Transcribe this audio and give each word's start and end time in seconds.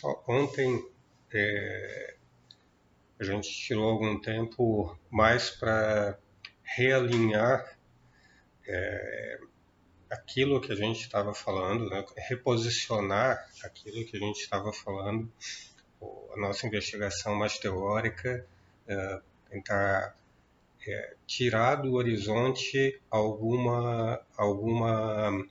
Só 0.00 0.22
ontem 0.28 0.88
é, 1.34 2.14
a 3.18 3.24
gente 3.24 3.50
tirou 3.50 3.90
algum 3.90 4.20
tempo 4.20 4.96
mais 5.10 5.50
para 5.50 6.16
realinhar 6.62 7.76
é, 8.64 9.40
aquilo 10.08 10.60
que 10.60 10.70
a 10.70 10.76
gente 10.76 11.00
estava 11.00 11.34
falando, 11.34 11.90
né? 11.90 12.04
reposicionar 12.28 13.44
aquilo 13.64 14.06
que 14.06 14.16
a 14.16 14.20
gente 14.20 14.38
estava 14.38 14.72
falando, 14.72 15.28
a 16.32 16.36
nossa 16.36 16.64
investigação 16.64 17.34
mais 17.34 17.58
teórica, 17.58 18.46
é, 18.86 19.20
tentar 19.50 20.16
é, 20.86 21.16
tirar 21.26 21.74
do 21.74 21.94
horizonte 21.94 23.00
alguma, 23.10 24.24
alguma, 24.36 25.44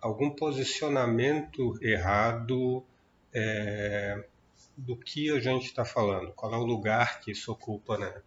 algum 0.00 0.30
posicionamento 0.30 1.78
errado 1.82 2.84
é, 3.32 4.24
do 4.76 4.96
que 4.96 5.30
a 5.30 5.40
gente 5.40 5.66
está 5.66 5.84
falando, 5.84 6.32
qual 6.32 6.52
é 6.52 6.56
o 6.56 6.64
lugar 6.64 7.20
que 7.20 7.30
isso 7.32 7.50
ocupa 7.52 7.96
né, 7.98 8.22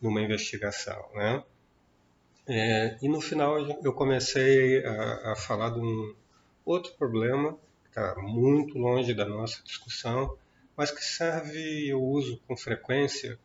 numa 0.00 0.20
investigação. 0.20 1.08
Né? 1.14 1.44
É, 2.46 2.98
e 3.02 3.08
no 3.08 3.20
final 3.20 3.58
eu 3.82 3.92
comecei 3.92 4.84
a, 4.84 5.32
a 5.32 5.36
falar 5.36 5.70
de 5.70 5.80
um 5.80 6.14
outro 6.64 6.92
problema 6.94 7.58
que 7.82 7.88
está 7.88 8.14
muito 8.20 8.78
longe 8.78 9.14
da 9.14 9.24
nossa 9.24 9.62
discussão, 9.62 10.36
mas 10.76 10.90
que 10.90 11.02
serve 11.02 11.88
eu 11.88 12.02
uso 12.02 12.40
com 12.46 12.56
frequência 12.56 13.38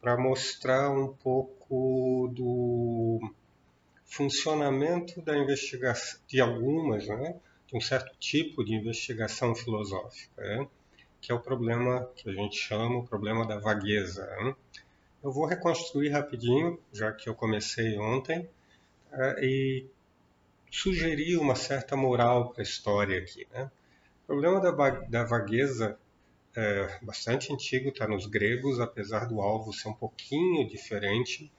para 0.00 0.16
mostrar 0.18 0.90
um 0.90 1.14
pouco 1.14 2.30
do 2.34 3.32
funcionamento 4.14 5.20
da 5.22 5.36
investigação 5.36 6.20
de 6.28 6.40
algumas, 6.40 7.06
né, 7.08 7.34
de 7.66 7.76
um 7.76 7.80
certo 7.80 8.16
tipo 8.18 8.64
de 8.64 8.74
investigação 8.74 9.54
filosófica, 9.54 10.40
né, 10.40 10.68
que 11.20 11.32
é 11.32 11.34
o 11.34 11.40
problema 11.40 12.08
que 12.14 12.30
a 12.30 12.32
gente 12.32 12.56
chama 12.56 12.98
o 12.98 13.06
problema 13.06 13.46
da 13.46 13.58
vagueza. 13.58 14.24
Né. 14.26 14.54
Eu 15.22 15.32
vou 15.32 15.46
reconstruir 15.46 16.10
rapidinho, 16.10 16.78
já 16.92 17.10
que 17.10 17.28
eu 17.28 17.34
comecei 17.34 17.98
ontem, 17.98 18.48
uh, 19.12 19.42
e 19.42 19.86
sugerir 20.70 21.38
uma 21.38 21.54
certa 21.54 21.96
moral 21.96 22.50
para 22.50 22.62
a 22.62 22.62
história 22.62 23.18
aqui. 23.18 23.46
Né? 23.52 23.70
O 24.24 24.26
problema 24.26 24.60
da, 24.60 24.70
da 24.90 25.24
vagueza 25.24 25.98
é 26.54 26.98
bastante 27.02 27.52
antigo, 27.52 27.88
está 27.88 28.06
nos 28.06 28.26
gregos, 28.26 28.78
apesar 28.78 29.26
do 29.26 29.40
alvo 29.40 29.72
ser 29.72 29.88
um 29.88 29.94
pouquinho 29.94 30.68
diferente. 30.68 31.50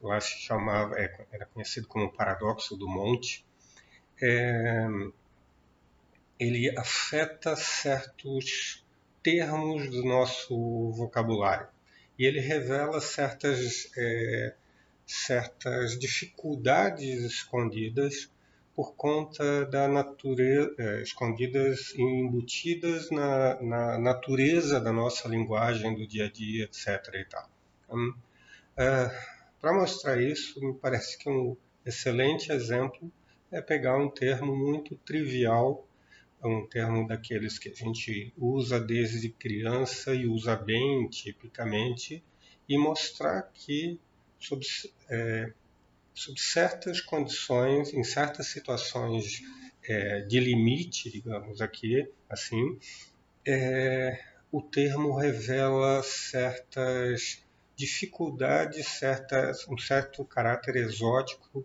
Lá 0.00 0.20
se 0.20 0.38
chamava, 0.38 0.94
era 0.96 1.46
conhecido 1.46 1.88
como 1.88 2.06
o 2.06 2.12
paradoxo 2.12 2.76
do 2.76 2.88
monte. 2.88 3.44
É, 4.20 4.86
ele 6.38 6.70
afeta 6.78 7.56
certos 7.56 8.84
termos 9.22 9.90
do 9.90 10.04
nosso 10.04 10.92
vocabulário 10.92 11.68
e 12.18 12.24
ele 12.24 12.40
revela 12.40 13.00
certas 13.00 13.90
é, 13.96 14.54
certas 15.06 15.98
dificuldades 15.98 17.24
escondidas 17.24 18.30
por 18.76 18.94
conta 18.94 19.64
da 19.66 19.88
natureza, 19.88 20.72
é, 20.78 21.02
escondidas 21.02 21.92
e 21.96 22.02
embutidas 22.02 23.10
na, 23.10 23.60
na, 23.60 23.98
natureza 23.98 24.78
da 24.78 24.92
nossa 24.92 25.26
linguagem 25.26 25.96
do 25.96 26.06
dia 26.06 26.26
a 26.26 26.30
dia, 26.30 26.64
etc. 26.64 26.86
E 27.14 27.24
tal. 27.24 27.50
Então, 27.84 28.14
é, 28.76 29.37
Para 29.60 29.72
mostrar 29.72 30.22
isso, 30.22 30.60
me 30.60 30.74
parece 30.74 31.18
que 31.18 31.28
um 31.28 31.56
excelente 31.84 32.52
exemplo 32.52 33.10
é 33.50 33.60
pegar 33.60 33.96
um 33.96 34.08
termo 34.08 34.54
muito 34.54 34.94
trivial, 34.96 35.86
um 36.44 36.64
termo 36.66 37.06
daqueles 37.08 37.58
que 37.58 37.68
a 37.68 37.74
gente 37.74 38.32
usa 38.36 38.78
desde 38.78 39.28
criança 39.30 40.14
e 40.14 40.26
usa 40.26 40.54
bem, 40.54 41.08
tipicamente, 41.08 42.22
e 42.68 42.78
mostrar 42.78 43.42
que 43.52 43.98
sob, 44.38 44.64
é, 45.08 45.52
sob 46.14 46.40
certas 46.40 47.00
condições, 47.00 47.92
em 47.92 48.04
certas 48.04 48.46
situações 48.46 49.42
é, 49.82 50.20
de 50.20 50.38
limite, 50.38 51.10
digamos 51.10 51.60
aqui, 51.60 52.08
assim, 52.28 52.78
é, 53.44 54.22
o 54.52 54.62
termo 54.62 55.16
revela 55.16 56.02
certas 56.04 57.42
dificuldades, 57.78 58.88
certas, 58.88 59.64
um 59.68 59.78
certo 59.78 60.24
caráter 60.24 60.74
exótico 60.74 61.64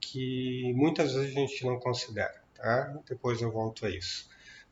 que 0.00 0.72
muitas 0.74 1.14
vezes 1.14 1.30
a 1.36 1.40
gente 1.40 1.64
não 1.64 1.78
considera. 1.78 2.42
Tá? 2.56 3.00
Depois 3.08 3.40
eu 3.40 3.52
volto 3.52 3.86
a 3.86 3.90
isso. 3.90 4.28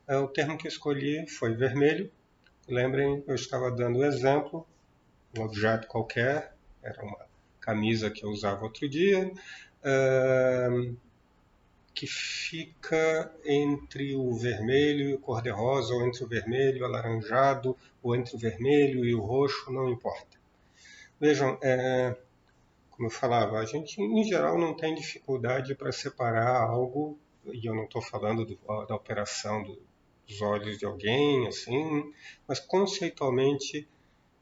É, 0.09 0.17
o 0.17 0.27
termo 0.27 0.59
que 0.59 0.67
escolhi 0.67 1.25
foi 1.29 1.55
vermelho. 1.55 2.11
Lembrem, 2.69 3.23
eu 3.29 3.35
estava 3.37 3.71
dando 3.71 4.01
o 4.01 4.05
exemplo, 4.05 4.67
um 5.39 5.43
objeto 5.43 5.87
qualquer, 5.87 6.53
era 6.83 7.01
uma 7.05 7.27
camisa 7.61 8.11
que 8.11 8.25
eu 8.25 8.31
usava 8.31 8.65
outro 8.65 8.89
dia, 8.89 9.31
uh, 9.85 10.97
que 11.95 12.09
fica 12.09 13.33
entre 13.45 14.17
o 14.17 14.35
vermelho 14.35 15.11
e 15.11 15.15
o 15.15 15.19
cor-de-rosa, 15.19 15.95
ou 15.95 16.05
entre 16.07 16.25
o 16.25 16.29
vermelho 16.29 16.79
e 16.79 16.83
o 16.83 16.85
alaranjado, 16.87 17.77
ou 18.03 18.17
entre 18.17 18.35
o 18.35 18.39
vermelho 18.39 19.05
e 19.05 19.15
o 19.15 19.21
roxo, 19.21 19.73
não 19.73 19.89
importa. 19.89 20.42
Vejam, 21.23 21.57
é, 21.63 22.17
como 22.91 23.07
eu 23.07 23.11
falava, 23.13 23.61
a 23.61 23.65
gente 23.65 24.03
em 24.03 24.25
geral 24.25 24.59
não 24.59 24.75
tem 24.75 24.93
dificuldade 24.93 25.73
para 25.73 25.93
separar 25.93 26.61
algo, 26.61 27.17
e 27.47 27.65
eu 27.65 27.73
não 27.77 27.85
estou 27.85 28.03
falando 28.03 28.45
do, 28.45 28.59
da 28.87 28.97
operação 28.97 29.63
do, 29.63 29.81
dos 30.27 30.43
olhos 30.43 30.79
de 30.79 30.85
alguém, 30.85 31.47
assim, 31.47 32.13
mas 32.45 32.59
conceitualmente 32.59 33.89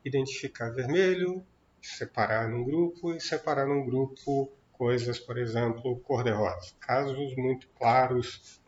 identificar 0.02 0.70
vermelho, 0.70 1.44
separar 1.82 2.48
num 2.48 2.64
grupo 2.64 3.12
e 3.12 3.20
separar 3.20 3.66
num 3.66 3.84
grupo 3.84 4.50
coisas, 4.72 5.18
por 5.18 5.36
exemplo, 5.36 6.00
cor-de-rosa. 6.00 6.72
Casos 6.80 7.36
muito 7.36 7.68
claros 7.76 8.58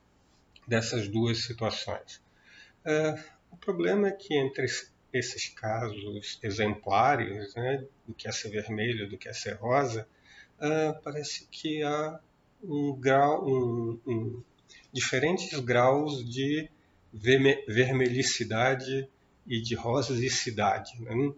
dessas 0.68 1.08
duas 1.08 1.46
situações. 1.46 2.22
Uh, 2.84 3.18
o 3.50 3.56
problema 3.56 4.08
é 4.08 4.12
que 4.12 4.36
entre 4.36 4.66
esses 5.12 5.48
casos 5.48 6.38
exemplares, 6.42 7.54
né, 7.54 7.84
do 8.06 8.14
que 8.14 8.26
é 8.26 8.32
ser 8.32 8.50
vermelho, 8.50 9.08
do 9.08 9.18
que 9.18 9.28
é 9.28 9.32
ser 9.32 9.54
rosa, 9.54 10.08
uh, 10.58 11.02
parece 11.02 11.46
que 11.50 11.82
há 11.82 12.18
um 12.62 12.94
grau, 12.94 13.46
um, 13.46 14.00
um, 14.06 14.42
diferentes 14.92 15.58
graus 15.60 16.24
de 16.28 16.70
vermelhicidade 17.12 19.08
e 19.46 19.60
de 19.60 19.74
rosicidade. 19.74 21.00
Né? 21.02 21.32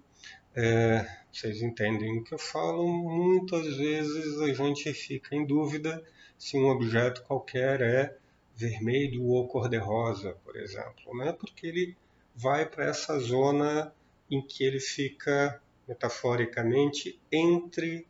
É, 0.55 1.06
vocês 1.33 1.62
entendem 1.62 2.19
o 2.19 2.25
que 2.25 2.35
eu 2.35 2.39
falo? 2.39 2.87
Muitas 2.87 3.77
vezes 3.77 4.41
a 4.41 4.53
gente 4.53 4.93
fica 4.93 5.35
em 5.35 5.45
dúvida 5.45 6.05
se 6.39 6.56
um 6.56 6.69
objeto 6.69 7.23
qualquer 7.25 7.81
é 7.81 8.17
vermelho 8.55 9.25
ou 9.25 9.49
cor-de-rosa, 9.49 10.37
por 10.45 10.56
exemplo, 10.56 11.17
né? 11.17 11.33
porque 11.33 11.67
ele 11.67 11.97
vai 12.34 12.67
para 12.67 12.87
essa 12.87 13.19
zona 13.19 13.95
em 14.31 14.43
que 14.43 14.65
ele 14.65 14.81
fica, 14.81 15.61
metaforicamente, 15.87 17.21
entre 17.31 18.06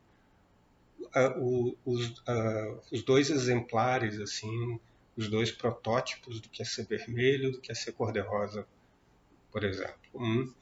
uh, 1.00 1.76
os, 1.84 2.08
uh, 2.08 2.80
os, 2.90 3.02
dois 3.02 3.30
exemplares, 3.30 4.18
assim, 4.18 4.80
os 5.16 5.28
dois 5.28 5.50
protótipos 5.52 6.40
do 6.40 6.48
que 6.48 6.62
é 6.62 6.64
ser 6.64 6.86
vermelho, 6.86 7.52
do 7.52 7.60
que 7.60 7.70
é 7.70 7.74
ser 7.74 7.92
cor-de-rosa, 7.92 8.66
por 9.50 9.64
exemplo. 9.64 9.94
Hum. 10.14 10.52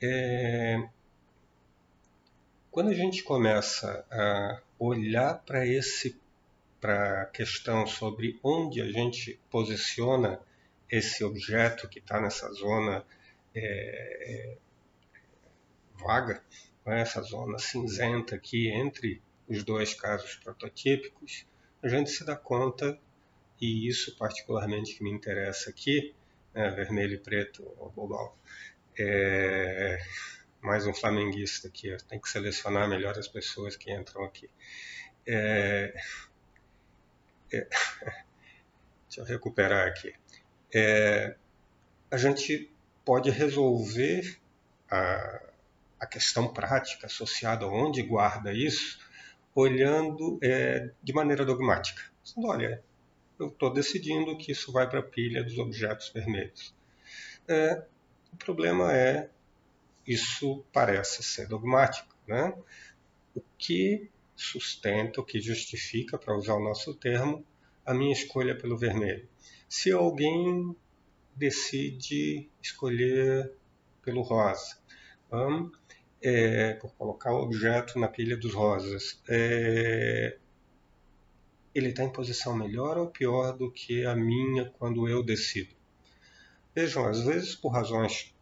É, 0.00 0.88
quando 2.70 2.88
a 2.88 2.94
gente 2.94 3.22
começa 3.22 4.04
a 4.10 4.60
olhar 4.78 5.34
para 5.44 5.66
esse 5.66 6.20
para 6.80 7.22
a 7.22 7.26
questão 7.26 7.86
sobre 7.86 8.40
onde 8.42 8.82
a 8.82 8.90
gente 8.90 9.38
posiciona 9.48 10.40
esse 10.92 11.24
objeto 11.24 11.88
que 11.88 12.00
está 12.00 12.20
nessa 12.20 12.52
zona 12.52 13.02
é, 13.54 13.62
é, 13.62 14.58
vaga, 15.94 16.44
né, 16.84 17.00
essa 17.00 17.22
zona 17.22 17.58
cinzenta 17.58 18.34
aqui 18.34 18.68
entre 18.68 19.22
os 19.48 19.64
dois 19.64 19.94
casos 19.94 20.36
prototípicos, 20.36 21.46
a 21.82 21.88
gente 21.88 22.10
se 22.10 22.24
dá 22.26 22.36
conta, 22.36 22.98
e 23.58 23.88
isso 23.88 24.16
particularmente 24.18 24.94
que 24.94 25.02
me 25.02 25.10
interessa 25.10 25.70
aqui, 25.70 26.14
né, 26.52 26.68
vermelho 26.70 27.14
e 27.14 27.18
preto, 27.18 27.64
ou, 27.78 28.36
é, 28.98 29.98
mais 30.60 30.86
um 30.86 30.92
flamenguista 30.92 31.68
aqui. 31.68 31.96
Tem 32.06 32.20
que 32.20 32.28
selecionar 32.28 32.86
melhor 32.86 33.18
as 33.18 33.28
pessoas 33.28 33.76
que 33.76 33.90
entram 33.90 34.24
aqui. 34.24 34.50
É, 35.26 35.94
é, 37.50 37.66
deixa 39.08 39.20
eu 39.20 39.24
recuperar 39.24 39.88
aqui. 39.88 40.14
É, 40.74 41.36
a 42.10 42.16
gente 42.16 42.70
pode 43.04 43.30
resolver 43.30 44.38
a, 44.90 45.42
a, 46.00 46.06
questão 46.06 46.52
prática 46.52 47.06
associada 47.06 47.64
a 47.64 47.68
onde 47.68 48.02
guarda 48.02 48.52
isso, 48.52 48.98
olhando 49.54 50.38
é, 50.42 50.90
de 51.02 51.12
maneira 51.12 51.44
dogmática. 51.44 52.02
Dizendo, 52.22 52.46
olha, 52.48 52.82
eu 53.38 53.48
estou 53.48 53.72
decidindo 53.72 54.36
que 54.36 54.52
isso 54.52 54.72
vai 54.72 54.88
para 54.88 55.00
a 55.00 55.02
pilha 55.02 55.42
dos 55.42 55.58
objetos 55.58 56.10
vermelhos. 56.10 56.74
É, 57.48 57.84
o 58.32 58.36
problema 58.36 58.92
é, 58.92 59.28
isso 60.06 60.64
parece 60.72 61.22
ser 61.22 61.48
dogmático. 61.48 62.14
Né? 62.26 62.54
O 63.34 63.42
que 63.58 64.08
sustenta, 64.36 65.20
o 65.20 65.24
que 65.24 65.40
justifica, 65.40 66.18
para 66.18 66.36
usar 66.36 66.54
o 66.54 66.62
nosso 66.62 66.94
termo, 66.94 67.44
a 67.84 67.92
minha 67.92 68.12
escolha 68.12 68.56
pelo 68.56 68.76
vermelho? 68.76 69.28
Se 69.74 69.90
alguém 69.90 70.76
decide 71.34 72.46
escolher 72.60 73.54
pelo 74.02 74.20
rosa, 74.20 74.76
um, 75.32 75.72
é, 76.20 76.74
por 76.74 76.92
colocar 76.92 77.32
o 77.32 77.42
objeto 77.42 77.98
na 77.98 78.06
pilha 78.06 78.36
dos 78.36 78.52
rosas, 78.52 79.18
é, 79.26 80.36
ele 81.74 81.88
está 81.88 82.02
em 82.02 82.12
posição 82.12 82.54
melhor 82.54 82.98
ou 82.98 83.06
pior 83.06 83.56
do 83.56 83.72
que 83.72 84.04
a 84.04 84.14
minha 84.14 84.66
quando 84.78 85.08
eu 85.08 85.22
decido? 85.22 85.74
Vejam, 86.74 87.06
às 87.06 87.22
vezes 87.24 87.54
por 87.54 87.70
razões 87.70 88.34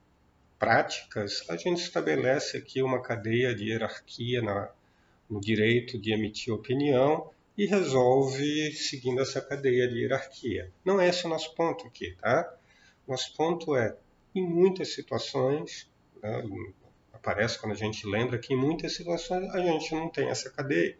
práticas, 0.58 1.48
a 1.48 1.56
gente 1.56 1.80
estabelece 1.80 2.56
aqui 2.56 2.82
uma 2.82 3.00
cadeia 3.00 3.54
de 3.54 3.66
hierarquia 3.66 4.42
na, 4.42 4.68
no 5.30 5.40
direito 5.40 5.96
de 5.96 6.12
emitir 6.12 6.52
opinião 6.52 7.30
e 7.60 7.66
resolve 7.66 8.72
seguindo 8.72 9.20
essa 9.20 9.38
cadeia 9.38 9.86
de 9.86 9.98
hierarquia. 9.98 10.72
Não 10.82 10.98
é 10.98 11.10
esse 11.10 11.26
o 11.26 11.28
nosso 11.28 11.54
ponto 11.54 11.86
aqui, 11.86 12.16
tá? 12.18 12.50
Nosso 13.06 13.36
ponto 13.36 13.76
é, 13.76 13.94
em 14.34 14.42
muitas 14.42 14.94
situações, 14.94 15.86
né, 16.22 16.42
aparece 17.12 17.58
quando 17.58 17.72
a 17.72 17.76
gente 17.76 18.06
lembra 18.06 18.38
que 18.38 18.54
em 18.54 18.56
muitas 18.56 18.94
situações 18.94 19.54
a 19.54 19.60
gente 19.60 19.94
não 19.94 20.08
tem 20.08 20.30
essa 20.30 20.48
cadeia 20.48 20.96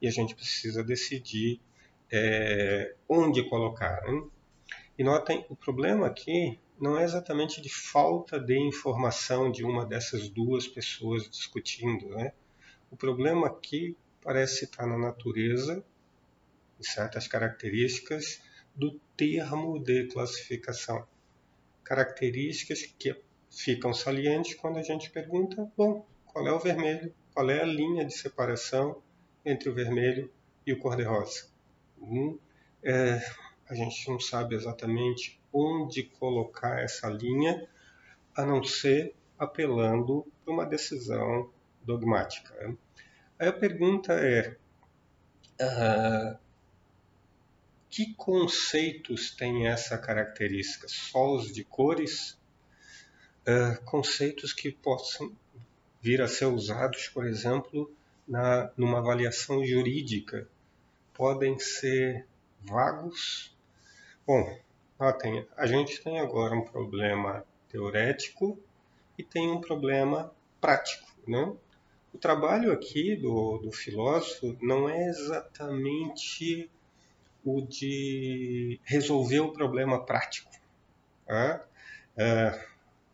e 0.00 0.06
a 0.06 0.10
gente 0.12 0.36
precisa 0.36 0.84
decidir 0.84 1.60
é, 2.08 2.94
onde 3.08 3.42
colocar. 3.42 4.00
Né? 4.02 4.22
E 4.96 5.02
notem, 5.02 5.44
o 5.48 5.56
problema 5.56 6.06
aqui 6.06 6.56
não 6.80 6.96
é 6.96 7.02
exatamente 7.02 7.60
de 7.60 7.68
falta 7.68 8.38
de 8.38 8.56
informação 8.56 9.50
de 9.50 9.64
uma 9.64 9.84
dessas 9.84 10.28
duas 10.28 10.68
pessoas 10.68 11.28
discutindo. 11.28 12.10
Né? 12.10 12.32
O 12.92 12.96
problema 12.96 13.48
aqui 13.48 13.96
parece 14.22 14.66
estar 14.66 14.86
na 14.86 14.96
natureza, 14.96 15.84
certas 16.80 17.26
características 17.26 18.42
do 18.74 19.00
termo 19.16 19.78
de 19.82 20.06
classificação. 20.08 21.06
Características 21.82 22.82
que 22.82 23.16
ficam 23.50 23.94
salientes 23.94 24.54
quando 24.54 24.78
a 24.78 24.82
gente 24.82 25.10
pergunta, 25.10 25.70
bom, 25.76 26.06
qual 26.26 26.46
é 26.46 26.52
o 26.52 26.58
vermelho? 26.58 27.14
Qual 27.32 27.48
é 27.50 27.62
a 27.62 27.66
linha 27.66 28.04
de 28.04 28.16
separação 28.16 29.02
entre 29.44 29.68
o 29.68 29.74
vermelho 29.74 30.30
e 30.66 30.72
o 30.72 30.78
cor-de-rosa? 30.78 31.48
Hum, 31.98 32.38
é, 32.82 33.20
a 33.68 33.74
gente 33.74 34.08
não 34.08 34.20
sabe 34.20 34.54
exatamente 34.54 35.40
onde 35.52 36.02
colocar 36.04 36.80
essa 36.80 37.08
linha, 37.08 37.66
a 38.36 38.44
não 38.44 38.62
ser 38.62 39.14
apelando 39.38 40.26
para 40.44 40.52
uma 40.52 40.66
decisão 40.66 41.50
dogmática. 41.82 42.76
Aí 43.38 43.48
a 43.48 43.52
pergunta 43.52 44.12
é: 44.12 44.56
uh, 45.60 46.38
que 47.90 48.14
conceitos 48.14 49.30
têm 49.30 49.68
essa 49.68 49.96
característica? 49.96 50.86
Só 50.88 51.34
os 51.34 51.52
de 51.52 51.64
cores? 51.64 52.38
Uh, 53.46 53.80
conceitos 53.84 54.52
que 54.52 54.72
possam 54.72 55.32
vir 56.00 56.20
a 56.20 56.28
ser 56.28 56.46
usados, 56.46 57.08
por 57.08 57.26
exemplo, 57.26 57.90
na, 58.26 58.70
numa 58.76 58.98
avaliação 58.98 59.64
jurídica, 59.64 60.48
podem 61.14 61.58
ser 61.58 62.26
vagos. 62.62 63.54
Bom, 64.26 64.58
notem, 64.98 65.46
a 65.56 65.66
gente 65.66 66.02
tem 66.02 66.18
agora 66.18 66.54
um 66.54 66.64
problema 66.64 67.44
teorético 67.68 68.58
e 69.16 69.22
tem 69.22 69.50
um 69.50 69.60
problema 69.60 70.32
prático. 70.60 71.06
Né? 71.26 71.54
O 72.12 72.18
trabalho 72.18 72.72
aqui 72.72 73.14
do, 73.16 73.58
do 73.58 73.70
filósofo 73.70 74.56
não 74.60 74.88
é 74.88 75.08
exatamente 75.08 76.70
o 77.46 77.62
de 77.62 78.80
resolver 78.82 79.38
o 79.38 79.52
problema 79.52 80.04
prático. 80.04 80.50
Tá? 81.24 81.64
É, 82.16 82.66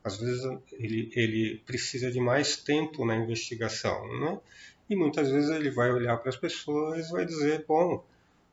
às 0.03 0.17
vezes 0.19 0.43
ele, 0.73 1.13
ele 1.15 1.59
precisa 1.67 2.11
de 2.11 2.19
mais 2.19 2.57
tempo 2.57 3.05
na 3.05 3.15
investigação, 3.15 4.09
né? 4.21 4.41
e 4.89 4.97
muitas 4.97 5.31
vezes 5.31 5.51
ele 5.51 5.71
vai 5.71 5.93
olhar 5.93 6.17
para 6.17 6.31
as 6.31 6.37
pessoas 6.37 7.09
e 7.09 7.13
vai 7.13 7.27
dizer: 7.27 7.67
bom, 7.69 8.03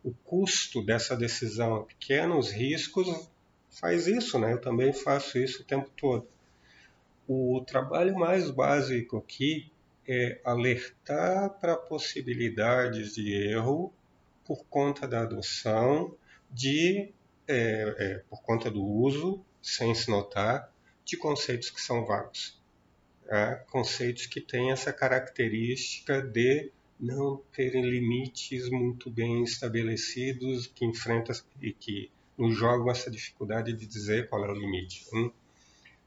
o 0.03 0.11
custo 0.25 0.83
dessa 0.83 1.15
decisão 1.15 1.77
é 1.77 1.83
pequeno, 1.85 2.37
os 2.37 2.51
riscos, 2.51 3.29
faz 3.69 4.05
isso, 4.05 4.37
né? 4.37 4.51
eu 4.51 4.59
também 4.59 4.91
faço 4.91 5.37
isso 5.37 5.61
o 5.61 5.65
tempo 5.65 5.89
todo. 5.95 6.27
O 7.25 7.63
trabalho 7.65 8.15
mais 8.15 8.49
básico 8.49 9.17
aqui 9.17 9.71
é 10.05 10.41
alertar 10.43 11.51
para 11.61 11.77
possibilidades 11.77 13.13
de 13.13 13.31
erro 13.31 13.93
por 14.49 14.65
conta 14.65 15.07
da 15.07 15.21
adoção 15.21 16.17
de, 16.49 17.13
é, 17.47 17.95
é, 17.99 18.23
por 18.27 18.41
conta 18.41 18.71
do 18.71 18.83
uso, 18.83 19.45
sem 19.61 19.93
se 19.93 20.09
notar, 20.09 20.73
de 21.05 21.15
conceitos 21.15 21.69
que 21.69 21.79
são 21.79 22.03
vagos. 22.03 22.59
É, 23.27 23.63
conceitos 23.69 24.25
que 24.25 24.41
têm 24.41 24.71
essa 24.71 24.91
característica 24.91 26.19
de 26.19 26.71
não 26.99 27.39
terem 27.53 27.87
limites 27.87 28.67
muito 28.71 29.11
bem 29.11 29.43
estabelecidos, 29.43 30.65
que 30.65 30.83
enfrentam 30.83 31.35
e 31.61 31.71
que 31.71 32.09
nos 32.35 32.57
jogam 32.57 32.89
essa 32.89 33.11
dificuldade 33.11 33.71
de 33.71 33.85
dizer 33.85 34.29
qual 34.29 34.43
é 34.43 34.49
o 34.49 34.55
limite. 34.55 35.05
Hum? 35.13 35.31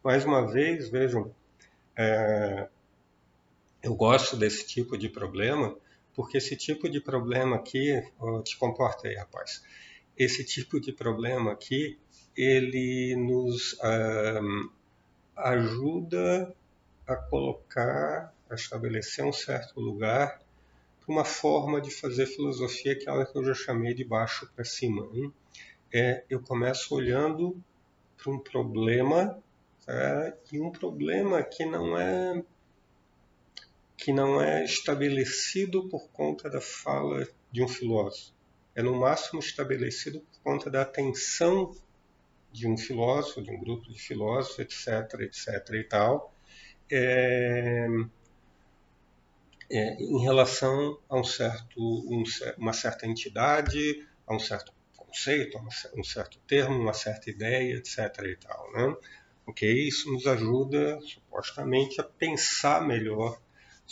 Mais 0.03 0.25
uma 0.25 0.51
vez, 0.51 0.89
vejam, 0.89 1.33
é, 1.97 2.67
eu 3.85 3.95
gosto 3.95 4.37
desse 4.37 4.67
tipo 4.67 4.99
de 4.99 5.09
problema, 5.09 5.77
porque 6.15 6.39
esse 6.39 6.57
tipo 6.57 6.89
de 6.89 7.01
problema 7.01 7.57
aqui, 7.57 8.03
oh, 8.19 8.43
te 8.43 8.57
comporta 8.59 9.09
aí, 9.09 9.15
rapaz. 9.15 9.63
Esse 10.17 10.45
tipo 10.45 10.81
de 10.81 10.93
problema 10.93 11.53
aqui, 11.53 11.99
ele 12.37 13.17
nos 13.17 13.77
um, 13.83 14.71
ajuda 15.37 16.55
a 17.07 17.17
colocar, 17.17 18.35
a 18.49 18.55
estabelecer 18.55 19.25
um 19.25 19.33
certo 19.33 19.81
lugar 19.81 20.41
para 21.01 21.13
uma 21.13 21.25
forma 21.25 21.81
de 21.81 21.91
fazer 21.91 22.27
filosofia 22.27 22.97
que 22.97 23.09
é 23.09 23.13
a 23.13 23.27
que 23.27 23.37
eu 23.37 23.45
já 23.45 23.55
chamei 23.55 23.95
de 23.95 24.05
baixo 24.05 24.51
para 24.55 24.65
cima. 24.65 25.09
Hein? 25.13 25.33
É, 25.93 26.25
eu 26.31 26.41
começo 26.41 26.95
olhando 26.95 27.61
para 28.17 28.33
um 28.33 28.39
problema 28.39 29.39
tá? 29.85 30.35
e 30.53 30.61
um 30.61 30.71
problema 30.71 31.43
que 31.43 31.65
não 31.65 31.99
é 31.99 32.43
que 34.03 34.13
não 34.13 34.43
é 34.43 34.65
estabelecido 34.65 35.89
por 35.89 36.11
conta 36.11 36.51
da 36.51 36.61
fala 36.61 37.25
de 37.53 37.63
um 37.63 37.69
filósofo. 37.69 38.33
É 38.75 38.83
no 38.83 38.99
máximo 38.99 39.39
estabelecido 39.39 40.19
por 40.19 40.41
conta 40.43 40.69
da 40.69 40.83
atenção 40.83 41.73
de 42.51 42.67
um 42.67 42.77
filósofo, 42.77 43.41
de 43.41 43.53
um 43.53 43.61
grupo 43.61 43.89
de 43.93 44.01
filósofos, 44.01 44.59
etc, 44.59 45.21
etc 45.21 45.75
e 45.75 45.85
tal, 45.85 46.35
é, 46.91 47.87
é, 49.71 49.95
em 50.03 50.21
relação 50.21 50.99
a 51.09 51.21
um 51.21 51.25
certo, 51.25 51.81
um, 51.81 52.25
uma 52.59 52.73
certa 52.73 53.07
entidade, 53.07 54.05
a 54.27 54.35
um 54.35 54.41
certo 54.41 54.73
conceito, 54.97 55.57
a 55.57 55.63
um 55.97 56.03
certo 56.03 56.41
termo, 56.41 56.77
uma 56.77 56.93
certa 56.93 57.31
ideia, 57.31 57.77
etc 57.77 57.99
e 58.25 58.37
tal, 58.37 58.73
né? 58.73 58.97
Ok, 59.47 59.71
isso 59.71 60.13
nos 60.13 60.27
ajuda 60.27 61.01
supostamente 61.03 62.01
a 62.01 62.05
pensar 62.05 62.85
melhor 62.85 63.41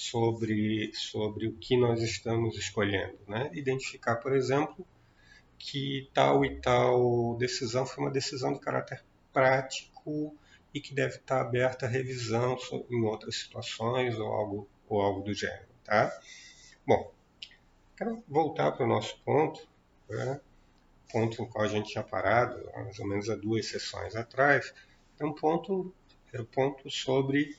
sobre, 0.01 0.91
sobre 0.95 1.47
o 1.47 1.53
que 1.53 1.77
nós 1.77 2.03
estamos 2.03 2.57
escolhendo. 2.57 3.19
Né? 3.29 3.51
Identificar, 3.53 4.17
por 4.17 4.35
exemplo, 4.35 4.87
que 5.59 6.09
tal 6.15 6.45
e 6.45 6.59
tal 6.61 7.37
decisão 7.37 7.85
foi 7.85 8.05
uma 8.05 8.11
decisão 8.11 8.53
de 8.55 8.61
caráter 8.61 9.05
prático 9.33 10.35
e 10.73 10.81
que 10.81 10.95
deve 10.95 11.17
estar 11.17 11.43
aberta 11.43 11.85
a 11.85 11.89
revisão 11.89 12.57
em 12.91 13.05
outras 13.05 13.37
situações 13.37 14.19
ou 14.19 14.27
algo, 14.27 14.69
ou 14.89 15.03
algo 15.03 15.21
do 15.21 15.35
gênero. 15.35 15.69
Tá? 15.85 16.11
Bom, 16.87 17.13
quero 17.97 18.25
voltar 18.27 18.73
para 18.73 18.87
o 18.87 18.89
nosso 18.89 19.21
ponto, 19.23 19.69
né? 20.09 20.41
ponto 21.13 21.43
no 21.43 21.49
qual 21.49 21.65
a 21.65 21.69
gente 21.69 21.91
tinha 21.91 22.05
parado, 22.05 22.65
mais 22.75 22.99
ou 22.99 23.07
menos 23.07 23.29
há 23.29 23.35
duas 23.35 23.67
sessões 23.67 24.17
atrás, 24.17 24.73
é 25.19 25.27
um 25.27 25.35
ponto, 25.35 25.93
é 26.33 26.41
um 26.41 26.45
ponto 26.45 26.89
sobre 26.89 27.57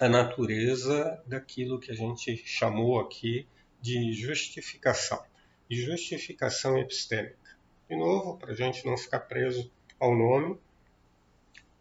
a 0.00 0.08
natureza 0.08 1.22
daquilo 1.26 1.78
que 1.78 1.90
a 1.90 1.94
gente 1.94 2.36
chamou 2.36 3.00
aqui 3.00 3.46
de 3.80 4.12
justificação, 4.12 5.22
e 5.68 5.76
justificação 5.76 6.78
epistêmica. 6.78 7.56
De 7.88 7.96
novo, 7.96 8.36
para 8.36 8.52
a 8.52 8.54
gente 8.54 8.84
não 8.86 8.96
ficar 8.96 9.20
preso 9.20 9.70
ao 9.98 10.16
nome, 10.16 10.58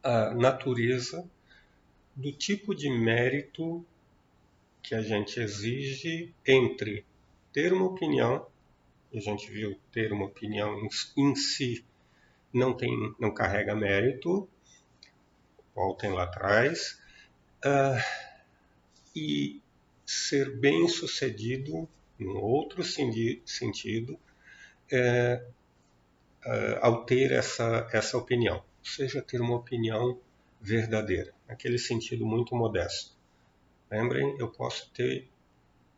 a 0.03 0.33
natureza 0.33 1.29
do 2.15 2.31
tipo 2.31 2.75
de 2.75 2.89
mérito 2.89 3.85
que 4.81 4.95
a 4.95 5.01
gente 5.01 5.39
exige 5.39 6.33
entre 6.45 7.05
ter 7.53 7.71
uma 7.71 7.85
opinião, 7.85 8.45
e 9.11 9.17
a 9.17 9.21
gente 9.21 9.49
viu 9.51 9.79
ter 9.91 10.11
uma 10.11 10.25
opinião 10.25 10.87
em 11.17 11.35
si 11.35 11.85
não 12.53 12.73
tem, 12.73 13.15
não 13.19 13.33
carrega 13.33 13.75
mérito, 13.75 14.47
voltem 15.73 16.11
lá 16.11 16.23
atrás, 16.23 17.00
uh, 17.65 18.01
e 19.15 19.61
ser 20.05 20.57
bem 20.57 20.87
sucedido, 20.87 21.87
em 22.19 22.27
outro 22.27 22.83
sentido, 22.83 24.19
é, 24.91 25.43
é, 26.43 26.79
ao 26.81 27.05
ter 27.05 27.31
essa, 27.31 27.87
essa 27.93 28.17
opinião, 28.17 28.57
ou 28.57 28.85
seja, 28.85 29.21
ter 29.21 29.39
uma 29.39 29.55
opinião 29.55 30.19
verdadeira, 30.59 31.33
naquele 31.47 31.77
sentido 31.77 32.25
muito 32.25 32.55
modesto. 32.55 33.15
Lembrem, 33.89 34.35
eu 34.37 34.49
posso 34.49 34.91
ter 34.91 35.29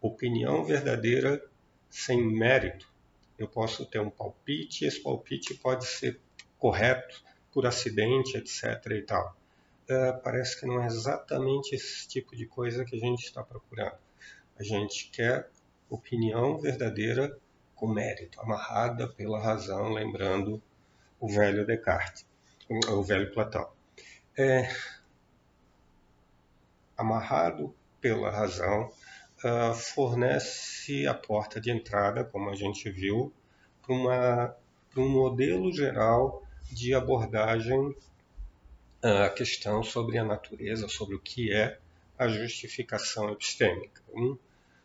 opinião 0.01 0.63
verdadeira 0.63 1.43
sem 1.89 2.21
mérito. 2.21 2.91
Eu 3.37 3.47
posso 3.47 3.85
ter 3.85 3.99
um 3.99 4.09
palpite, 4.09 4.85
esse 4.85 5.01
palpite 5.01 5.53
pode 5.55 5.85
ser 5.85 6.19
correto 6.57 7.23
por 7.51 7.65
acidente, 7.65 8.37
etc. 8.37 8.85
e 8.91 9.01
tal. 9.01 9.35
Uh, 9.89 10.21
parece 10.23 10.59
que 10.59 10.65
não 10.65 10.81
é 10.81 10.87
exatamente 10.87 11.75
esse 11.75 12.07
tipo 12.07 12.35
de 12.35 12.45
coisa 12.45 12.85
que 12.85 12.95
a 12.95 12.99
gente 12.99 13.25
está 13.25 13.43
procurando. 13.43 13.97
A 14.57 14.63
gente 14.63 15.09
quer 15.09 15.49
opinião 15.89 16.57
verdadeira 16.57 17.37
com 17.75 17.87
mérito, 17.87 18.39
amarrada 18.39 19.07
pela 19.07 19.39
razão, 19.41 19.91
lembrando 19.91 20.61
o 21.19 21.27
velho 21.27 21.65
Descartes, 21.65 22.25
o 22.69 23.03
velho 23.03 23.31
Platão. 23.33 23.69
É, 24.37 24.69
amarrado 26.97 27.75
pela 27.99 28.31
razão, 28.31 28.89
uh, 29.43 29.73
fornece 29.73 31.05
a 31.07 31.13
porta 31.13 31.59
de 31.59 31.71
entrada, 31.71 32.23
como 32.23 32.49
a 32.49 32.55
gente 32.55 32.89
viu, 32.89 33.33
para 33.85 34.55
um 34.97 35.09
modelo 35.09 35.71
geral 35.71 36.43
de 36.71 36.93
abordagem 36.93 37.95
a 39.03 39.29
questão 39.29 39.83
sobre 39.83 40.17
a 40.17 40.23
natureza, 40.23 40.87
sobre 40.87 41.15
o 41.15 41.19
que 41.19 41.53
é 41.53 41.77
a 42.17 42.27
justificação 42.29 43.29
epistêmica. 43.29 44.01
Hum? 44.15 44.37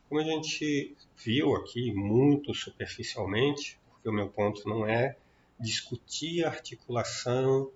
Como 0.09 0.21
a 0.21 0.25
gente 0.25 0.97
viu 1.17 1.55
aqui 1.55 1.93
muito 1.93 2.53
superficialmente, 2.53 3.79
porque 3.93 4.09
o 4.09 4.13
meu 4.13 4.29
ponto 4.29 4.69
não 4.69 4.87
é 4.87 5.17
discutir 5.61 6.45
a 6.45 6.49
articulação 6.49 7.71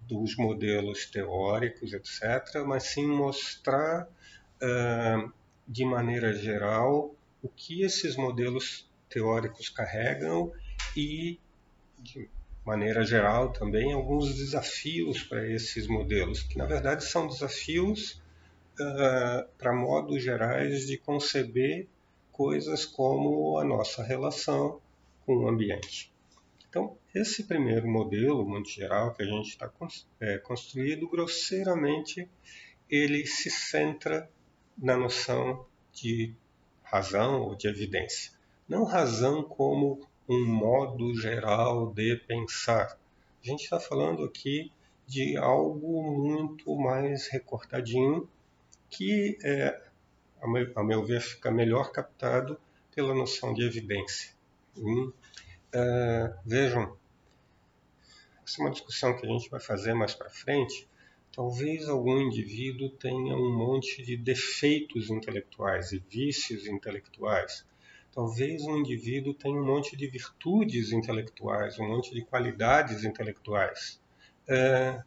dos 0.00 0.36
modelos 0.36 1.06
teóricos, 1.06 1.92
etc., 1.92 2.64
mas 2.66 2.84
sim 2.84 3.06
mostrar 3.06 4.04
uh, 4.06 5.32
de 5.68 5.84
maneira 5.84 6.32
geral 6.32 7.14
o 7.42 7.48
que 7.48 7.82
esses 7.82 8.16
modelos 8.16 8.90
teóricos 9.08 9.68
carregam 9.68 10.52
e 10.96 11.38
maneira 12.64 13.04
geral 13.04 13.52
também 13.52 13.92
alguns 13.92 14.34
desafios 14.36 15.22
para 15.22 15.46
esses 15.50 15.86
modelos, 15.86 16.42
que 16.42 16.56
na 16.56 16.64
verdade 16.64 17.04
são 17.04 17.26
desafios 17.26 18.22
uh, 18.80 19.48
para 19.58 19.72
modos 19.72 20.22
gerais 20.22 20.86
de 20.86 20.96
conceber 20.96 21.88
coisas 22.30 22.86
como 22.86 23.58
a 23.58 23.64
nossa 23.64 24.02
relação 24.02 24.80
com 25.26 25.36
o 25.36 25.48
ambiente. 25.48 26.12
Então, 26.68 26.96
esse 27.14 27.44
primeiro 27.44 27.86
modelo, 27.86 28.48
muito 28.48 28.70
geral, 28.70 29.12
que 29.12 29.22
a 29.22 29.26
gente 29.26 29.50
está 29.50 29.70
é, 30.18 30.38
construído, 30.38 31.06
grosseiramente, 31.06 32.26
ele 32.88 33.26
se 33.26 33.50
centra 33.50 34.30
na 34.78 34.96
noção 34.96 35.66
de 35.92 36.34
razão 36.82 37.42
ou 37.42 37.54
de 37.54 37.68
evidência. 37.68 38.32
Não 38.66 38.84
razão 38.84 39.42
como 39.42 40.00
um 40.32 40.46
modo 40.46 41.14
geral 41.14 41.92
de 41.92 42.16
pensar. 42.16 42.98
A 43.42 43.46
gente 43.46 43.64
está 43.64 43.78
falando 43.78 44.24
aqui 44.24 44.72
de 45.06 45.36
algo 45.36 46.02
muito 46.10 46.74
mais 46.76 47.28
recortadinho 47.28 48.28
que, 48.88 49.38
é, 49.44 49.82
a, 50.40 50.48
meu, 50.48 50.72
a 50.74 50.82
meu 50.82 51.04
ver, 51.04 51.20
fica 51.20 51.50
melhor 51.50 51.92
captado 51.92 52.58
pela 52.94 53.14
noção 53.14 53.52
de 53.52 53.62
evidência. 53.62 54.32
Hum, 54.76 55.12
é, 55.72 56.34
vejam, 56.44 56.96
essa 58.46 58.60
é 58.60 58.64
uma 58.64 58.70
discussão 58.70 59.16
que 59.16 59.26
a 59.26 59.28
gente 59.28 59.50
vai 59.50 59.60
fazer 59.60 59.94
mais 59.94 60.14
para 60.14 60.30
frente. 60.30 60.88
Talvez 61.32 61.88
algum 61.88 62.20
indivíduo 62.20 62.90
tenha 62.90 63.34
um 63.34 63.56
monte 63.56 64.02
de 64.02 64.16
defeitos 64.16 65.08
intelectuais 65.10 65.92
e 65.92 65.98
vícios 65.98 66.66
intelectuais. 66.66 67.64
Talvez 68.12 68.62
um 68.62 68.76
indivíduo 68.76 69.32
tenha 69.32 69.58
um 69.58 69.64
monte 69.64 69.96
de 69.96 70.06
virtudes 70.06 70.92
intelectuais, 70.92 71.78
um 71.78 71.88
monte 71.88 72.14
de 72.14 72.22
qualidades 72.22 73.04
intelectuais. 73.04 74.00
É, 74.46 75.02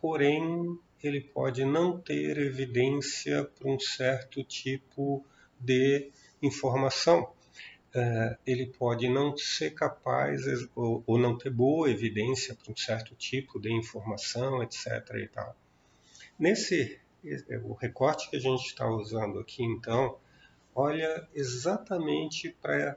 porém, 0.00 0.78
ele 1.02 1.20
pode 1.20 1.64
não 1.64 1.98
ter 2.00 2.38
evidência 2.38 3.44
para 3.44 3.68
um 3.68 3.80
certo 3.80 4.44
tipo 4.44 5.24
de 5.58 6.10
informação. 6.40 7.32
Uh, 7.92 8.38
ele 8.46 8.66
pode 8.66 9.08
não 9.08 9.36
ser 9.36 9.72
capaz 9.72 10.42
ou, 10.76 11.02
ou, 11.04 11.18
não 11.18 11.36
ter 11.36 11.50
boa 11.50 11.90
evidência 11.90 12.54
para 12.54 12.72
um 12.72 12.76
certo 12.76 13.16
tipo 13.16 13.58
de 13.58 13.72
informação, 13.72 14.62
etc. 14.62 14.86
E 15.16 15.26
tal. 15.26 15.56
Nesse 16.38 17.00
o 17.64 17.74
recorte 17.74 18.30
que 18.30 18.36
a 18.36 18.40
gente 18.40 18.64
está 18.64 18.88
usando 18.88 19.40
aqui, 19.40 19.64
então, 19.64 20.16
olha 20.74 21.28
exatamente 21.34 22.56
para 22.60 22.96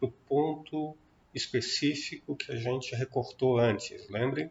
o 0.00 0.08
ponto 0.10 0.96
específico 1.34 2.36
que 2.36 2.52
a 2.52 2.56
gente 2.56 2.94
recortou 2.94 3.58
antes. 3.58 4.08
Lembrem 4.08 4.50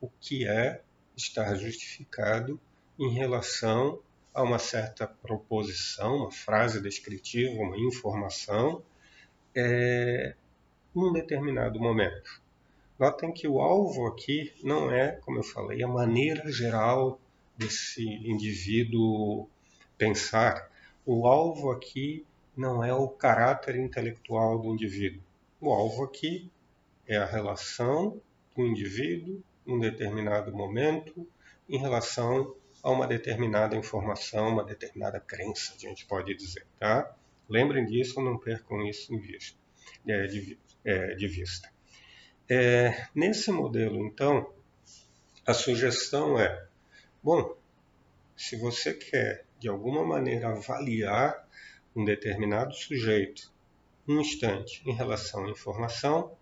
o 0.00 0.08
que 0.20 0.46
é 0.46 0.82
estar 1.16 1.54
justificado 1.54 2.60
em 2.98 3.10
relação 3.10 4.00
a 4.32 4.42
uma 4.42 4.58
certa 4.58 5.06
proposição, 5.06 6.16
uma 6.16 6.30
frase 6.30 6.80
descritiva, 6.80 7.62
uma 7.62 7.78
informação, 7.78 8.82
é, 9.54 10.34
em 10.94 11.00
um 11.00 11.12
determinado 11.12 11.78
momento. 11.78 12.42
Notem 12.98 13.32
que 13.32 13.46
o 13.46 13.60
alvo 13.60 14.06
aqui 14.06 14.52
não 14.62 14.90
é, 14.90 15.12
como 15.12 15.38
eu 15.38 15.42
falei, 15.42 15.82
a 15.82 15.88
maneira 15.88 16.50
geral 16.50 17.20
desse 17.56 18.04
indivíduo 18.04 19.48
pensar. 19.96 20.70
O 21.06 21.26
alvo 21.26 21.70
aqui 21.70 22.26
não 22.56 22.82
é 22.82 22.94
o 22.94 23.08
caráter 23.08 23.76
intelectual 23.76 24.58
do 24.58 24.72
indivíduo. 24.72 25.22
O 25.60 25.72
alvo 25.72 26.04
aqui 26.04 26.50
é 27.06 27.16
a 27.16 27.24
relação 27.24 28.20
do 28.56 28.66
indivíduo 28.66 29.42
um 29.66 29.78
determinado 29.78 30.52
momento 30.52 31.26
em 31.68 31.78
relação 31.78 32.54
a 32.82 32.90
uma 32.90 33.06
determinada 33.06 33.74
informação, 33.76 34.48
uma 34.48 34.64
determinada 34.64 35.18
crença, 35.18 35.72
a 35.74 35.78
gente 35.78 36.04
pode 36.04 36.34
dizer, 36.34 36.66
tá? 36.78 37.14
Lembrem 37.48 37.86
disso, 37.86 38.20
não 38.20 38.38
percam 38.38 38.86
isso 38.86 39.18
vista, 39.18 39.58
é, 40.06 40.26
de, 40.26 40.58
é, 40.84 41.14
de, 41.14 41.26
vista. 41.26 41.72
É, 42.48 43.08
nesse 43.14 43.50
modelo, 43.50 44.06
então, 44.06 44.52
a 45.46 45.54
sugestão 45.54 46.38
é, 46.38 46.66
bom, 47.22 47.56
se 48.36 48.56
você 48.56 48.92
quer 48.92 49.43
de 49.64 49.68
alguma 49.70 50.04
maneira 50.04 50.50
avaliar 50.50 51.48
um 51.96 52.04
determinado 52.04 52.74
sujeito 52.74 53.50
um 54.06 54.20
instante 54.20 54.82
em 54.84 54.92
relação 54.92 55.46
à 55.46 55.48
informação, 55.48 56.36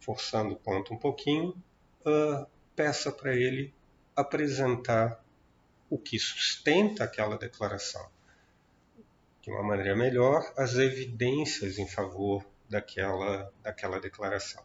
forçando 0.00 0.54
o 0.54 0.56
ponto 0.56 0.92
um 0.92 0.98
pouquinho, 0.98 1.50
uh, 2.04 2.44
peça 2.74 3.12
para 3.12 3.32
ele 3.32 3.72
apresentar 4.16 5.24
o 5.88 5.96
que 5.96 6.18
sustenta 6.18 7.04
aquela 7.04 7.38
declaração. 7.38 8.04
De 9.40 9.48
uma 9.52 9.62
maneira 9.62 9.94
melhor, 9.94 10.52
as 10.56 10.74
evidências 10.74 11.78
em 11.78 11.86
favor 11.86 12.44
daquela, 12.68 13.52
daquela 13.62 14.00
declaração. 14.00 14.64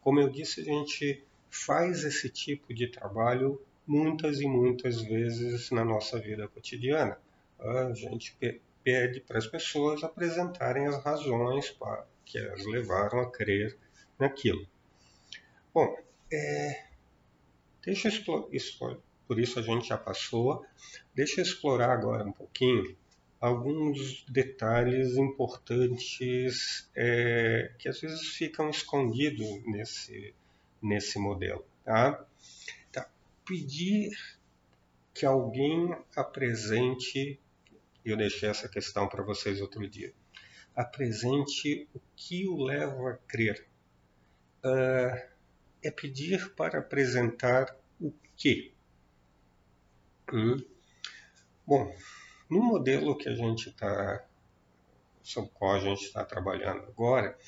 Como 0.00 0.20
eu 0.20 0.30
disse, 0.30 0.62
a 0.62 0.64
gente 0.64 1.22
faz 1.50 2.02
esse 2.02 2.30
tipo 2.30 2.72
de 2.72 2.88
trabalho 2.88 3.60
muitas 3.86 4.40
e 4.40 4.46
muitas 4.46 5.02
vezes 5.02 5.70
na 5.70 5.84
nossa 5.84 6.18
vida 6.18 6.48
cotidiana. 6.48 7.18
A 7.58 7.92
gente 7.92 8.36
pede 8.82 9.20
para 9.20 9.38
as 9.38 9.46
pessoas 9.46 10.02
apresentarem 10.02 10.86
as 10.86 11.02
razões 11.02 11.76
que 12.24 12.38
as 12.38 12.64
levaram 12.66 13.20
a 13.20 13.30
crer 13.30 13.76
naquilo. 14.18 14.66
Bom, 15.72 15.96
é, 16.32 16.84
deixa 17.84 18.08
explorar, 18.08 18.98
por 19.26 19.38
isso 19.38 19.58
a 19.58 19.62
gente 19.62 19.88
já 19.88 19.98
passou, 19.98 20.64
deixa 21.14 21.40
eu 21.40 21.44
explorar 21.44 21.90
agora 21.90 22.24
um 22.24 22.32
pouquinho 22.32 22.96
alguns 23.40 24.24
detalhes 24.26 25.16
importantes 25.16 26.88
é, 26.96 27.72
que 27.78 27.88
às 27.88 28.00
vezes 28.00 28.28
ficam 28.28 28.70
escondidos 28.70 29.46
nesse, 29.66 30.34
nesse 30.80 31.18
modelo. 31.18 31.64
Tá? 31.84 32.24
Pedir 33.44 34.10
que 35.12 35.24
alguém 35.24 35.96
apresente, 36.16 37.40
eu 38.04 38.16
deixei 38.16 38.48
essa 38.48 38.68
questão 38.68 39.08
para 39.08 39.22
vocês 39.22 39.60
outro 39.60 39.86
dia, 39.88 40.12
apresente 40.74 41.88
o 41.94 42.00
que 42.16 42.48
o 42.48 42.62
leva 42.64 43.10
a 43.10 43.16
crer. 43.28 43.68
Uh, 44.64 45.34
é 45.82 45.90
pedir 45.90 46.54
para 46.54 46.78
apresentar 46.78 47.76
o 48.00 48.12
quê? 48.36 48.72
Hum. 50.32 50.56
Bom, 51.66 51.94
no 52.48 52.62
modelo 52.62 53.16
que 53.16 53.28
a 53.28 53.34
gente 53.34 53.68
está, 53.68 54.26
sobre 55.22 55.50
o 55.50 55.52
qual 55.52 55.74
a 55.74 55.80
gente 55.80 56.04
está 56.04 56.24
trabalhando 56.24 56.82
agora, 56.84 57.38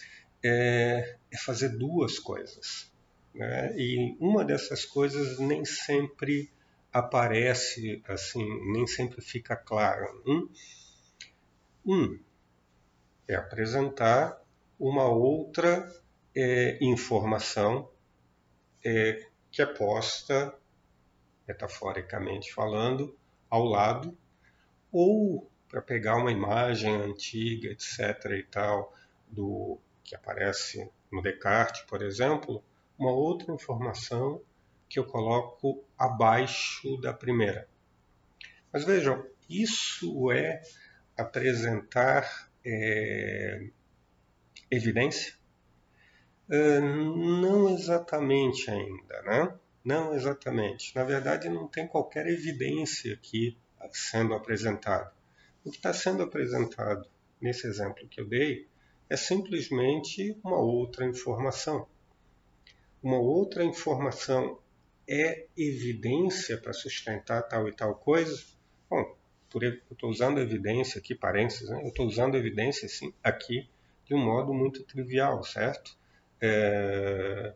é, 0.45 1.17
é 1.31 1.37
fazer 1.39 1.71
duas 1.71 2.19
coisas. 2.19 2.93
Né? 3.37 3.77
E 3.77 4.17
uma 4.19 4.45
dessas 4.45 4.85
coisas 4.87 5.39
nem 5.39 5.65
sempre 5.65 6.51
aparece 6.91 8.03
assim, 8.09 8.73
nem 8.73 8.87
sempre 8.87 9.21
fica 9.21 9.55
clara. 9.55 10.11
Um, 10.27 10.49
um 11.85 12.19
é 13.29 13.35
apresentar 13.35 14.43
uma 14.79 15.05
outra 15.05 15.87
é, 16.35 16.79
informação 16.81 17.91
é, 18.83 19.27
que 19.51 19.61
é 19.61 19.67
posta, 19.67 20.55
metaforicamente 21.47 22.53
falando, 22.53 23.17
ao 23.51 23.65
lado, 23.65 24.17
ou 24.91 25.51
para 25.69 25.83
pegar 25.83 26.17
uma 26.17 26.33
imagem 26.33 26.95
antiga, 26.95 27.69
etc. 27.69 27.99
e 28.31 28.43
tal, 28.45 28.95
do 29.29 29.79
que 30.03 30.15
aparece 30.15 30.91
no 31.13 31.21
Descartes, 31.21 31.83
por 31.83 32.03
exemplo, 32.03 32.65
uma 32.99 33.11
outra 33.11 33.53
informação 33.53 34.43
que 34.89 34.99
eu 34.99 35.05
coloco 35.05 35.85
abaixo 35.99 36.97
da 37.01 37.13
primeira. 37.13 37.69
Mas 38.73 38.85
vejam, 38.85 39.25
isso 39.49 40.31
é 40.31 40.63
apresentar 41.17 42.51
é, 42.65 43.69
evidência? 44.71 45.35
Uh, 46.49 46.81
não 47.41 47.71
exatamente 47.71 48.71
ainda, 48.71 49.23
né? 49.23 49.59
Não 49.85 50.15
exatamente. 50.15 50.95
Na 50.95 51.05
verdade, 51.05 51.49
não 51.49 51.67
tem 51.67 51.87
qualquer 51.87 52.27
evidência 52.27 53.15
aqui 53.15 53.57
sendo 53.93 54.35
apresentada. 54.35 55.13
O 55.65 55.71
que 55.71 55.77
está 55.77 55.93
sendo 55.93 56.23
apresentado 56.23 57.09
nesse 57.41 57.67
exemplo 57.67 58.07
que 58.09 58.21
eu 58.21 58.29
dei 58.29 58.69
é 59.09 59.17
simplesmente 59.17 60.39
uma 60.43 60.59
outra 60.59 61.05
informação. 61.07 61.89
Uma 63.07 63.21
outra 63.21 63.63
informação 63.63 64.59
é 65.09 65.47
evidência 65.57 66.59
para 66.59 66.73
sustentar 66.73 67.41
tal 67.43 67.69
e 67.69 67.73
tal 67.73 67.95
coisa? 67.95 68.43
Bom, 68.91 69.17
por, 69.49 69.63
eu 69.63 69.79
estou 69.93 70.11
usando 70.11 70.41
evidência 70.41 70.99
aqui, 70.99 71.15
parênteses, 71.15 71.69
né? 71.69 71.85
eu 71.85 71.91
estou 71.91 72.05
usando 72.05 72.37
evidência 72.37 72.89
sim, 72.89 73.15
aqui 73.23 73.69
de 74.05 74.13
um 74.13 74.19
modo 74.19 74.53
muito 74.53 74.83
trivial, 74.83 75.45
certo? 75.45 75.97
É, 76.41 77.55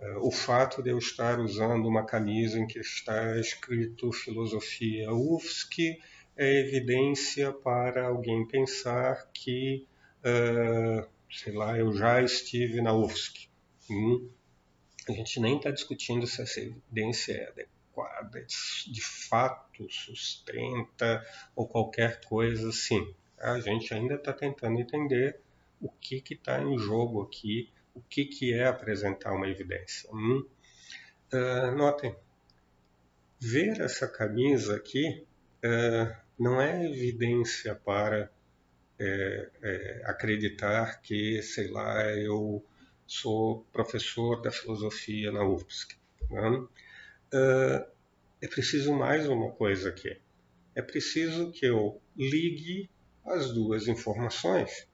é, 0.00 0.16
o 0.22 0.30
fato 0.30 0.82
de 0.82 0.88
eu 0.88 0.96
estar 0.96 1.38
usando 1.38 1.84
uma 1.86 2.06
camisa 2.06 2.58
em 2.58 2.66
que 2.66 2.78
está 2.78 3.38
escrito 3.38 4.10
filosofia 4.10 5.12
UFSC 5.12 6.00
é 6.34 6.60
evidência 6.60 7.52
para 7.52 8.06
alguém 8.06 8.48
pensar 8.48 9.28
que, 9.34 9.86
é, 10.24 11.06
sei 11.30 11.52
lá, 11.52 11.76
eu 11.76 11.92
já 11.92 12.22
estive 12.22 12.80
na 12.80 12.94
UFSC. 12.94 13.50
Hum, 13.90 14.30
a 15.08 15.12
gente 15.12 15.40
nem 15.40 15.56
está 15.56 15.70
discutindo 15.70 16.26
se 16.26 16.42
essa 16.42 16.60
evidência 16.60 17.32
é 17.32 17.48
adequada, 17.48 18.44
de 18.44 19.02
fato 19.02 19.90
sustenta 19.90 21.24
ou 21.56 21.66
qualquer 21.66 22.20
coisa 22.24 22.68
assim. 22.68 23.14
A 23.38 23.58
gente 23.60 23.92
ainda 23.94 24.14
está 24.14 24.32
tentando 24.32 24.80
entender 24.80 25.40
o 25.80 25.88
que 25.88 26.22
está 26.30 26.62
em 26.62 26.78
jogo 26.78 27.22
aqui, 27.22 27.70
o 27.94 28.00
que, 28.00 28.24
que 28.24 28.52
é 28.52 28.66
apresentar 28.66 29.32
uma 29.32 29.48
evidência. 29.48 30.10
Hum? 30.12 30.46
Uh, 31.32 31.76
notem, 31.76 32.14
ver 33.38 33.80
essa 33.80 34.08
camisa 34.08 34.76
aqui 34.76 35.26
uh, 35.64 36.16
não 36.38 36.60
é 36.60 36.86
evidência 36.86 37.74
para 37.74 38.30
é, 39.00 39.50
é, 39.62 40.02
acreditar 40.06 41.00
que, 41.00 41.40
sei 41.40 41.68
lá, 41.68 42.04
eu 42.16 42.64
sou 43.08 43.66
professor 43.72 44.40
da 44.42 44.50
filosofia 44.50 45.32
na 45.32 45.42
UFSC. 45.42 45.96
Né? 46.30 46.48
Uh, 46.50 47.86
é 48.40 48.46
preciso 48.46 48.92
mais 48.92 49.26
uma 49.26 49.50
coisa 49.50 49.88
aqui. 49.88 50.16
É 50.74 50.82
preciso 50.82 51.50
que 51.50 51.66
eu 51.66 52.00
ligue 52.14 52.88
as 53.24 53.52
duas 53.52 53.88
informações. 53.88 54.86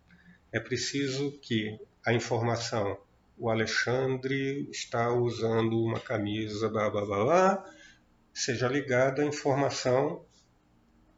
É 0.53 0.61
preciso 0.61 1.33
que 1.41 1.79
a 2.07 2.13
informação, 2.13 2.99
o 3.37 3.51
Alexandre 3.51 4.69
está 4.71 5.13
usando 5.13 5.83
uma 5.83 5.99
camisa, 5.99 6.69
blá 6.69 6.89
blá 6.89 7.05
blá, 7.05 7.25
blá 7.25 7.75
seja 8.33 8.69
ligada 8.69 9.23
à 9.23 9.25
informação, 9.25 10.25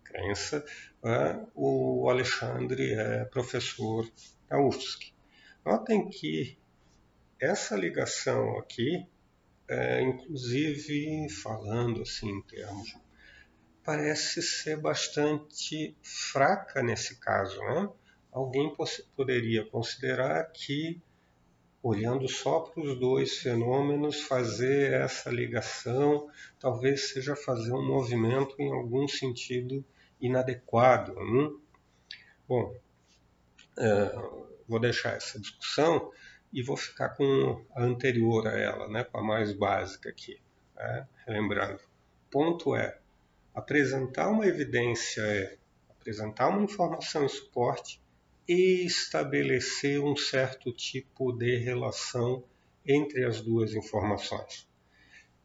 crença, 0.04 0.64
uh, 1.02 1.48
o 1.54 2.08
Alexandre 2.08 2.92
é 2.92 3.24
professor 3.24 4.08
da 4.48 4.58
UFSC. 4.60 5.12
Notem 5.64 6.08
que 6.08 6.58
essa 7.40 7.76
ligação 7.76 8.58
aqui, 8.58 9.06
é, 9.68 10.02
inclusive 10.02 11.28
falando 11.28 12.02
assim 12.02 12.28
em 12.30 12.42
termos, 12.42 12.96
parece 13.84 14.42
ser 14.42 14.78
bastante 14.78 15.96
fraca 16.02 16.82
nesse 16.82 17.20
caso. 17.20 17.58
Né? 17.60 17.88
Alguém 18.32 18.74
poderia 19.14 19.64
considerar 19.64 20.44
que, 20.52 21.00
olhando 21.82 22.28
só 22.28 22.60
para 22.60 22.82
os 22.82 22.98
dois 22.98 23.38
fenômenos, 23.38 24.20
fazer 24.22 24.92
essa 24.92 25.30
ligação 25.30 26.28
talvez 26.58 27.10
seja 27.10 27.36
fazer 27.36 27.72
um 27.72 27.86
movimento 27.86 28.56
em 28.58 28.72
algum 28.72 29.06
sentido 29.06 29.84
inadequado. 30.20 31.14
Né? 31.14 31.50
Bom, 32.48 32.74
é, 33.78 34.12
vou 34.66 34.80
deixar 34.80 35.16
essa 35.16 35.38
discussão 35.38 36.10
e 36.56 36.62
vou 36.62 36.74
ficar 36.74 37.10
com 37.10 37.62
a 37.74 37.82
anterior 37.82 38.48
a 38.48 38.58
ela, 38.58 38.88
né, 38.88 39.04
com 39.04 39.18
a 39.18 39.22
mais 39.22 39.52
básica 39.52 40.08
aqui. 40.08 40.40
Né? 40.74 41.06
Lembrando, 41.28 41.78
ponto 42.30 42.74
é 42.74 42.98
apresentar 43.54 44.30
uma 44.30 44.46
evidência 44.46 45.20
é 45.20 45.58
apresentar 45.90 46.48
uma 46.48 46.62
informação 46.62 47.26
em 47.26 47.28
suporte 47.28 48.00
e 48.48 48.86
estabelecer 48.86 50.00
um 50.00 50.16
certo 50.16 50.72
tipo 50.72 51.30
de 51.30 51.58
relação 51.58 52.42
entre 52.86 53.26
as 53.26 53.42
duas 53.42 53.74
informações. 53.74 54.66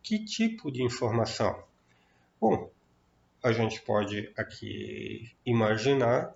Que 0.01 0.23
tipo 0.23 0.71
de 0.71 0.81
informação? 0.81 1.61
Bom, 2.39 2.71
a 3.43 3.51
gente 3.51 3.81
pode 3.81 4.31
aqui 4.37 5.29
imaginar 5.45 6.33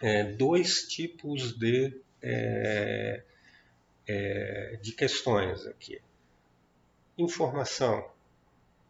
é, 0.00 0.22
dois 0.22 0.82
tipos 0.82 1.58
de 1.58 2.00
é, 2.22 3.24
é, 4.06 4.78
de 4.80 4.92
questões 4.92 5.66
aqui. 5.66 6.00
Informação 7.18 8.08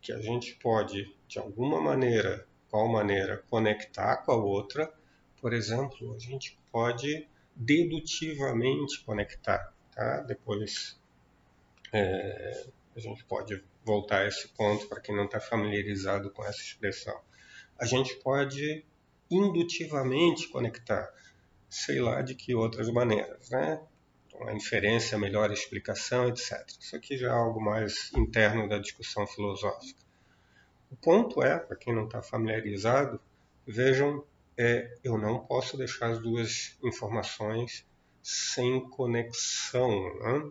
que 0.00 0.12
a 0.12 0.20
gente 0.20 0.54
pode, 0.56 1.14
de 1.26 1.38
alguma 1.38 1.80
maneira, 1.80 2.46
qual 2.70 2.88
maneira, 2.88 3.42
conectar 3.48 4.18
com 4.18 4.32
a 4.32 4.36
outra. 4.36 4.92
Por 5.40 5.52
exemplo, 5.52 6.14
a 6.14 6.18
gente 6.18 6.58
pode 6.70 7.26
dedutivamente 7.54 9.02
conectar. 9.04 9.72
Tá? 9.92 10.20
Depois 10.20 11.00
é, 11.92 12.66
a 12.94 13.00
gente 13.00 13.24
pode 13.24 13.62
voltar 13.84 14.22
a 14.22 14.28
esse 14.28 14.48
ponto 14.48 14.86
para 14.88 15.00
quem 15.00 15.14
não 15.14 15.24
está 15.24 15.40
familiarizado 15.40 16.30
com 16.30 16.44
essa 16.44 16.60
expressão. 16.60 17.18
A 17.78 17.86
gente 17.86 18.14
pode 18.16 18.84
indutivamente 19.30 20.48
conectar, 20.48 21.12
sei 21.68 22.00
lá 22.00 22.22
de 22.22 22.34
que 22.34 22.54
outras 22.54 22.90
maneiras, 22.90 23.50
né? 23.50 23.80
A 24.44 24.52
inferência, 24.52 25.16
a 25.16 25.20
melhor 25.20 25.50
explicação, 25.52 26.28
etc. 26.28 26.64
Isso 26.80 26.96
aqui 26.96 27.16
já 27.16 27.28
é 27.28 27.32
algo 27.32 27.60
mais 27.60 28.12
interno 28.14 28.68
da 28.68 28.78
discussão 28.78 29.26
filosófica. 29.26 30.00
O 30.90 30.96
ponto 30.96 31.42
é, 31.42 31.58
para 31.58 31.76
quem 31.76 31.94
não 31.94 32.04
está 32.04 32.22
familiarizado, 32.22 33.20
vejam, 33.66 34.24
é, 34.56 34.96
eu 35.02 35.18
não 35.18 35.40
posso 35.40 35.76
deixar 35.76 36.10
as 36.10 36.18
duas 36.18 36.76
informações 36.82 37.84
sem 38.22 38.80
conexão. 38.88 39.90
Né? 40.18 40.50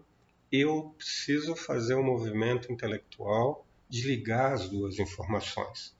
Eu 0.51 0.93
preciso 0.97 1.55
fazer 1.55 1.95
um 1.95 2.03
movimento 2.03 2.71
intelectual 2.71 3.65
de 3.89 4.07
ligar 4.07 4.53
as 4.53 4.69
duas 4.69 4.99
informações. 4.99 5.95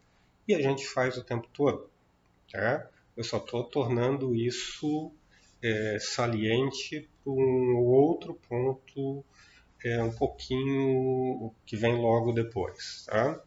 E 0.47 0.53
a 0.53 0.61
gente 0.61 0.85
faz 0.87 1.17
o 1.17 1.23
tempo 1.23 1.47
todo. 1.53 1.89
Tá? 2.51 2.89
Eu 3.15 3.23
só 3.23 3.37
estou 3.37 3.63
tornando 3.63 4.35
isso 4.35 5.11
é, 5.65 5.97
saliente 5.97 7.09
para 7.23 7.33
um 7.33 7.77
outro 7.77 8.35
ponto 8.35 9.25
é, 9.83 10.01
um 10.03 10.11
pouquinho 10.11 11.51
que 11.65 11.75
vem 11.75 11.95
logo 11.95 12.31
depois. 12.31 13.05
Tá? 13.07 13.43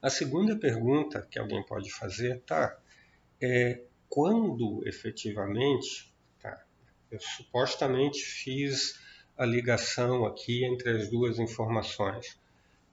A 0.00 0.08
segunda 0.08 0.56
pergunta 0.56 1.26
que 1.30 1.38
alguém 1.38 1.62
pode 1.62 1.92
fazer 1.92 2.40
tá, 2.46 2.78
é 3.38 3.82
quando 4.08 4.82
efetivamente 4.88 6.10
tá, 6.40 6.64
eu 7.10 7.20
supostamente 7.20 8.24
fiz 8.24 8.98
a 9.36 9.44
ligação 9.44 10.24
aqui 10.24 10.64
entre 10.64 10.90
as 10.90 11.10
duas 11.10 11.38
informações? 11.38 12.40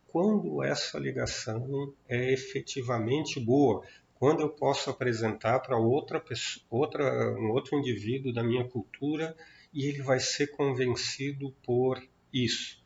Quando 0.10 0.62
essa 0.62 1.00
ligação 1.00 1.94
é 2.10 2.34
efetivamente 2.34 3.40
boa, 3.40 3.86
quando 4.22 4.42
eu 4.42 4.50
posso 4.50 4.92
apresentar 4.92 5.62
para 5.62 5.76
outra 5.80 6.20
pessoa, 6.20 6.64
outra, 6.70 7.04
um 7.40 7.50
outro 7.50 7.76
indivíduo 7.76 8.32
da 8.32 8.44
minha 8.44 8.64
cultura 8.64 9.36
e 9.74 9.88
ele 9.88 10.04
vai 10.04 10.20
ser 10.20 10.52
convencido 10.52 11.52
por 11.66 12.00
isso. 12.32 12.86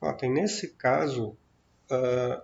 Notem, 0.00 0.30
nesse 0.30 0.68
caso, 0.74 1.36
uh, 1.90 2.40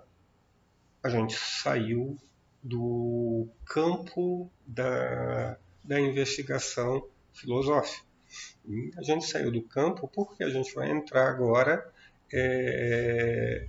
a 1.01 1.09
gente 1.09 1.37
saiu 1.37 2.19
do 2.61 3.47
campo 3.65 4.51
da, 4.67 5.57
da 5.85 6.01
investigação 6.01 7.07
filosófica. 7.33 8.05
A 8.99 9.05
gente 9.05 9.25
saiu 9.25 9.53
do 9.53 9.63
campo 9.63 10.09
porque 10.09 10.43
a 10.43 10.51
gente 10.51 10.75
vai 10.75 10.91
entrar 10.91 11.29
agora. 11.29 11.89
É... 12.33 13.69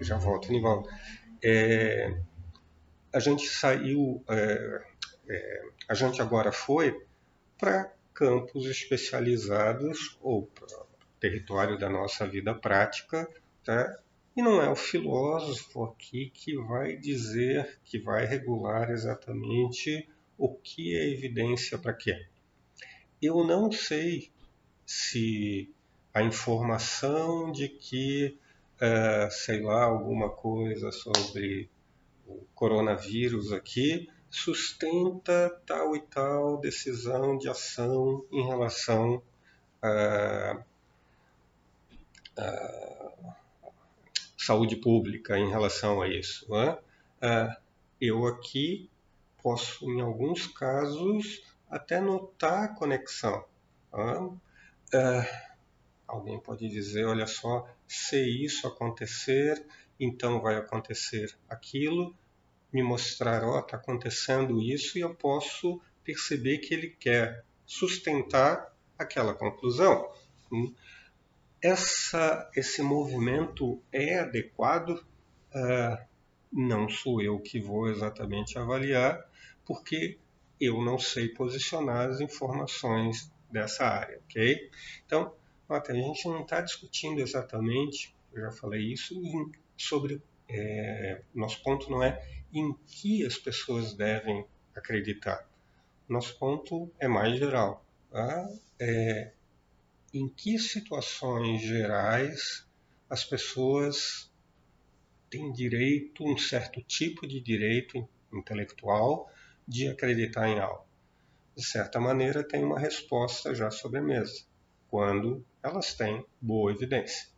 Já 0.00 0.16
volto, 0.16 0.50
Nivaldo. 0.50 0.88
É... 1.42 2.22
A 3.12 3.18
gente 3.18 3.46
saiu, 3.46 4.22
é... 4.28 4.82
é 5.28 5.62
a 5.88 5.94
gente 5.94 6.20
agora 6.20 6.52
foi 6.52 7.06
para 7.58 7.92
campos 8.12 8.66
especializados 8.66 10.18
ou 10.20 10.46
para 10.46 10.88
território 11.18 11.78
da 11.78 11.88
nossa 11.88 12.26
vida 12.26 12.54
prática, 12.54 13.28
tá? 13.64 13.98
E 14.36 14.42
não 14.42 14.62
é 14.62 14.70
o 14.70 14.76
filósofo 14.76 15.84
aqui 15.84 16.30
que 16.32 16.56
vai 16.56 16.96
dizer, 16.96 17.80
que 17.84 17.98
vai 17.98 18.24
regular 18.24 18.90
exatamente 18.90 20.08
o 20.36 20.54
que 20.54 20.96
é 20.96 21.08
evidência 21.08 21.76
para 21.76 21.92
quê. 21.92 22.26
Eu 23.20 23.44
não 23.44 23.72
sei 23.72 24.30
se 24.86 25.68
a 26.14 26.22
informação 26.22 27.50
de 27.50 27.68
que, 27.68 28.38
uh, 28.76 29.30
sei 29.30 29.60
lá, 29.60 29.84
alguma 29.84 30.30
coisa 30.30 30.92
sobre 30.92 31.68
o 32.28 32.46
coronavírus 32.54 33.52
aqui 33.52 34.08
sustenta 34.30 35.50
tal 35.66 35.96
e 35.96 36.00
tal 36.00 36.60
decisão 36.60 37.38
de 37.38 37.48
ação 37.48 38.24
em 38.30 38.46
relação 38.46 39.22
a, 39.80 40.62
a 42.36 43.32
saúde 44.36 44.76
pública 44.76 45.38
em 45.38 45.48
relação 45.48 46.02
a 46.02 46.08
isso. 46.08 46.46
Né? 46.50 46.78
eu 48.00 48.26
aqui 48.26 48.90
posso, 49.42 49.90
em 49.90 50.00
alguns 50.00 50.46
casos, 50.46 51.42
até 51.70 52.00
notar 52.00 52.64
a 52.64 52.68
conexão. 52.68 53.44
alguém 56.06 56.38
pode 56.40 56.68
dizer, 56.68 57.04
olha 57.06 57.26
só, 57.26 57.66
se 57.86 58.44
isso 58.44 58.66
acontecer, 58.66 59.64
então 59.98 60.40
vai 60.40 60.56
acontecer 60.56 61.36
aquilo, 61.48 62.14
me 62.72 62.82
mostrar, 62.82 63.42
ó, 63.44 63.56
oh, 63.56 63.60
está 63.60 63.76
acontecendo 63.76 64.60
isso, 64.60 64.98
e 64.98 65.00
eu 65.00 65.14
posso 65.14 65.80
perceber 66.04 66.58
que 66.58 66.74
ele 66.74 66.90
quer 66.90 67.44
sustentar 67.66 68.74
aquela 68.98 69.34
conclusão. 69.34 70.10
Hum? 70.52 70.74
essa, 71.60 72.50
esse 72.54 72.82
movimento 72.82 73.82
é 73.92 74.20
adequado? 74.20 75.04
Uh, 75.54 76.08
não 76.52 76.88
sou 76.88 77.20
eu 77.20 77.38
que 77.40 77.60
vou 77.60 77.88
exatamente 77.88 78.58
avaliar, 78.58 79.22
porque 79.64 80.18
eu 80.60 80.82
não 80.82 80.98
sei 80.98 81.28
posicionar 81.28 82.08
as 82.08 82.20
informações 82.20 83.30
dessa 83.50 83.84
área, 83.84 84.20
ok? 84.24 84.70
Então, 85.04 85.34
a 85.68 85.92
gente 85.92 86.26
não 86.26 86.42
está 86.42 86.60
discutindo 86.60 87.20
exatamente, 87.20 88.14
eu 88.32 88.42
já 88.42 88.52
falei 88.52 88.92
isso, 88.92 89.14
em, 89.14 89.52
sobre. 89.82 90.22
É, 90.48 91.22
nosso 91.34 91.62
ponto 91.62 91.90
não 91.90 92.02
é 92.02 92.22
em 92.52 92.72
que 92.86 93.24
as 93.24 93.36
pessoas 93.36 93.94
devem 93.94 94.46
acreditar. 94.74 95.46
Nosso 96.08 96.38
ponto 96.38 96.90
é 96.98 97.06
mais 97.06 97.38
geral. 97.38 97.84
Tá? 98.10 98.48
É, 98.80 99.32
em 100.12 100.28
que 100.28 100.58
situações 100.58 101.60
gerais 101.60 102.66
as 103.10 103.24
pessoas 103.24 104.30
têm 105.30 105.52
direito, 105.52 106.24
um 106.24 106.36
certo 106.36 106.82
tipo 106.82 107.26
de 107.26 107.40
direito 107.40 108.08
intelectual 108.32 109.30
de 109.66 109.88
acreditar 109.88 110.48
em 110.48 110.58
algo. 110.58 110.86
De 111.54 111.64
certa 111.64 112.00
maneira, 112.00 112.46
tem 112.46 112.64
uma 112.64 112.78
resposta 112.78 113.54
já 113.54 113.70
sobre 113.70 113.98
a 113.98 114.02
mesa, 114.02 114.44
quando 114.88 115.44
elas 115.62 115.94
têm 115.94 116.24
boa 116.40 116.70
evidência. 116.70 117.28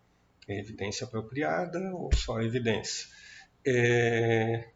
É 0.50 0.58
evidência 0.58 1.06
apropriada 1.06 1.78
ou 1.94 2.12
só 2.12 2.42
evidência? 2.42 3.06
É... 3.64 4.68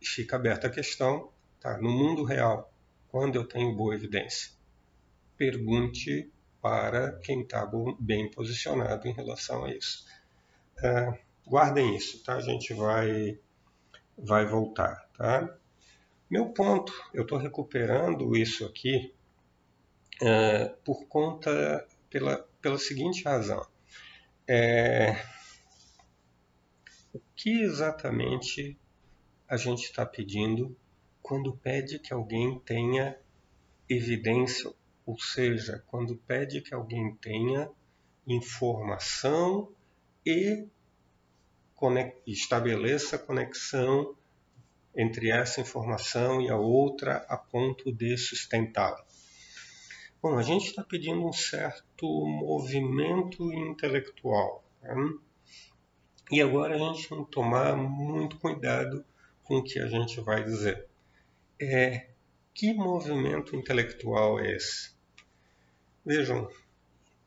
Fica 0.00 0.36
aberta 0.36 0.68
a 0.68 0.70
questão, 0.70 1.32
tá? 1.58 1.76
no 1.78 1.90
mundo 1.90 2.22
real, 2.22 2.72
quando 3.08 3.34
eu 3.34 3.44
tenho 3.44 3.74
boa 3.74 3.96
evidência? 3.96 4.52
Pergunte 5.36 6.30
para 6.62 7.18
quem 7.18 7.42
está 7.42 7.68
bem 7.98 8.30
posicionado 8.30 9.08
em 9.08 9.12
relação 9.12 9.64
a 9.64 9.74
isso. 9.74 10.06
Uh, 10.78 11.18
guardem 11.44 11.96
isso, 11.96 12.22
tá? 12.22 12.34
A 12.34 12.40
gente 12.40 12.72
vai, 12.72 13.36
vai 14.16 14.46
voltar, 14.46 15.08
tá? 15.18 15.52
Meu 16.30 16.50
ponto, 16.50 16.92
eu 17.12 17.22
estou 17.22 17.38
recuperando 17.38 18.36
isso 18.36 18.64
aqui 18.64 19.12
uh, 20.22 20.76
por 20.84 21.08
conta, 21.08 21.84
pela, 22.08 22.46
pela 22.62 22.78
seguinte 22.78 23.24
razão. 23.24 23.66
É, 24.48 25.24
o 27.12 27.20
que 27.34 27.62
exatamente 27.62 28.78
a 29.48 29.56
gente 29.56 29.84
está 29.84 30.06
pedindo 30.06 30.76
quando 31.20 31.56
pede 31.56 31.98
que 31.98 32.12
alguém 32.12 32.58
tenha 32.60 33.18
evidência 33.88 34.72
ou 35.06 35.18
seja, 35.20 35.84
quando 35.86 36.16
pede 36.16 36.60
que 36.60 36.74
alguém 36.74 37.14
tenha 37.14 37.70
informação 38.26 39.72
e 40.26 40.66
estabeleça 42.26 43.16
conexão 43.16 44.16
entre 44.96 45.30
essa 45.30 45.60
informação 45.60 46.40
e 46.40 46.50
a 46.50 46.56
outra 46.56 47.18
a 47.28 47.36
ponto 47.36 47.92
de 47.92 48.16
sustentá-la. 48.18 49.05
Bom, 50.28 50.38
a 50.38 50.42
gente 50.42 50.66
está 50.66 50.82
pedindo 50.82 51.24
um 51.24 51.32
certo 51.32 52.04
movimento 52.26 53.52
intelectual. 53.52 54.64
Né? 54.82 55.14
E 56.32 56.42
agora 56.42 56.74
a 56.74 56.78
gente 56.78 57.08
tem 57.08 57.24
que 57.24 57.30
tomar 57.30 57.76
muito 57.76 58.36
cuidado 58.38 59.04
com 59.44 59.58
o 59.58 59.62
que 59.62 59.78
a 59.78 59.86
gente 59.86 60.20
vai 60.20 60.42
dizer. 60.42 60.88
É, 61.62 62.08
que 62.52 62.74
movimento 62.74 63.54
intelectual 63.54 64.40
é 64.40 64.56
esse? 64.56 64.96
Vejam, 66.04 66.50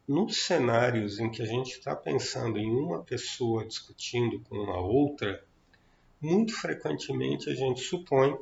nos 0.05 0.35
cenários 0.35 1.19
em 1.19 1.31
que 1.31 1.41
a 1.41 1.45
gente 1.45 1.71
está 1.71 1.95
pensando 1.95 2.59
em 2.59 2.69
uma 2.69 3.01
pessoa 3.01 3.65
discutindo 3.65 4.41
com 4.41 4.57
uma 4.57 4.81
outra, 4.81 5.41
muito 6.19 6.53
frequentemente 6.53 7.49
a 7.49 7.55
gente 7.55 7.79
supõe 7.79 8.37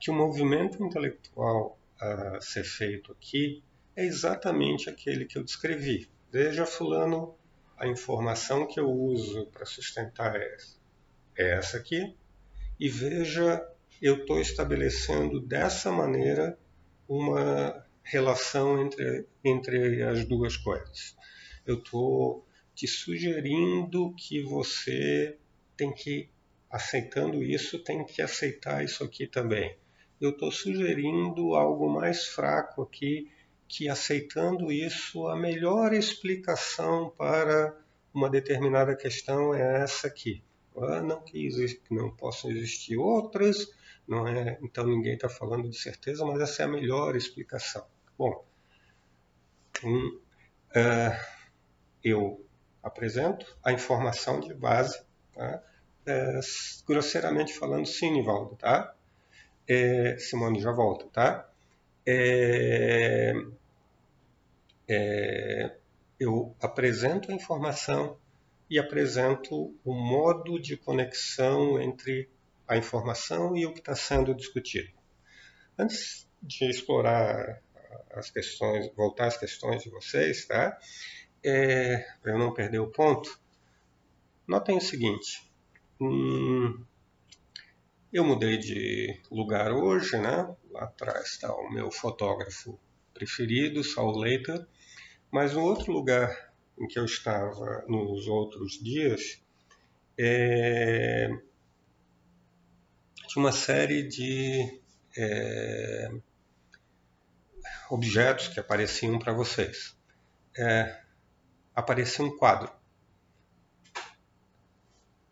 que 0.00 0.10
o 0.10 0.14
movimento 0.14 0.82
intelectual 0.82 1.78
a 2.00 2.40
ser 2.40 2.64
feito 2.64 3.12
aqui 3.12 3.62
é 3.94 4.04
exatamente 4.04 4.88
aquele 4.88 5.24
que 5.24 5.38
eu 5.38 5.44
descrevi. 5.44 6.08
Veja, 6.30 6.64
Fulano, 6.64 7.34
a 7.76 7.86
informação 7.86 8.66
que 8.66 8.80
eu 8.80 8.90
uso 8.90 9.46
para 9.46 9.66
sustentar 9.66 10.36
é 10.36 10.56
essa 11.36 11.76
aqui, 11.76 12.14
e 12.78 12.88
veja, 12.88 13.66
eu 14.00 14.18
estou 14.18 14.40
estabelecendo 14.40 15.40
dessa 15.40 15.90
maneira 15.92 16.58
uma 17.08 17.84
relação 18.02 18.82
entre, 18.82 19.26
entre 19.44 20.02
as 20.02 20.24
duas 20.24 20.56
coisas. 20.56 21.16
Eu 21.66 21.78
estou 21.78 22.46
te 22.74 22.86
sugerindo 22.88 24.14
que 24.14 24.42
você 24.42 25.36
tem 25.76 25.92
que, 25.92 26.28
aceitando 26.70 27.42
isso, 27.42 27.78
tem 27.78 28.04
que 28.04 28.22
aceitar 28.22 28.84
isso 28.84 29.04
aqui 29.04 29.26
também. 29.26 29.76
Eu 30.20 30.30
estou 30.30 30.50
sugerindo 30.50 31.54
algo 31.54 31.88
mais 31.88 32.26
fraco 32.26 32.82
aqui, 32.82 33.30
que 33.72 33.88
aceitando 33.88 34.70
isso, 34.70 35.26
a 35.28 35.34
melhor 35.34 35.94
explicação 35.94 37.08
para 37.16 37.74
uma 38.12 38.28
determinada 38.28 38.94
questão 38.94 39.54
é 39.54 39.82
essa 39.82 40.08
aqui. 40.08 40.44
Ah, 40.76 41.00
não 41.00 41.22
que, 41.22 41.46
existe, 41.46 41.82
não 41.90 42.10
possam 42.10 42.50
existir 42.50 42.98
outras, 42.98 43.72
não 44.06 44.28
é, 44.28 44.58
então 44.62 44.86
ninguém 44.86 45.14
está 45.14 45.26
falando 45.26 45.70
de 45.70 45.78
certeza, 45.78 46.22
mas 46.22 46.38
essa 46.42 46.62
é 46.62 46.66
a 46.66 46.68
melhor 46.68 47.16
explicação. 47.16 47.86
Bom, 48.18 48.44
um, 49.82 50.20
uh, 50.76 51.26
eu 52.04 52.44
apresento 52.82 53.56
a 53.64 53.72
informação 53.72 54.38
de 54.38 54.52
base, 54.52 55.02
tá? 55.32 55.62
É, 56.04 56.40
grosseiramente 56.86 57.54
falando, 57.54 57.86
sim, 57.86 58.10
Nivaldo, 58.10 58.54
tá? 58.56 58.94
É, 59.66 60.18
Simone 60.18 60.60
já 60.60 60.72
volta, 60.72 61.06
tá? 61.06 61.48
É, 62.04 63.32
é, 64.92 65.76
eu 66.18 66.54
apresento 66.60 67.30
a 67.30 67.34
informação 67.34 68.18
e 68.68 68.78
apresento 68.78 69.74
o 69.84 69.94
modo 69.94 70.60
de 70.60 70.76
conexão 70.76 71.80
entre 71.80 72.30
a 72.66 72.76
informação 72.76 73.56
e 73.56 73.66
o 73.66 73.72
que 73.72 73.80
está 73.80 73.94
sendo 73.94 74.34
discutido. 74.34 74.90
Antes 75.78 76.28
de 76.42 76.68
explorar 76.70 77.62
as 78.12 78.30
questões, 78.30 78.90
voltar 78.94 79.26
às 79.26 79.36
questões 79.36 79.82
de 79.82 79.90
vocês, 79.90 80.46
tá? 80.46 80.78
É, 81.44 81.98
para 82.20 82.32
eu 82.32 82.38
não 82.38 82.52
perder 82.52 82.78
o 82.78 82.90
ponto, 82.90 83.38
notem 84.46 84.76
o 84.76 84.80
seguinte: 84.80 85.50
hum, 86.00 86.84
eu 88.12 88.24
mudei 88.24 88.58
de 88.58 89.20
lugar 89.30 89.72
hoje, 89.72 90.16
né? 90.18 90.54
Lá 90.70 90.84
atrás 90.84 91.30
está 91.30 91.54
o 91.54 91.70
meu 91.70 91.90
fotógrafo 91.90 92.78
preferido, 93.12 93.82
Saul 93.82 94.18
Leiter, 94.18 94.66
mas 95.32 95.56
um 95.56 95.62
outro 95.62 95.90
lugar 95.90 96.52
em 96.78 96.86
que 96.86 96.98
eu 96.98 97.06
estava 97.06 97.84
nos 97.88 98.28
outros 98.28 98.72
dias 98.72 99.42
é, 100.18 101.28
tinha 103.26 103.42
uma 103.42 103.50
série 103.50 104.02
de 104.06 104.80
é, 105.16 106.10
objetos 107.90 108.48
que 108.48 108.60
apareciam 108.60 109.18
para 109.18 109.32
vocês. 109.32 109.96
É, 110.56 111.00
aparecia 111.74 112.24
um 112.24 112.36
quadro. 112.36 112.70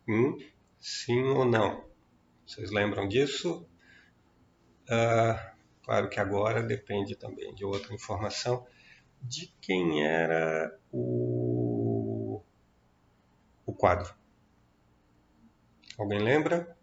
Hum, 0.08 0.38
sim 0.80 1.22
ou 1.24 1.44
não? 1.44 1.84
Vocês 2.46 2.70
lembram 2.70 3.06
disso? 3.06 3.68
Ah, 4.88 5.52
claro 5.84 6.08
que 6.08 6.18
agora 6.18 6.62
depende 6.62 7.14
também 7.14 7.54
de 7.54 7.64
outra 7.64 7.94
informação. 7.94 8.66
De 9.22 9.52
quem 9.61 10.04
era 10.04 10.78
o, 10.92 12.42
o 13.66 13.72
quadro? 13.72 14.14
Alguém 15.98 16.18
lembra? 16.18 16.76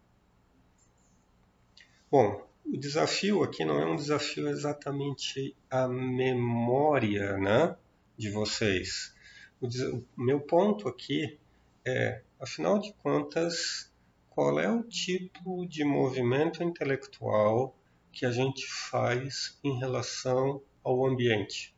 Bom, 2.10 2.48
o 2.64 2.76
desafio 2.76 3.42
aqui 3.42 3.64
não 3.64 3.80
é 3.80 3.86
um 3.86 3.96
desafio 3.96 4.48
exatamente 4.48 5.56
a 5.70 5.88
memória 5.88 7.36
né, 7.36 7.76
de 8.16 8.30
vocês. 8.30 9.14
O, 9.60 9.66
o 9.66 10.04
meu 10.16 10.40
ponto 10.40 10.88
aqui 10.88 11.38
é, 11.84 12.22
afinal 12.40 12.78
de 12.78 12.92
contas, 12.94 13.92
qual 14.30 14.60
é 14.60 14.70
o 14.70 14.82
tipo 14.82 15.66
de 15.66 15.84
movimento 15.84 16.62
intelectual 16.62 17.76
que 18.12 18.24
a 18.24 18.30
gente 18.30 18.66
faz 18.66 19.58
em 19.64 19.78
relação 19.78 20.62
ao 20.84 21.06
ambiente? 21.06 21.74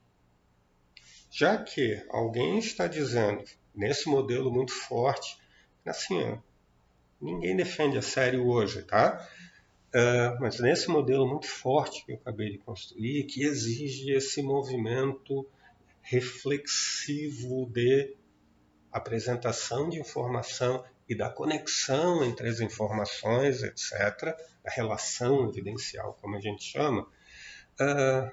Já 1.30 1.56
que 1.56 2.04
alguém 2.10 2.58
está 2.58 2.88
dizendo, 2.88 3.44
nesse 3.74 4.08
modelo 4.08 4.50
muito 4.50 4.72
forte, 4.72 5.38
assim, 5.86 6.36
ninguém 7.20 7.56
defende 7.56 7.96
a 7.96 8.02
sério 8.02 8.46
hoje, 8.48 8.82
tá? 8.82 9.28
Uh, 9.94 10.40
mas 10.40 10.58
nesse 10.60 10.88
modelo 10.88 11.28
muito 11.28 11.46
forte 11.46 12.04
que 12.04 12.12
eu 12.12 12.16
acabei 12.16 12.50
de 12.50 12.58
construir, 12.58 13.24
que 13.24 13.44
exige 13.44 14.12
esse 14.12 14.42
movimento 14.42 15.46
reflexivo 16.02 17.66
de 17.66 18.16
apresentação 18.92 19.88
de 19.88 20.00
informação 20.00 20.84
e 21.08 21.14
da 21.14 21.28
conexão 21.28 22.24
entre 22.24 22.48
as 22.48 22.60
informações, 22.60 23.62
etc., 23.62 24.36
a 24.64 24.70
relação 24.70 25.48
evidencial, 25.48 26.18
como 26.20 26.36
a 26.36 26.40
gente 26.40 26.62
chama, 26.62 27.02
uh, 27.02 28.30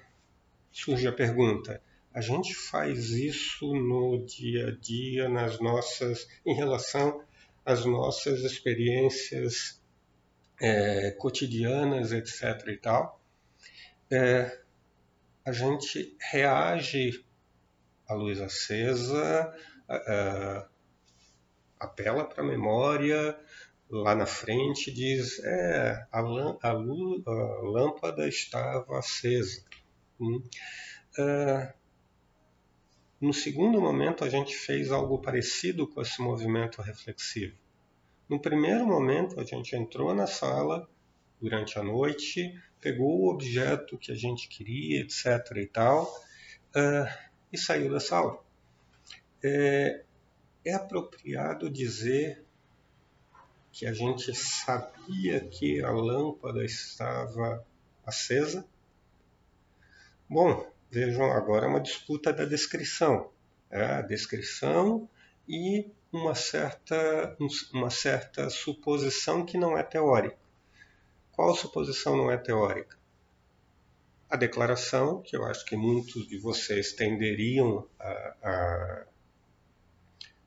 surge 0.71 1.07
a 1.07 1.11
pergunta: 1.11 1.81
a 2.17 2.21
gente 2.21 2.55
faz 2.55 3.11
isso 3.11 3.75
no 3.75 4.25
dia 4.25 4.69
a 4.69 4.71
dia, 4.71 5.29
nas 5.29 5.59
nossas, 5.59 6.27
em 6.43 6.55
relação 6.55 7.23
às 7.63 7.85
nossas 7.85 8.39
experiências 8.39 9.79
é, 10.59 11.11
cotidianas, 11.11 12.11
etc. 12.11 12.69
e 12.69 12.77
tal, 12.77 13.21
é, 14.09 14.61
a 15.45 15.51
gente 15.51 16.17
reage 16.31 17.23
à 18.07 18.15
luz 18.15 18.41
acesa, 18.41 19.53
apela 21.79 22.25
para 22.25 22.41
a 22.41 22.47
memória, 22.47 23.39
lá 23.91 24.15
na 24.15 24.25
frente 24.25 24.91
diz 24.91 25.37
é 25.43 26.07
a, 26.11 26.19
a, 26.19 26.69
a 26.69 26.73
lâmpada 26.73 28.27
estava 28.27 28.97
acesa. 28.97 29.63
Hum. 30.19 30.41
É, 31.19 31.76
no 33.19 33.33
segundo 33.33 33.81
momento 33.81 34.23
a 34.23 34.29
gente 34.29 34.55
fez 34.55 34.91
algo 34.91 35.19
parecido 35.19 35.87
com 35.87 36.01
esse 36.01 36.21
movimento 36.21 36.81
reflexivo. 36.81 37.57
No 38.29 38.39
primeiro 38.39 38.85
momento, 38.85 39.39
a 39.39 39.43
gente 39.43 39.75
entrou 39.75 40.13
na 40.13 40.27
sala 40.27 40.87
durante 41.39 41.79
a 41.79 41.83
noite, 41.83 42.53
pegou 42.79 43.21
o 43.21 43.31
objeto 43.31 43.97
que 43.97 44.11
a 44.11 44.15
gente 44.15 44.47
queria, 44.47 45.01
etc. 45.01 45.25
e 45.57 45.65
tal, 45.65 46.03
uh, 46.75 47.27
e 47.51 47.57
saiu 47.57 47.89
da 47.91 47.99
sala. 47.99 48.43
É, 49.43 50.03
é 50.65 50.73
apropriado 50.73 51.69
dizer 51.69 52.43
que 53.71 53.85
a 53.85 53.93
gente 53.93 54.33
sabia 54.35 55.39
que 55.39 55.81
a 55.81 55.91
lâmpada 55.91 56.65
estava 56.65 57.65
acesa? 58.05 58.67
Bom, 60.29 60.69
vejam, 60.89 61.31
agora 61.31 61.65
é 61.65 61.69
uma 61.69 61.81
disputa 61.81 62.33
da 62.33 62.45
descrição. 62.45 63.31
É, 63.69 63.83
a 63.83 64.01
descrição 64.01 65.09
e 65.47 65.89
uma 66.11 66.35
certa, 66.35 67.37
uma 67.73 67.89
certa 67.89 68.49
suposição 68.49 69.45
que 69.45 69.57
não 69.57 69.77
é 69.77 69.83
teórica. 69.83 70.37
Qual 71.31 71.53
suposição 71.55 72.15
não 72.17 72.31
é 72.31 72.37
teórica? 72.37 72.97
A 74.29 74.35
declaração, 74.35 75.21
que 75.21 75.35
eu 75.35 75.45
acho 75.45 75.63
que 75.65 75.75
muitos 75.75 76.27
de 76.27 76.37
vocês 76.37 76.93
tenderiam 76.93 77.87
a, 77.99 78.35
a, 78.43 79.05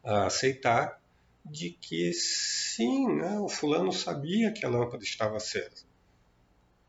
a 0.05 0.26
aceitar, 0.26 1.00
de 1.44 1.70
que 1.70 2.12
sim, 2.12 3.16
né, 3.16 3.38
o 3.38 3.48
fulano 3.48 3.92
sabia 3.92 4.53
que 4.53 4.64
a 4.64 4.68
lâmpada 4.68 5.03
estava 5.03 5.37
acesa. 5.37 5.85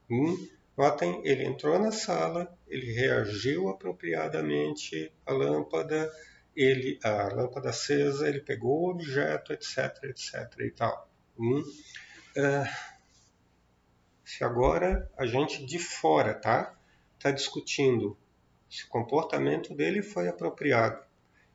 Hum, 0.09 0.49
notem, 0.77 1.21
ele 1.23 1.45
entrou 1.45 1.77
na 1.79 1.91
sala, 1.91 2.51
ele 2.67 2.93
reagiu 2.93 3.69
apropriadamente 3.69 5.11
à 5.25 5.33
lâmpada, 5.33 6.11
ele 6.55 6.99
a 7.03 7.33
lâmpada 7.33 7.69
acesa, 7.69 8.27
ele 8.27 8.41
pegou 8.41 8.83
o 8.83 8.91
objeto, 8.91 9.53
etc, 9.53 10.03
etc 10.05 10.59
e 10.59 10.71
tal. 10.71 11.09
Hum? 11.37 11.63
Uh, 12.37 12.91
se 14.23 14.43
agora 14.43 15.11
a 15.17 15.25
gente 15.25 15.65
de 15.65 15.77
fora, 15.77 16.33
tá, 16.33 16.77
está 17.17 17.31
discutindo 17.31 18.17
se 18.69 18.85
o 18.85 18.87
comportamento 18.87 19.75
dele 19.75 20.01
foi 20.01 20.29
apropriado 20.29 21.03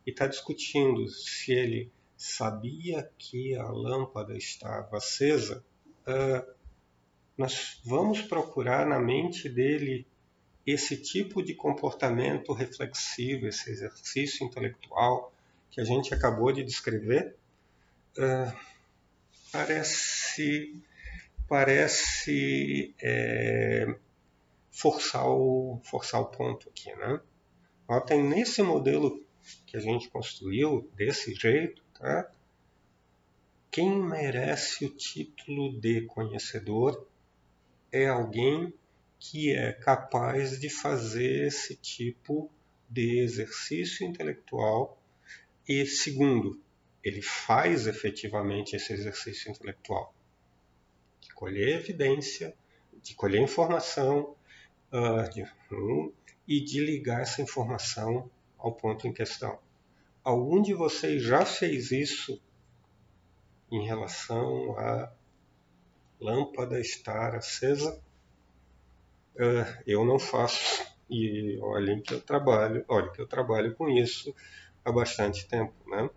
e 0.07 0.11
está 0.11 0.26
discutindo 0.26 1.09
se 1.09 1.52
ele 1.52 1.90
sabia 2.16 3.11
que 3.16 3.57
a 3.57 3.68
lâmpada 3.68 4.37
estava 4.37 4.98
acesa, 4.98 5.64
uh, 6.07 6.56
nós 7.37 7.81
vamos 7.85 8.22
procurar 8.22 8.87
na 8.87 8.99
mente 8.99 9.49
dele 9.49 10.07
esse 10.66 10.96
tipo 10.96 11.42
de 11.42 11.55
comportamento 11.55 12.53
reflexivo, 12.53 13.46
esse 13.46 13.70
exercício 13.70 14.44
intelectual 14.44 15.33
que 15.70 15.81
a 15.81 15.85
gente 15.85 16.12
acabou 16.12 16.51
de 16.51 16.64
descrever, 16.64 17.37
uh, 18.18 18.57
parece, 19.53 20.83
parece 21.46 22.94
é, 23.01 23.94
forçar, 24.70 25.29
o, 25.29 25.81
forçar 25.85 26.20
o 26.20 26.27
ponto 26.27 26.68
aqui. 26.68 26.92
Né? 26.94 27.20
Notem, 27.88 28.22
nesse 28.22 28.62
modelo 28.62 29.25
que 29.66 29.77
a 29.77 29.81
gente 29.81 30.09
construiu, 30.09 30.90
desse 30.96 31.35
jeito, 31.35 31.83
tá? 31.99 32.29
quem 33.70 33.94
merece 33.94 34.87
o 34.87 34.90
título 34.90 35.79
de 35.79 36.03
conhecedor 36.07 37.07
é 38.02 38.09
alguém 38.09 38.72
que 39.18 39.52
é 39.52 39.72
capaz 39.72 40.61
de 40.61 40.68
fazer 40.68 41.46
esse 41.46 41.76
tipo 41.76 42.50
de 42.88 43.20
exercício 43.20 44.06
intelectual 44.06 45.00
e 45.68 45.85
segundo, 45.87 46.61
ele 47.02 47.22
faz 47.22 47.87
efetivamente 47.87 48.76
esse 48.76 48.92
exercício 48.92 49.50
intelectual 49.50 50.14
de 51.20 51.32
colher 51.35 51.80
evidência, 51.80 52.54
de 53.02 53.14
colher 53.14 53.40
informação 53.40 54.37
uh, 54.92 55.28
de, 55.30 55.42
um, 55.72 56.12
e 56.46 56.61
de 56.61 56.80
ligar 56.80 57.22
essa 57.22 57.42
informação 57.42 58.30
ao 58.59 58.72
ponto 58.72 59.06
em 59.09 59.12
questão. 59.12 59.59
Algum 60.22 60.61
de 60.61 60.74
vocês 60.74 61.22
já 61.22 61.44
fez 61.44 61.90
isso 61.90 62.40
em 63.70 63.85
relação 63.87 64.78
à 64.78 65.12
lâmpada 66.20 66.81
estar 66.81 67.35
acesa? 67.35 68.00
uh, 69.37 69.83
eu 69.87 70.05
não 70.05 70.18
faço. 70.18 70.85
E 71.09 71.59
olhem 71.61 72.00
que 72.00 72.14
eu 72.14 72.20
trabalho, 72.20 72.85
olha 72.88 73.11
que 73.12 73.20
eu 73.20 73.29
trabalho 73.29 73.74
com 73.74 73.88
isso 73.88 74.35
há 74.85 74.90
bastante 74.90 75.46
tempo. 75.46 75.72
Né? 75.87 76.11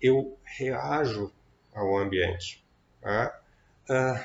Eu 0.00 0.38
reajo 0.44 1.32
ao 1.74 1.98
ambiente. 1.98 2.64
Tá? 3.00 3.42
Ah, 3.90 4.24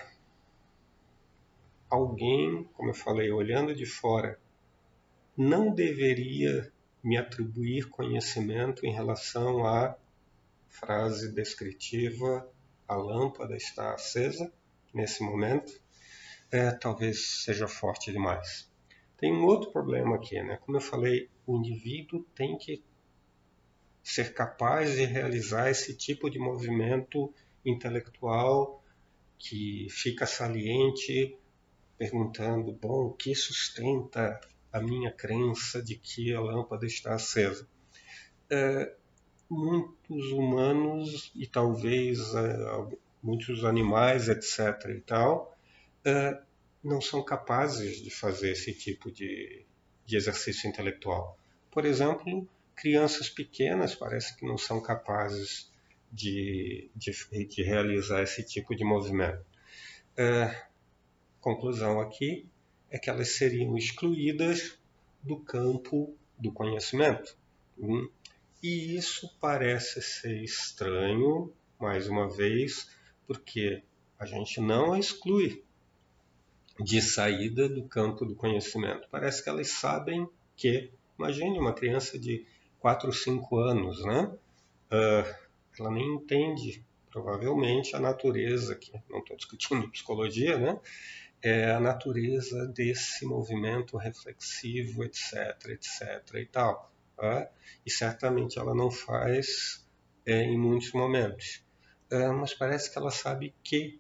alguém, 1.89 2.63
como 2.74 2.91
eu 2.91 2.93
falei, 2.93 3.32
olhando 3.32 3.74
de 3.74 3.88
fora, 3.88 4.39
não 5.36 5.74
deveria 5.74 6.72
me 7.04 7.17
atribuir 7.17 7.89
conhecimento 7.89 8.86
em 8.86 8.93
relação 8.93 9.65
à 9.65 9.96
frase 10.70 11.32
descritiva: 11.34 12.48
a 12.88 12.96
lâmpada 12.96 13.56
está 13.56 13.96
acesa 13.96 14.54
nesse 14.93 15.23
momento, 15.23 15.71
é, 16.52 16.71
talvez 16.71 17.43
seja 17.43 17.67
forte 17.67 18.12
demais. 18.12 18.69
Tem 19.17 19.34
um 19.34 19.45
outro 19.45 19.71
problema 19.71 20.15
aqui, 20.15 20.41
né? 20.41 20.58
Como 20.58 20.78
eu 20.78 20.82
falei, 20.82 21.30
o 21.45 21.58
indivíduo 21.58 22.23
tem 22.36 22.58
que 22.58 22.84
ser 24.04 24.34
capaz 24.34 24.95
de 24.95 25.04
realizar 25.04 25.69
esse 25.69 25.95
tipo 25.95 26.30
de 26.30 26.39
movimento 26.39 27.34
intelectual 27.65 28.82
que 29.38 29.88
fica 29.89 30.26
saliente 30.26 31.38
perguntando, 31.97 32.71
bom, 32.71 33.08
o 33.08 33.13
que 33.13 33.34
sustenta 33.36 34.39
a 34.71 34.80
minha 34.80 35.12
crença 35.12 35.82
de 35.82 35.95
que 35.95 36.34
a 36.34 36.39
lâmpada 36.39 36.86
está 36.86 37.15
acesa? 37.15 37.67
É, 38.50 38.95
muitos 39.50 40.32
humanos 40.32 41.32
e 41.36 41.47
talvez 41.47 42.19
é, 42.36 42.97
muitos 43.28 43.66
animais, 43.66 44.30
etc. 44.30 44.90
e 44.90 45.02
tal, 45.02 45.54
é, 46.06 46.40
não 46.82 47.02
são 47.02 47.22
capazes 47.22 48.02
de 48.02 48.10
fazer 48.10 48.52
esse 48.52 48.74
tipo 48.74 49.12
de, 49.12 49.66
de 50.06 50.16
exercício 50.16 50.70
intelectual. 50.70 51.38
Por 51.70 51.84
exemplo, 51.84 52.48
crianças 52.74 53.30
pequenas 53.30 53.94
parece 53.94 54.38
que 54.38 54.46
não 54.46 54.58
são 54.58 54.82
capazes 54.82 55.70
de, 56.10 56.90
de, 56.96 57.12
de 57.46 57.63
realizar 57.63 58.24
esse 58.24 58.44
tipo 58.44 58.74
de 58.74 58.86
movimento. 58.86 59.46
É, 60.16 60.63
conclusão 61.42 62.00
aqui 62.00 62.48
é 62.90 62.98
que 62.98 63.10
elas 63.10 63.36
seriam 63.36 63.78
excluídas 63.78 64.80
do 65.22 65.38
campo 65.38 66.16
do 66.40 66.50
conhecimento. 66.54 67.38
Hum? 67.78 68.10
E 68.63 68.96
isso 68.96 69.30
parece 69.42 70.02
ser 70.02 70.42
estranho, 70.42 71.54
mais 71.78 72.08
uma 72.08 72.30
vez, 72.30 72.90
porque 73.28 73.84
a 74.18 74.26
gente 74.26 74.60
não 74.60 74.94
a 74.94 75.00
exclui 75.00 75.63
de 76.80 77.02
saída 77.02 77.68
do 77.68 77.84
campo 77.84 78.26
do 78.26 78.36
conhecimento. 78.36 79.08
Parece 79.12 79.44
que 79.44 79.50
elas 79.50 79.70
sabem 79.70 80.28
que, 80.56 80.92
imagine 81.18 81.60
uma 81.60 81.74
criança 81.74 82.18
de 82.18 82.46
4 82.80 83.08
ou 83.08 83.13
5 83.13 83.58
anos, 83.58 84.04
né? 84.06 84.32
Uh, 84.92 85.36
ela 85.80 85.92
nem 85.92 86.16
entende, 86.16 86.84
provavelmente, 87.12 87.96
a 87.96 88.00
natureza, 88.00 88.76
que 88.76 88.92
não 89.10 89.20
estou 89.20 89.36
discutindo 89.36 89.90
psicologia, 89.92 90.58
né? 90.58 90.80
É 91.42 91.72
a 91.72 91.80
natureza 91.80 92.66
desse 92.68 93.26
movimento 93.26 93.98
reflexivo, 93.98 95.04
etc, 95.04 95.34
etc 95.70 96.34
e 96.36 96.46
tal. 96.46 96.92
Tá? 97.16 97.48
E 97.86 97.92
certamente 97.92 98.58
ela 98.58 98.74
não 98.74 98.90
faz 98.90 99.86
é, 100.26 100.42
em 100.44 100.58
muitos 100.58 100.92
momentos. 100.94 101.63
Uh, 102.12 102.34
mas 102.34 102.54
parece 102.54 102.91
que 102.91 102.98
ela 102.98 103.12
sabe 103.12 103.54
que 103.63 104.00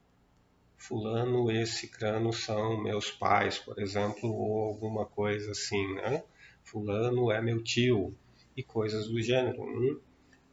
fulano 0.77 1.51
e 1.51 1.65
cicrano 1.65 2.31
são 2.31 2.81
meus 2.81 3.11
pais, 3.11 3.57
por 3.57 3.79
exemplo, 3.79 4.31
ou 4.31 4.69
alguma 4.69 5.05
coisa 5.05 5.51
assim, 5.51 5.95
né? 5.95 6.23
Fulano 6.63 7.31
é 7.31 7.41
meu 7.41 7.63
tio 7.63 8.15
e 8.55 8.63
coisas 8.63 9.07
do 9.07 9.21
gênero. 9.21 9.61
Hum? 9.61 9.99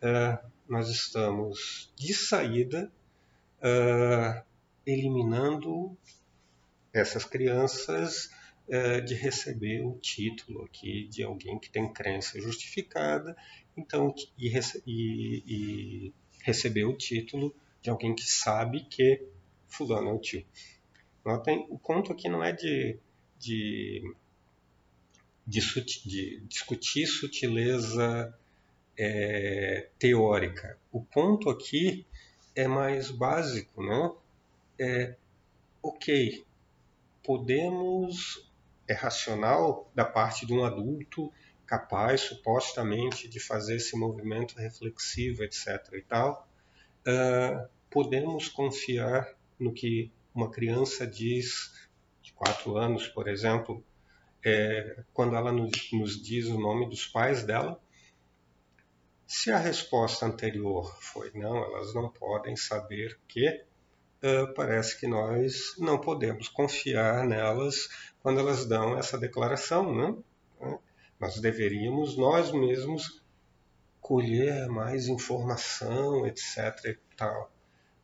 Uh, 0.02 0.50
nós 0.68 0.88
estamos 0.88 1.92
de 1.96 2.14
saída 2.14 2.90
uh, 3.58 4.42
eliminando 4.86 5.96
essas 6.92 7.24
crianças 7.24 8.30
uh, 8.68 9.02
de 9.04 9.14
receber 9.14 9.84
o 9.84 9.98
título 9.98 10.64
aqui 10.64 11.06
de 11.08 11.22
alguém 11.22 11.58
que 11.58 11.70
tem 11.70 11.92
crença 11.92 12.40
justificada, 12.40 13.36
então 13.76 14.14
e, 14.38 14.48
e, 14.86 15.42
e 15.46 16.14
receber 16.44 16.84
o 16.84 16.96
título 16.96 17.54
de 17.82 17.88
alguém 17.90 18.14
que 18.14 18.22
sabe 18.22 18.84
que 18.84 19.26
fulano 19.66 20.10
é 20.10 20.12
o 20.12 20.18
tio. 20.18 20.44
Notem, 21.24 21.66
o 21.70 21.78
ponto 21.78 22.12
aqui 22.12 22.28
não 22.28 22.44
é 22.44 22.52
de, 22.52 22.98
de, 23.38 24.14
de, 25.46 25.60
de 26.04 26.40
discutir 26.46 27.06
sutileza 27.06 28.38
é, 28.96 29.88
teórica. 29.98 30.78
O 30.92 31.02
ponto 31.02 31.48
aqui 31.48 32.06
é 32.54 32.68
mais 32.68 33.10
básico, 33.10 33.82
né? 33.82 34.12
É, 34.78 35.16
ok, 35.82 36.44
podemos, 37.22 38.46
é 38.86 38.92
racional 38.92 39.90
da 39.94 40.04
parte 40.04 40.44
de 40.44 40.52
um 40.52 40.62
adulto 40.62 41.32
capaz 41.74 42.20
supostamente 42.20 43.28
de 43.28 43.40
fazer 43.40 43.76
esse 43.76 43.96
movimento 43.96 44.54
reflexivo, 44.56 45.42
etc. 45.42 45.66
e 45.94 46.02
tal, 46.02 46.48
uh, 47.00 47.68
podemos 47.90 48.48
confiar 48.48 49.34
no 49.58 49.72
que 49.72 50.12
uma 50.32 50.50
criança 50.50 51.04
diz 51.04 51.88
de 52.22 52.32
quatro 52.32 52.76
anos, 52.76 53.08
por 53.08 53.28
exemplo, 53.28 53.84
é, 54.44 55.02
quando 55.12 55.34
ela 55.34 55.50
nos, 55.50 55.92
nos 55.92 56.22
diz 56.22 56.46
o 56.46 56.58
nome 56.58 56.88
dos 56.88 57.06
pais 57.06 57.44
dela, 57.44 57.80
se 59.26 59.50
a 59.50 59.58
resposta 59.58 60.26
anterior 60.26 60.96
foi 61.00 61.30
não, 61.34 61.56
elas 61.56 61.94
não 61.94 62.08
podem 62.08 62.54
saber 62.56 63.18
que, 63.26 63.48
uh, 63.48 64.54
parece 64.54 65.00
que 65.00 65.08
nós 65.08 65.74
não 65.78 65.98
podemos 66.00 66.48
confiar 66.48 67.24
nelas 67.26 67.88
quando 68.20 68.38
elas 68.38 68.64
dão 68.66 68.96
essa 68.96 69.18
declaração, 69.18 69.94
né? 69.94 70.16
Nós 71.24 71.40
deveríamos 71.40 72.18
nós 72.18 72.52
mesmos 72.52 73.24
colher 73.98 74.68
mais 74.68 75.08
informação, 75.08 76.26
etc. 76.26 76.84
E 76.84 77.16
tal. 77.16 77.50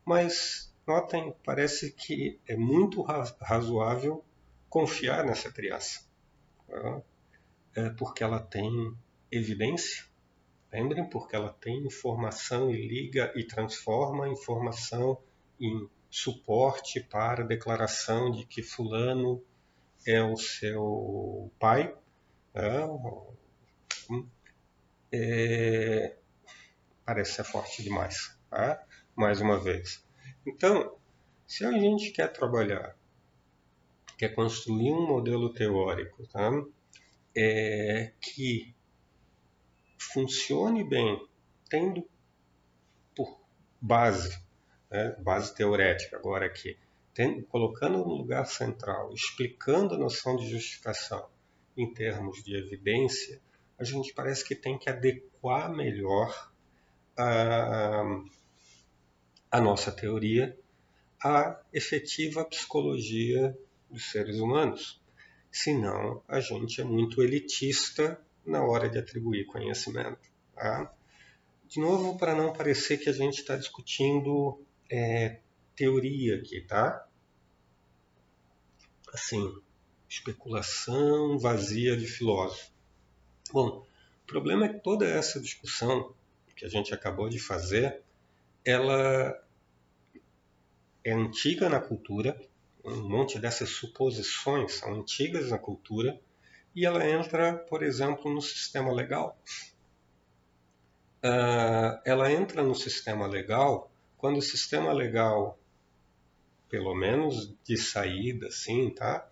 Mas 0.06 0.70
Notem, 0.86 1.32
parece 1.44 1.92
que 1.92 2.40
é 2.48 2.56
muito 2.56 3.02
razoável 3.02 4.24
confiar 4.68 5.24
nessa 5.24 5.52
criança, 5.52 6.00
tá? 6.66 7.02
é 7.76 7.90
porque 7.90 8.24
ela 8.24 8.40
tem 8.40 8.96
evidência. 9.30 10.04
Lembrem, 10.72 11.08
porque 11.08 11.36
ela 11.36 11.52
tem 11.52 11.86
informação 11.86 12.70
e 12.70 12.88
liga 12.88 13.32
e 13.36 13.44
transforma 13.44 14.24
a 14.24 14.28
informação 14.30 15.16
em 15.60 15.88
suporte 16.10 16.98
para 17.00 17.44
a 17.44 17.46
declaração 17.46 18.30
de 18.32 18.44
que 18.46 18.62
fulano 18.62 19.40
é 20.06 20.22
o 20.22 20.36
seu 20.36 21.52
pai. 21.60 21.94
Né? 22.54 24.24
É, 25.12 26.16
parece 27.04 27.32
ser 27.34 27.44
forte 27.44 27.82
demais. 27.82 28.36
Tá? 28.48 28.84
Mais 29.14 29.40
uma 29.40 29.58
vez. 29.58 30.04
Então, 30.46 30.96
se 31.46 31.64
a 31.64 31.72
gente 31.72 32.10
quer 32.10 32.32
trabalhar, 32.32 32.96
quer 34.16 34.34
construir 34.34 34.92
um 34.92 35.06
modelo 35.06 35.52
teórico 35.52 36.26
tá? 36.28 36.50
é, 37.34 38.12
que 38.20 38.74
funcione 39.98 40.82
bem, 40.82 41.26
tendo 41.68 42.08
por 43.14 43.40
base, 43.80 44.42
né, 44.90 45.14
base 45.20 45.54
teorética 45.54 46.16
agora 46.16 46.46
aqui, 46.46 46.76
tendo, 47.14 47.42
colocando 47.44 47.98
no 47.98 48.14
lugar 48.14 48.46
central, 48.46 49.12
explicando 49.12 49.94
a 49.94 49.98
noção 49.98 50.36
de 50.36 50.48
justificação 50.48 51.28
em 51.76 51.92
termos 51.92 52.42
de 52.42 52.56
evidência, 52.56 53.40
a 53.78 53.84
gente 53.84 54.12
parece 54.12 54.44
que 54.44 54.54
tem 54.54 54.78
que 54.78 54.90
adequar 54.90 55.70
melhor 55.74 56.52
a, 57.16 58.04
a 59.50 59.60
nossa 59.60 59.90
teoria 59.90 60.56
à 61.22 61.60
efetiva 61.72 62.44
psicologia 62.44 63.56
dos 63.88 64.10
seres 64.10 64.38
humanos. 64.38 65.00
Senão, 65.50 66.22
a 66.28 66.40
gente 66.40 66.80
é 66.80 66.84
muito 66.84 67.22
elitista 67.22 68.20
na 68.44 68.62
hora 68.64 68.88
de 68.88 68.98
atribuir 68.98 69.46
conhecimento. 69.46 70.30
Tá? 70.54 70.92
De 71.66 71.80
novo, 71.80 72.18
para 72.18 72.34
não 72.34 72.52
parecer 72.52 72.98
que 72.98 73.08
a 73.08 73.12
gente 73.12 73.40
está 73.40 73.56
discutindo 73.56 74.60
é, 74.90 75.40
teoria 75.74 76.36
aqui, 76.36 76.60
tá? 76.62 77.06
Assim, 79.12 79.54
especulação 80.10 81.38
vazia 81.38 81.96
de 81.96 82.06
filósofo. 82.06 82.70
Bom, 83.52 83.86
o 84.24 84.26
problema 84.26 84.66
é 84.66 84.68
que 84.68 84.80
toda 84.80 85.06
essa 85.06 85.40
discussão 85.40 86.12
que 86.56 86.64
a 86.66 86.68
gente 86.68 86.92
acabou 86.92 87.28
de 87.28 87.38
fazer 87.38 88.02
ela 88.64 89.42
é 91.02 91.12
antiga 91.12 91.68
na 91.68 91.80
cultura, 91.80 92.38
um 92.84 93.08
monte 93.08 93.38
dessas 93.38 93.70
suposições 93.70 94.74
são 94.74 94.94
antigas 94.94 95.50
na 95.50 95.58
cultura, 95.58 96.20
e 96.74 96.84
ela 96.84 97.08
entra, 97.08 97.54
por 97.54 97.82
exemplo, 97.82 98.32
no 98.32 98.42
sistema 98.42 98.92
legal. 98.92 99.38
uh, 101.24 102.00
ela 102.04 102.30
entra 102.30 102.62
no 102.62 102.74
sistema 102.74 103.26
legal 103.26 103.90
quando 104.16 104.38
o 104.38 104.42
sistema 104.42 104.92
legal, 104.92 105.58
pelo 106.68 106.94
menos 106.94 107.54
de 107.64 107.76
saída, 107.76 108.50
sim, 108.50 108.90
tá? 108.90 109.26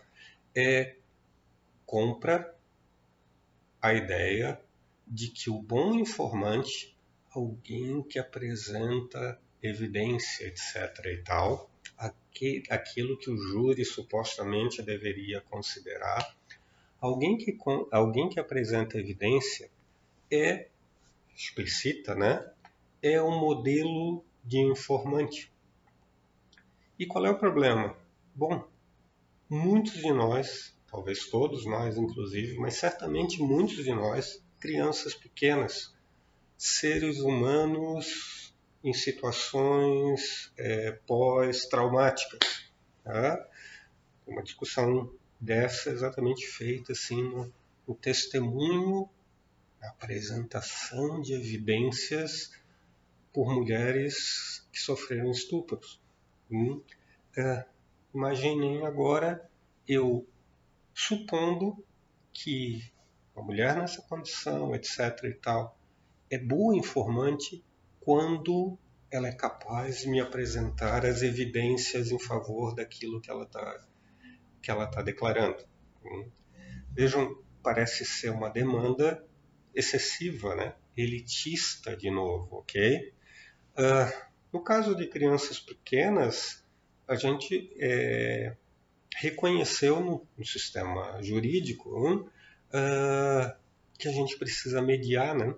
É 0.61 0.97
compra 1.85 2.53
a 3.81 3.93
ideia 3.93 4.59
de 5.07 5.29
que 5.29 5.49
o 5.49 5.61
bom 5.61 5.93
informante, 5.93 6.93
alguém 7.31 8.03
que 8.03 8.19
apresenta 8.19 9.39
evidência, 9.63 10.47
etc. 10.47 11.05
e 11.05 11.17
tal, 11.23 11.71
aquilo 12.69 13.17
que 13.17 13.29
o 13.31 13.37
júri 13.37 13.85
supostamente 13.85 14.81
deveria 14.81 15.39
considerar, 15.39 16.35
alguém 16.99 17.37
que, 17.37 17.57
alguém 17.89 18.27
que 18.27 18.39
apresenta 18.39 18.97
evidência 18.97 19.71
é 20.29 20.67
explicita, 21.33 22.15
né? 22.15 22.51
É 23.01 23.21
um 23.21 23.39
modelo 23.39 24.25
de 24.43 24.59
informante. 24.59 25.49
E 26.99 27.05
qual 27.05 27.25
é 27.25 27.29
o 27.29 27.39
problema? 27.39 27.95
Bom, 28.35 28.68
muitos 29.49 29.93
de 29.93 30.11
nós, 30.13 30.75
talvez 30.89 31.25
todos 31.25 31.65
nós 31.65 31.97
inclusive, 31.97 32.57
mas 32.57 32.75
certamente 32.75 33.41
muitos 33.41 33.83
de 33.83 33.91
nós, 33.91 34.43
crianças 34.59 35.15
pequenas, 35.15 35.93
seres 36.57 37.19
humanos 37.19 38.53
em 38.83 38.93
situações 38.93 40.51
é, 40.57 40.91
pós-traumáticas. 41.07 42.69
Tá? 43.03 43.49
Uma 44.27 44.43
discussão 44.43 45.11
dessa 45.39 45.89
exatamente 45.89 46.45
feita 46.45 46.91
assim 46.91 47.23
no, 47.23 47.53
no 47.87 47.95
testemunho, 47.95 49.09
na 49.81 49.89
apresentação 49.89 51.21
de 51.21 51.33
evidências 51.33 52.51
por 53.33 53.53
mulheres 53.53 54.67
que 54.71 54.79
sofreram 54.79 55.31
estupros. 55.31 56.01
Hum, 56.51 56.81
é, 57.37 57.65
imaginem 58.13 58.85
agora 58.85 59.49
eu 59.87 60.27
supondo 60.93 61.83
que 62.33 62.83
a 63.35 63.41
mulher 63.41 63.75
nessa 63.75 64.01
condição, 64.03 64.75
etc. 64.75 65.23
e 65.23 65.33
tal, 65.33 65.77
é 66.29 66.37
boa 66.37 66.75
informante 66.75 67.63
quando 67.99 68.77
ela 69.11 69.27
é 69.27 69.31
capaz 69.31 70.01
de 70.01 70.09
me 70.09 70.19
apresentar 70.19 71.05
as 71.05 71.21
evidências 71.21 72.11
em 72.11 72.19
favor 72.19 72.75
daquilo 72.75 73.21
que 73.21 73.29
ela 73.29 73.43
está 73.43 73.87
que 74.61 74.69
ela 74.69 74.83
está 74.83 75.01
declarando. 75.01 75.63
Hum. 76.03 76.29
Vejam, 76.91 77.41
parece 77.63 78.05
ser 78.05 78.29
uma 78.29 78.49
demanda 78.49 79.25
excessiva, 79.73 80.53
né? 80.53 80.75
elitista 81.01 81.95
de 81.95 82.11
novo, 82.11 82.57
ok? 82.57 83.13
Uh, 83.77 84.29
no 84.51 84.61
caso 84.61 84.95
de 84.95 85.07
crianças 85.07 85.59
pequenas, 85.59 86.65
a 87.09 87.15
gente 87.15 87.73
é, 87.79 88.55
reconheceu 89.15 89.99
no, 89.99 90.27
no, 90.37 90.45
sistema 90.45 91.19
jurídico 91.23 91.89
uh, 92.07 93.51
que 93.97 94.07
a 94.07 94.11
gente 94.11 94.37
precisa 94.37 94.79
mediar, 94.79 95.35
né? 95.35 95.55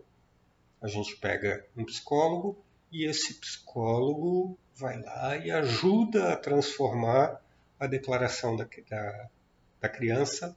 A 0.81 0.87
gente 0.87 1.17
pega 1.17 1.67
um 1.75 1.83
psicólogo 1.83 2.57
e 2.89 3.05
esse 3.05 3.33
psicólogo 3.33 4.57
vai 4.77 5.01
lá 5.01 5.37
e 5.37 5.51
ajuda 5.51 6.31
a 6.31 6.37
transformar 6.37 7.41
a 7.77 7.85
declaração 7.85 8.55
da, 8.55 8.65
da, 8.89 9.29
da 9.81 9.89
criança 9.89 10.55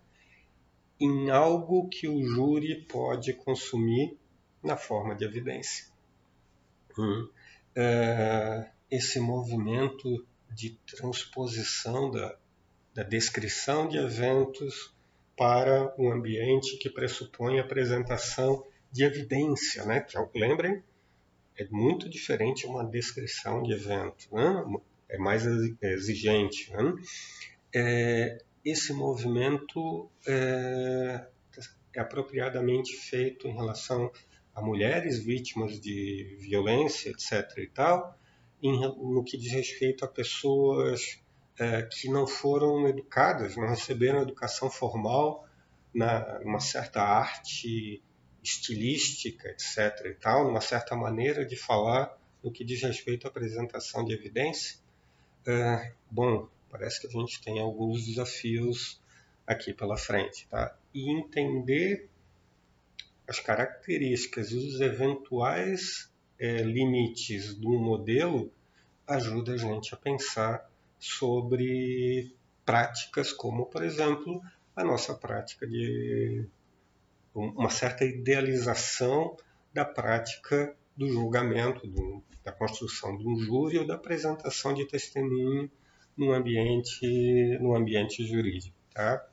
em 1.00 1.28
algo 1.28 1.88
que 1.88 2.06
o 2.06 2.22
júri 2.22 2.82
pode 2.82 3.32
consumir 3.32 4.16
na 4.62 4.76
forma 4.76 5.16
de 5.16 5.24
evidência. 5.24 5.86
Hum. 6.96 7.28
Uh, 7.76 8.64
esse 8.88 9.18
movimento 9.18 10.24
de 10.54 10.70
transposição 10.86 12.10
da, 12.10 12.36
da 12.94 13.02
descrição 13.02 13.88
de 13.88 13.98
eventos 13.98 14.94
para 15.36 15.92
um 15.98 16.12
ambiente 16.12 16.78
que 16.78 16.88
pressupõe 16.88 17.58
a 17.58 17.62
apresentação 17.62 18.64
de 18.90 19.04
evidência, 19.04 19.84
né? 19.84 20.00
Que, 20.00 20.16
lembrem, 20.38 20.82
é 21.56 21.66
muito 21.70 22.08
diferente 22.08 22.66
uma 22.66 22.84
descrição 22.84 23.62
de 23.62 23.72
evento, 23.72 24.28
né? 24.32 24.64
é 25.08 25.18
mais 25.18 25.44
exigente. 25.46 26.72
Né? 26.72 26.94
É, 27.74 28.38
esse 28.64 28.92
movimento 28.92 30.10
é, 30.26 31.26
é 31.94 32.00
apropriadamente 32.00 32.96
feito 32.96 33.46
em 33.46 33.52
relação 33.52 34.10
a 34.54 34.62
mulheres 34.62 35.18
vítimas 35.18 35.80
de 35.80 36.36
violência, 36.40 37.10
etc. 37.10 37.58
e 37.58 37.66
tal, 37.66 38.18
em, 38.62 38.80
no 38.80 39.22
que 39.24 39.36
diz 39.36 39.52
respeito 39.52 40.04
a 40.04 40.08
pessoas 40.08 41.20
é, 41.58 41.82
que 41.82 42.08
não 42.08 42.26
foram 42.26 42.88
educadas, 42.88 43.56
não 43.56 43.68
receberam 43.68 44.22
educação 44.22 44.70
formal 44.70 45.46
na 45.94 46.40
uma 46.44 46.60
certa 46.60 47.02
arte 47.02 48.02
estilística, 48.42 49.48
etc. 49.48 50.06
e 50.06 50.14
tal, 50.14 50.44
numa 50.44 50.60
certa 50.60 50.94
maneira 50.94 51.46
de 51.46 51.56
falar 51.56 52.18
no 52.42 52.52
que 52.52 52.64
diz 52.64 52.82
respeito 52.82 53.26
à 53.26 53.30
apresentação 53.30 54.04
de 54.04 54.12
evidência. 54.12 54.78
É, 55.46 55.92
bom, 56.10 56.48
parece 56.70 57.00
que 57.00 57.06
a 57.06 57.10
gente 57.10 57.40
tem 57.40 57.60
alguns 57.60 58.04
desafios 58.04 59.00
aqui 59.46 59.72
pela 59.72 59.96
frente, 59.96 60.46
tá? 60.48 60.76
E 60.92 61.10
entender 61.10 62.08
as 63.26 63.40
características 63.40 64.50
e 64.50 64.56
os 64.56 64.80
eventuais 64.80 66.12
é, 66.44 66.62
limites 66.62 67.54
do 67.54 67.70
modelo 67.70 68.52
ajuda 69.06 69.54
a 69.54 69.56
gente 69.56 69.94
a 69.94 69.96
pensar 69.96 70.70
sobre 70.98 72.34
práticas 72.66 73.32
como, 73.32 73.64
por 73.64 73.82
exemplo, 73.82 74.42
a 74.76 74.84
nossa 74.84 75.14
prática 75.14 75.66
de 75.66 76.46
uma 77.34 77.70
certa 77.70 78.04
idealização 78.04 79.36
da 79.72 79.86
prática 79.86 80.76
do 80.94 81.08
julgamento, 81.08 81.86
do, 81.86 82.22
da 82.44 82.52
construção 82.52 83.16
de 83.16 83.26
um 83.26 83.36
júri 83.38 83.78
ou 83.78 83.86
da 83.86 83.94
apresentação 83.94 84.74
de 84.74 84.86
testemunho 84.86 85.70
no 86.14 86.32
ambiente, 86.32 87.58
no 87.58 87.74
ambiente 87.74 88.24
jurídico. 88.26 88.76
Tá? 88.92 89.26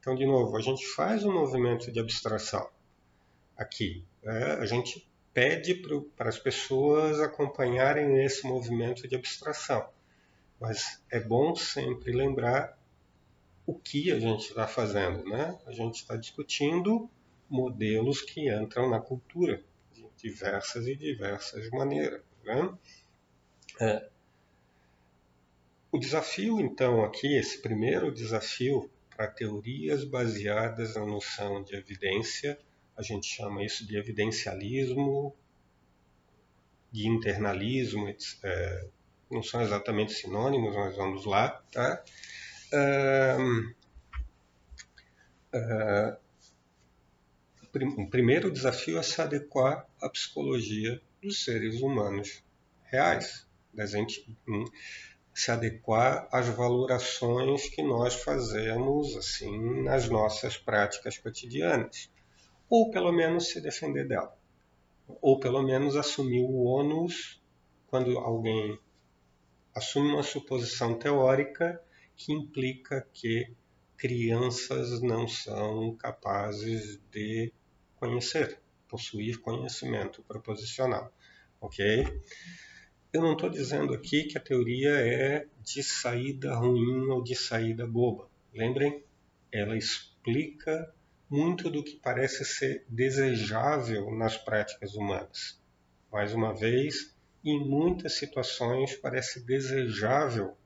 Então, 0.00 0.16
de 0.16 0.26
novo, 0.26 0.56
a 0.56 0.60
gente 0.60 0.84
faz 0.84 1.24
um 1.24 1.32
movimento 1.32 1.92
de 1.92 2.00
abstração 2.00 2.68
aqui. 3.56 4.04
Né? 4.22 4.54
A 4.54 4.66
gente 4.66 5.08
pede 5.36 5.74
para 6.16 6.30
as 6.30 6.38
pessoas 6.38 7.20
acompanharem 7.20 8.24
esse 8.24 8.46
movimento 8.46 9.06
de 9.06 9.14
abstração. 9.14 9.86
Mas 10.58 11.02
é 11.10 11.20
bom 11.20 11.54
sempre 11.54 12.10
lembrar 12.10 12.78
o 13.66 13.74
que 13.74 14.10
a 14.10 14.18
gente 14.18 14.48
está 14.48 14.66
fazendo. 14.66 15.22
Né? 15.24 15.58
A 15.66 15.72
gente 15.72 15.96
está 15.96 16.16
discutindo 16.16 17.10
modelos 17.50 18.22
que 18.22 18.50
entram 18.50 18.88
na 18.88 18.98
cultura 18.98 19.62
de 19.92 20.08
diversas 20.16 20.86
e 20.86 20.96
diversas 20.96 21.68
maneiras. 21.68 22.22
Né? 22.42 22.74
É. 23.78 24.08
O 25.92 25.98
desafio, 25.98 26.58
então, 26.58 27.04
aqui, 27.04 27.36
esse 27.36 27.60
primeiro 27.60 28.10
desafio 28.10 28.90
para 29.14 29.26
teorias 29.26 30.02
baseadas 30.02 30.94
na 30.94 31.04
noção 31.04 31.62
de 31.62 31.76
evidência, 31.76 32.58
a 32.96 33.02
gente 33.02 33.26
chama 33.26 33.62
isso 33.62 33.86
de 33.86 33.96
evidencialismo, 33.96 35.34
de 36.90 37.06
internalismo, 37.06 38.08
é, 38.42 38.88
não 39.30 39.42
são 39.42 39.60
exatamente 39.60 40.12
sinônimos, 40.12 40.74
mas 40.74 40.96
vamos 40.96 41.24
lá, 41.26 41.50
tá? 41.70 42.02
Uh, 42.72 43.74
uh, 45.56 46.16
o 47.98 48.08
primeiro 48.08 48.50
desafio 48.50 48.98
é 48.98 49.02
se 49.02 49.20
adequar 49.20 49.86
à 50.00 50.08
psicologia 50.08 51.00
dos 51.22 51.44
seres 51.44 51.82
humanos 51.82 52.42
reais, 52.84 53.46
gente 53.84 54.26
hum, 54.48 54.64
se 55.34 55.50
adequar 55.50 56.26
às 56.32 56.48
valorações 56.48 57.68
que 57.68 57.82
nós 57.82 58.14
fazemos 58.14 59.14
assim 59.16 59.82
nas 59.82 60.08
nossas 60.08 60.56
práticas 60.56 61.18
cotidianas, 61.18 62.08
ou 62.68 62.90
pelo 62.90 63.12
menos 63.12 63.48
se 63.48 63.60
defender 63.60 64.06
dela, 64.06 64.36
ou 65.20 65.38
pelo 65.38 65.62
menos 65.62 65.96
assumir 65.96 66.42
o 66.42 66.64
ônus 66.64 67.40
quando 67.86 68.18
alguém 68.18 68.78
assume 69.74 70.10
uma 70.12 70.22
suposição 70.22 70.98
teórica 70.98 71.80
que 72.16 72.32
implica 72.32 73.06
que 73.12 73.52
crianças 73.96 75.00
não 75.00 75.28
são 75.28 75.94
capazes 75.96 77.00
de 77.10 77.52
conhecer, 77.96 78.60
possuir 78.88 79.40
conhecimento 79.40 80.22
proposicional, 80.22 81.12
ok? 81.60 82.04
Eu 83.12 83.22
não 83.22 83.32
estou 83.32 83.48
dizendo 83.48 83.94
aqui 83.94 84.24
que 84.24 84.36
a 84.36 84.40
teoria 84.40 84.90
é 84.90 85.46
de 85.62 85.82
saída 85.82 86.54
ruim 86.54 87.08
ou 87.08 87.22
de 87.22 87.34
saída 87.34 87.86
boba. 87.86 88.28
Lembrem, 88.52 89.02
ela 89.52 89.76
explica 89.76 90.94
muito 91.28 91.70
do 91.70 91.82
que 91.82 91.96
parece 91.96 92.44
ser 92.44 92.84
desejável 92.88 94.10
nas 94.12 94.36
práticas 94.36 94.94
humanas. 94.94 95.60
mais 96.10 96.32
uma 96.32 96.54
vez, 96.54 97.14
em 97.44 97.58
muitas 97.58 98.14
situações 98.14 98.94
parece 98.94 99.40
desejável 99.40 100.56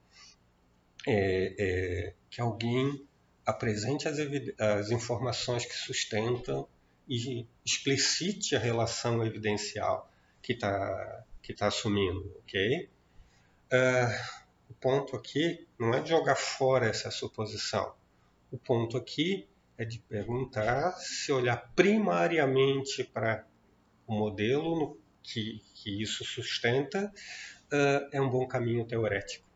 é, 1.06 1.54
é, 1.58 2.14
que 2.28 2.40
alguém 2.40 3.06
apresente 3.44 4.06
as, 4.06 4.18
as, 4.58 4.90
informações 4.90 5.64
que 5.64 5.74
sustentam 5.74 6.68
e 7.08 7.46
explicite 7.64 8.54
a 8.54 8.58
relação 8.58 9.24
evidencial 9.24 10.10
que 10.42 10.52
está 10.52 11.24
que 11.42 11.54
tá 11.54 11.66
assumindo, 11.66 12.32
ok? 12.40 12.88
Uh, 13.72 14.40
o 14.68 14.74
ponto 14.74 15.16
aqui 15.16 15.66
não 15.78 15.92
é 15.94 16.04
jogar 16.04 16.36
fora 16.36 16.86
essa 16.86 17.10
suposição. 17.10 17.94
O 18.52 18.58
ponto 18.58 18.96
aqui 18.96 19.48
é 19.80 19.84
de 19.86 19.98
perguntar 19.98 20.92
se 20.98 21.32
olhar 21.32 21.56
primariamente 21.74 23.02
para 23.02 23.46
o 24.06 24.14
modelo 24.14 25.00
que, 25.22 25.62
que 25.72 26.02
isso 26.02 26.22
sustenta 26.22 27.10
uh, 27.72 28.08
é 28.12 28.20
um 28.20 28.28
bom 28.28 28.46
caminho 28.46 28.84
teorético. 28.84 29.48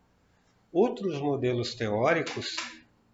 Outros 0.72 1.20
modelos 1.20 1.74
teóricos 1.74 2.56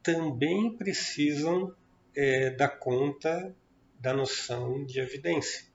também 0.04 0.76
precisam 0.76 1.74
é, 2.14 2.50
dar 2.50 2.78
conta 2.78 3.56
da 3.98 4.14
noção 4.14 4.84
de 4.84 5.00
evidência. 5.00 5.66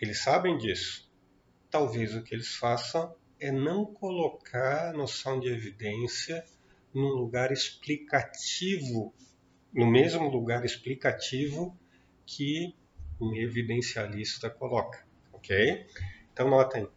Eles 0.00 0.20
sabem 0.20 0.58
disso. 0.58 1.08
Talvez 1.70 2.12
o 2.12 2.24
que 2.24 2.34
eles 2.34 2.56
façam 2.56 3.14
é 3.38 3.52
não 3.52 3.84
colocar 3.86 4.88
a 4.88 4.92
noção 4.92 5.38
de 5.38 5.46
evidência 5.46 6.44
num 6.92 7.10
lugar 7.10 7.52
explicativo, 7.52 9.14
no 9.76 9.86
mesmo 9.86 10.26
lugar 10.30 10.64
explicativo 10.64 11.76
que 12.24 12.74
um 13.20 13.36
evidencialista 13.36 14.48
coloca, 14.48 15.04
ok? 15.34 15.86
Então 16.32 16.48
notem, 16.48 16.88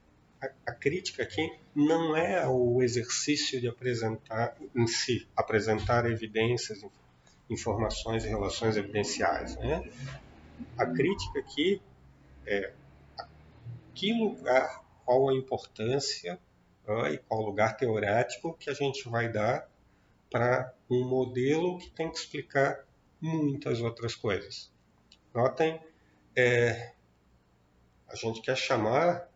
a, 0.42 0.50
a 0.66 0.72
crítica 0.72 1.24
aqui 1.24 1.52
não 1.76 2.16
é 2.16 2.48
o 2.48 2.82
exercício 2.82 3.60
de 3.60 3.68
apresentar 3.68 4.56
em 4.74 4.88
si, 4.88 5.28
apresentar 5.36 6.10
evidências, 6.10 6.86
informações 7.50 8.24
e 8.24 8.30
relações 8.30 8.78
evidenciais, 8.78 9.58
né? 9.58 9.84
A 10.78 10.86
crítica 10.86 11.40
aqui 11.40 11.82
é 12.46 12.72
que 13.94 14.14
lugar 14.14 14.82
qual 15.04 15.30
a 15.30 15.36
importância 15.36 16.40
uh, 16.88 17.08
e 17.08 17.18
qual 17.18 17.42
lugar 17.42 17.76
teorético 17.76 18.54
que 18.54 18.70
a 18.70 18.74
gente 18.74 19.10
vai 19.10 19.30
dar 19.30 19.70
para 20.30 20.74
um 20.90 21.04
modelo 21.08 21.78
que 21.80 21.90
tem 21.90 22.10
que 22.10 22.18
explicar 22.18 22.86
muitas 23.22 23.82
outras 23.82 24.16
coisas. 24.16 24.72
Notem, 25.34 25.80
é, 26.36 26.94
a 28.08 28.16
gente 28.16 28.42
quer 28.42 28.58
chamar 28.58 29.30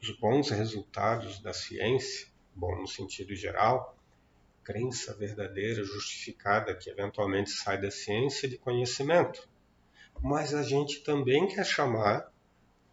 os 0.00 0.10
bons 0.18 0.50
resultados 0.50 1.40
da 1.40 1.52
ciência, 1.52 2.28
bom 2.54 2.74
no 2.76 2.86
sentido 2.86 3.34
geral, 3.34 3.96
crença 4.64 5.14
verdadeira, 5.14 5.82
justificada, 5.84 6.74
que 6.74 6.90
eventualmente 6.90 7.50
sai 7.50 7.80
da 7.80 7.90
ciência 7.90 8.48
de 8.48 8.56
conhecimento. 8.56 9.48
Mas 10.22 10.54
a 10.54 10.62
gente 10.62 11.00
também 11.00 11.48
quer 11.48 11.64
chamar 11.64 12.30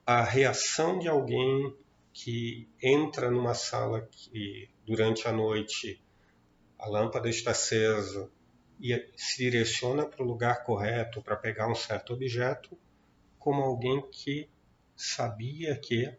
a 0.05 0.23
reação 0.23 0.97
de 0.99 1.07
alguém 1.07 1.75
que 2.13 2.67
entra 2.81 3.29
numa 3.29 3.53
sala 3.53 4.07
que 4.11 4.69
durante 4.85 5.27
a 5.27 5.31
noite 5.31 6.01
a 6.77 6.87
lâmpada 6.87 7.29
está 7.29 7.51
acesa 7.51 8.29
e 8.79 8.93
se 9.15 9.49
direciona 9.49 10.05
para 10.05 10.23
o 10.23 10.27
lugar 10.27 10.63
correto 10.63 11.21
para 11.21 11.35
pegar 11.35 11.69
um 11.69 11.75
certo 11.75 12.13
objeto, 12.13 12.77
como 13.39 13.61
alguém 13.61 14.01
que 14.11 14.49
sabia 14.95 15.75
que 15.77 16.13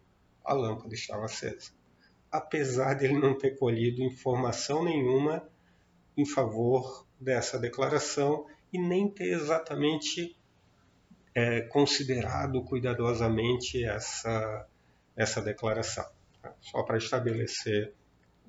a 0.45 0.53
lâmpada 0.53 0.95
estava 0.95 1.27
acesa, 1.27 1.71
apesar 2.31 2.95
de 2.95 3.05
ele 3.05 3.19
não 3.19 3.37
ter 3.37 3.59
colhido 3.59 4.03
informação 4.03 4.85
nenhuma 4.85 5.49
em 6.17 6.25
favor 6.25 7.07
dessa 7.21 7.59
declaração 7.59 8.47
e 8.73 8.79
nem 8.79 9.09
ter 9.09 9.33
exatamente 9.33 10.37
é, 11.35 11.61
considerado 11.63 12.63
cuidadosamente 12.65 13.85
essa, 13.85 14.67
essa 15.17 15.41
declaração, 15.41 16.07
tá? 16.43 16.55
só 16.61 16.83
para 16.83 16.99
estabelecer 16.99 17.95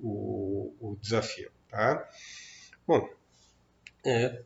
o, 0.00 0.74
o, 0.80 0.96
desafio. 1.00 1.50
Tá? 1.70 2.08
Bom, 2.86 3.08
é, 4.04 4.42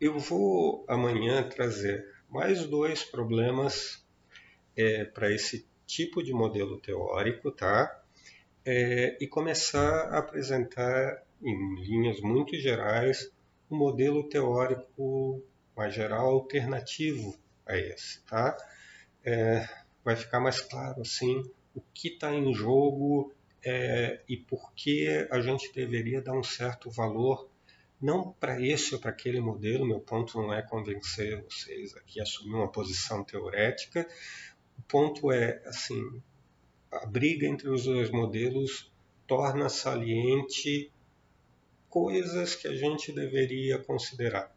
eu 0.00 0.18
vou 0.18 0.84
amanhã 0.88 1.46
trazer 1.48 2.06
mais 2.30 2.66
dois 2.66 3.04
problemas 3.04 4.02
é, 4.76 5.04
para 5.04 5.30
esse 5.30 5.66
tipo 5.86 6.22
de 6.22 6.32
modelo 6.32 6.78
teórico, 6.80 7.50
tá? 7.50 8.02
É, 8.64 9.16
e 9.20 9.26
começar 9.26 10.08
a 10.08 10.18
apresentar 10.18 11.22
em 11.42 11.80
linhas 11.80 12.20
muito 12.20 12.56
gerais 12.56 13.30
um 13.70 13.76
modelo 13.76 14.28
teórico 14.28 15.42
mais 15.76 15.94
geral 15.94 16.28
alternativo 16.28 17.36
a 17.66 17.76
esse, 17.76 18.22
tá? 18.22 18.56
É, 19.22 19.68
vai 20.04 20.16
ficar 20.16 20.40
mais 20.40 20.60
claro 20.60 21.02
assim 21.02 21.42
o 21.74 21.82
que 21.92 22.08
está 22.08 22.32
em 22.32 22.54
jogo 22.54 23.34
é, 23.66 24.22
e 24.28 24.36
por 24.36 24.72
que 24.74 25.26
a 25.28 25.40
gente 25.40 25.72
deveria 25.72 26.22
dar 26.22 26.34
um 26.34 26.42
certo 26.42 26.88
valor 26.88 27.50
não 28.00 28.32
para 28.32 28.60
esse 28.60 28.94
ou 28.94 29.00
para 29.00 29.10
aquele 29.10 29.40
modelo. 29.40 29.84
Meu 29.84 29.98
ponto 29.98 30.40
não 30.40 30.52
é 30.52 30.62
convencer 30.62 31.42
vocês 31.42 31.96
aqui 31.96 32.20
a 32.20 32.22
assumir 32.22 32.54
uma 32.54 32.70
posição 32.70 33.24
teorética. 33.24 34.06
O 34.78 34.82
ponto 34.82 35.32
é 35.32 35.60
assim 35.66 36.22
a 36.92 37.04
briga 37.04 37.46
entre 37.46 37.68
os 37.68 37.84
dois 37.84 38.10
modelos 38.10 38.90
torna 39.26 39.68
saliente 39.68 40.92
coisas 41.88 42.54
que 42.54 42.68
a 42.68 42.74
gente 42.74 43.12
deveria 43.12 43.78
considerar. 43.78 44.54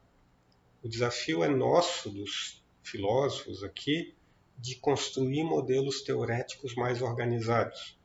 O 0.83 0.87
desafio 0.87 1.43
é 1.43 1.49
nosso, 1.49 2.09
dos 2.09 2.63
filósofos 2.83 3.63
aqui, 3.63 4.13
de 4.57 4.75
construir 4.75 5.43
modelos 5.43 6.01
teoréticos 6.01 6.75
mais 6.75 7.01
organizados. 7.01 7.98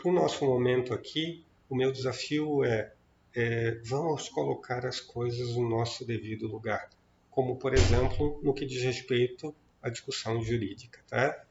Para 0.00 0.10
o 0.12 0.14
nosso 0.14 0.44
momento 0.44 0.94
aqui, 0.94 1.44
o 1.68 1.74
meu 1.74 1.90
desafio 1.90 2.62
é, 2.64 2.92
é 3.34 3.80
vamos 3.84 4.28
colocar 4.28 4.86
as 4.86 5.00
coisas 5.00 5.56
no 5.56 5.68
nosso 5.68 6.06
devido 6.06 6.46
lugar, 6.46 6.88
como 7.28 7.56
por 7.56 7.74
exemplo 7.74 8.40
no 8.40 8.54
que 8.54 8.64
diz 8.64 8.80
respeito 8.84 9.52
à 9.82 9.88
discussão 9.88 10.40
jurídica. 10.40 11.00
Tá? 11.08 11.44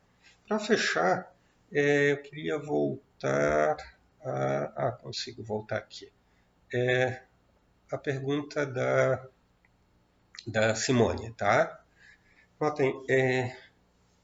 Para 0.48 0.60
fechar, 0.60 1.36
é, 1.74 2.14
eu 2.14 2.22
queria 2.22 2.58
voltar 2.58 3.76
a, 4.24 4.88
ah, 4.88 4.92
consigo 4.94 5.44
voltar 5.44 5.80
aqui. 5.80 6.10
É, 6.74 7.24
a 7.92 7.98
pergunta 7.98 8.66
da 8.66 9.28
da 10.48 10.74
Simone, 10.74 11.34
tá? 11.34 11.84
Notem, 12.58 13.04
é, 13.10 13.58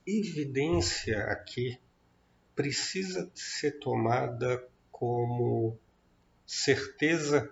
evidência 0.07 1.25
aqui 1.25 1.77
precisa 2.55 3.29
ser 3.33 3.79
tomada 3.79 4.65
como 4.91 5.77
certeza, 6.45 7.51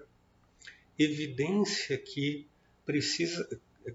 evidência 0.98 1.98
que 1.98 2.48
precisa, 2.86 3.48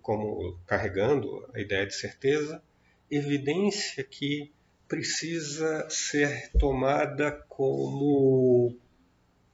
como 0.03 0.59
carregando 0.67 1.49
a 1.55 1.61
ideia 1.61 1.87
de 1.87 1.95
certeza, 1.95 2.63
evidência 3.11 4.03
que 4.03 4.53
precisa 4.89 5.89
ser 5.91 6.51
tomada 6.59 7.33
como 7.49 8.77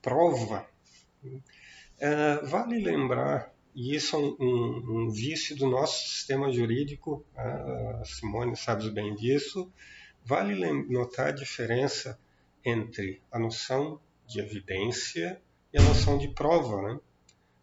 prova. 0.01 0.67
É, 1.99 2.35
vale 2.45 2.79
lembrar 2.79 3.53
e 3.75 3.95
isso 3.95 4.15
é 4.15 4.19
um, 4.19 4.35
um, 4.39 5.05
um 5.05 5.09
vício 5.09 5.55
do 5.55 5.67
nosso 5.67 6.07
sistema 6.07 6.51
jurídico, 6.51 7.25
a 7.35 8.03
Simone 8.05 8.55
sabe 8.55 8.89
bem 8.91 9.15
disso. 9.15 9.71
Vale 10.25 10.55
notar 10.89 11.27
a 11.27 11.31
diferença 11.31 12.19
entre 12.63 13.21
a 13.31 13.37
noção 13.37 13.99
de 14.25 14.39
evidência 14.39 15.41
e 15.73 15.77
a 15.77 15.81
noção 15.81 16.17
de 16.17 16.29
prova. 16.29 16.81
Né? 16.81 16.99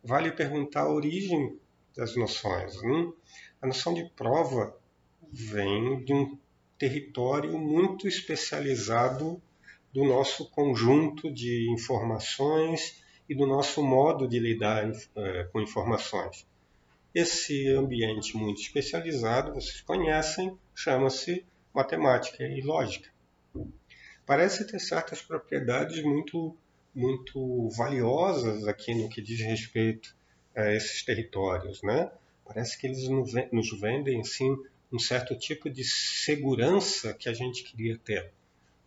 Vale 0.04 0.30
perguntar 0.32 0.82
a 0.82 0.92
origem 0.92 1.58
das 1.96 2.16
noções. 2.16 2.80
Né? 2.82 3.12
A 3.62 3.66
noção 3.66 3.94
de 3.94 4.04
prova 4.10 4.76
vem 5.32 6.04
de 6.04 6.12
um 6.12 6.38
território 6.78 7.58
muito 7.58 8.06
especializado 8.08 9.40
do 9.92 10.04
nosso 10.04 10.48
conjunto 10.50 11.32
de 11.32 11.70
informações 11.70 13.02
e 13.28 13.34
do 13.34 13.46
nosso 13.46 13.82
modo 13.82 14.26
de 14.26 14.38
lidar 14.38 14.90
é, 15.14 15.44
com 15.52 15.60
informações. 15.60 16.46
Esse 17.14 17.68
ambiente 17.68 18.36
muito 18.36 18.60
especializado, 18.60 19.54
vocês 19.54 19.80
conhecem, 19.80 20.56
chama-se 20.74 21.44
matemática 21.74 22.44
e 22.44 22.60
lógica. 22.60 23.08
Parece 24.26 24.66
ter 24.66 24.78
certas 24.78 25.22
propriedades 25.22 26.02
muito, 26.02 26.56
muito 26.94 27.68
valiosas 27.70 28.66
aqui 28.66 28.94
no 28.94 29.08
que 29.08 29.20
diz 29.20 29.40
respeito 29.40 30.14
a 30.54 30.72
esses 30.72 31.04
territórios, 31.04 31.82
né? 31.82 32.10
Parece 32.44 32.78
que 32.78 32.86
eles 32.86 33.08
nos 33.08 33.80
vendem 33.80 34.22
sim 34.24 34.56
um 34.92 34.98
certo 34.98 35.36
tipo 35.36 35.70
de 35.70 35.84
segurança 35.84 37.14
que 37.14 37.28
a 37.28 37.32
gente 37.32 37.62
queria 37.62 37.96
ter. 37.96 38.32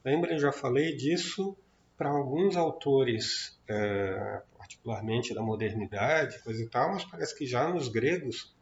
Lembrem, 0.04 0.38
já 0.38 0.52
falei 0.52 0.96
disso 0.96 1.56
para 1.98 2.10
alguns 2.10 2.58
autores, 2.58 3.58
é, 3.68 4.42
particularmente 4.58 5.34
da 5.34 5.42
modernidade, 5.42 6.40
coisa 6.40 6.62
e 6.62 6.68
tal, 6.68 6.92
mas 6.92 7.06
parece 7.06 7.38
que 7.38 7.46
já 7.46 7.70
nos 7.70 7.88
gregos, 7.88 8.54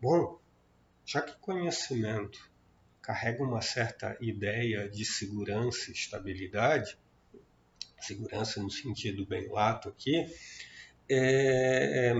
bom, 0.00 0.38
já 1.04 1.20
que 1.20 1.36
conhecimento 1.38 2.50
carrega 3.06 3.44
uma 3.44 3.62
certa 3.62 4.16
ideia 4.20 4.88
de 4.88 5.04
segurança 5.04 5.90
e 5.90 5.94
estabilidade, 5.94 6.98
segurança 8.00 8.60
no 8.60 8.68
sentido 8.68 9.24
bem 9.24 9.48
lato 9.48 9.88
aqui, 9.88 10.26
é, 11.08 12.12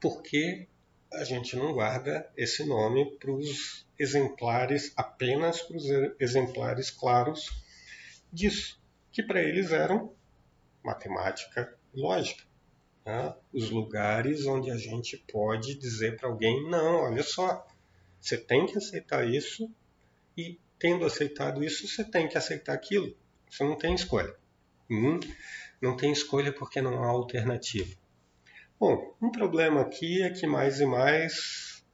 porque 0.00 0.68
a 1.12 1.24
gente 1.24 1.56
não 1.56 1.72
guarda 1.72 2.30
esse 2.36 2.64
nome 2.64 3.18
para 3.18 3.32
os 3.32 3.84
exemplares, 3.98 4.92
apenas 4.96 5.60
para 5.60 5.76
os 5.76 5.86
exemplares 6.20 6.92
claros 6.92 7.50
disso, 8.32 8.80
que 9.10 9.24
para 9.24 9.42
eles 9.42 9.72
eram 9.72 10.14
matemática 10.84 11.76
e 11.92 12.00
lógica. 12.00 12.44
Né? 13.04 13.34
Os 13.52 13.70
lugares 13.70 14.46
onde 14.46 14.70
a 14.70 14.76
gente 14.76 15.16
pode 15.32 15.74
dizer 15.74 16.16
para 16.16 16.28
alguém: 16.28 16.70
não, 16.70 17.00
olha 17.00 17.24
só, 17.24 17.66
você 18.22 18.38
tem 18.38 18.66
que 18.66 18.78
aceitar 18.78 19.28
isso, 19.28 19.68
e 20.38 20.58
tendo 20.78 21.04
aceitado 21.04 21.64
isso, 21.64 21.88
você 21.88 22.04
tem 22.04 22.28
que 22.28 22.38
aceitar 22.38 22.72
aquilo. 22.72 23.14
Você 23.50 23.64
não 23.64 23.76
tem 23.76 23.94
escolha. 23.94 24.32
Hum, 24.88 25.18
não 25.80 25.96
tem 25.96 26.12
escolha 26.12 26.52
porque 26.52 26.80
não 26.80 27.02
há 27.02 27.08
alternativa. 27.08 27.94
Bom, 28.78 29.14
um 29.20 29.30
problema 29.30 29.80
aqui 29.80 30.22
é 30.22 30.30
que 30.30 30.46
mais 30.46 30.80
e 30.80 30.86
mais 30.86 31.84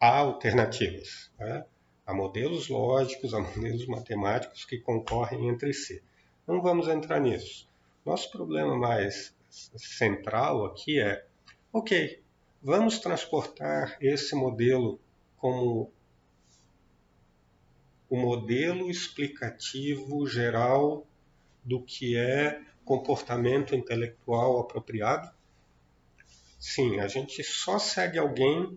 há 0.00 0.18
alternativas. 0.18 1.30
Né? 1.38 1.64
Há 2.04 2.12
modelos 2.12 2.68
lógicos, 2.68 3.32
há 3.32 3.40
modelos 3.40 3.86
matemáticos 3.86 4.64
que 4.64 4.78
concorrem 4.78 5.48
entre 5.48 5.72
si. 5.72 6.02
Não 6.46 6.60
vamos 6.60 6.88
entrar 6.88 7.20
nisso. 7.20 7.68
Nosso 8.04 8.30
problema 8.32 8.76
mais 8.76 9.32
central 9.48 10.64
aqui 10.64 11.00
é, 11.00 11.24
ok, 11.72 12.20
vamos 12.60 12.98
transportar 12.98 13.96
esse 14.00 14.34
modelo 14.34 15.00
como 15.46 15.92
o 18.10 18.16
modelo 18.16 18.90
explicativo 18.90 20.26
geral 20.26 21.06
do 21.62 21.80
que 21.80 22.16
é 22.16 22.60
comportamento 22.84 23.72
intelectual 23.72 24.58
apropriado? 24.58 25.30
Sim, 26.58 26.98
a 26.98 27.06
gente 27.06 27.44
só 27.44 27.78
segue 27.78 28.18
alguém 28.18 28.76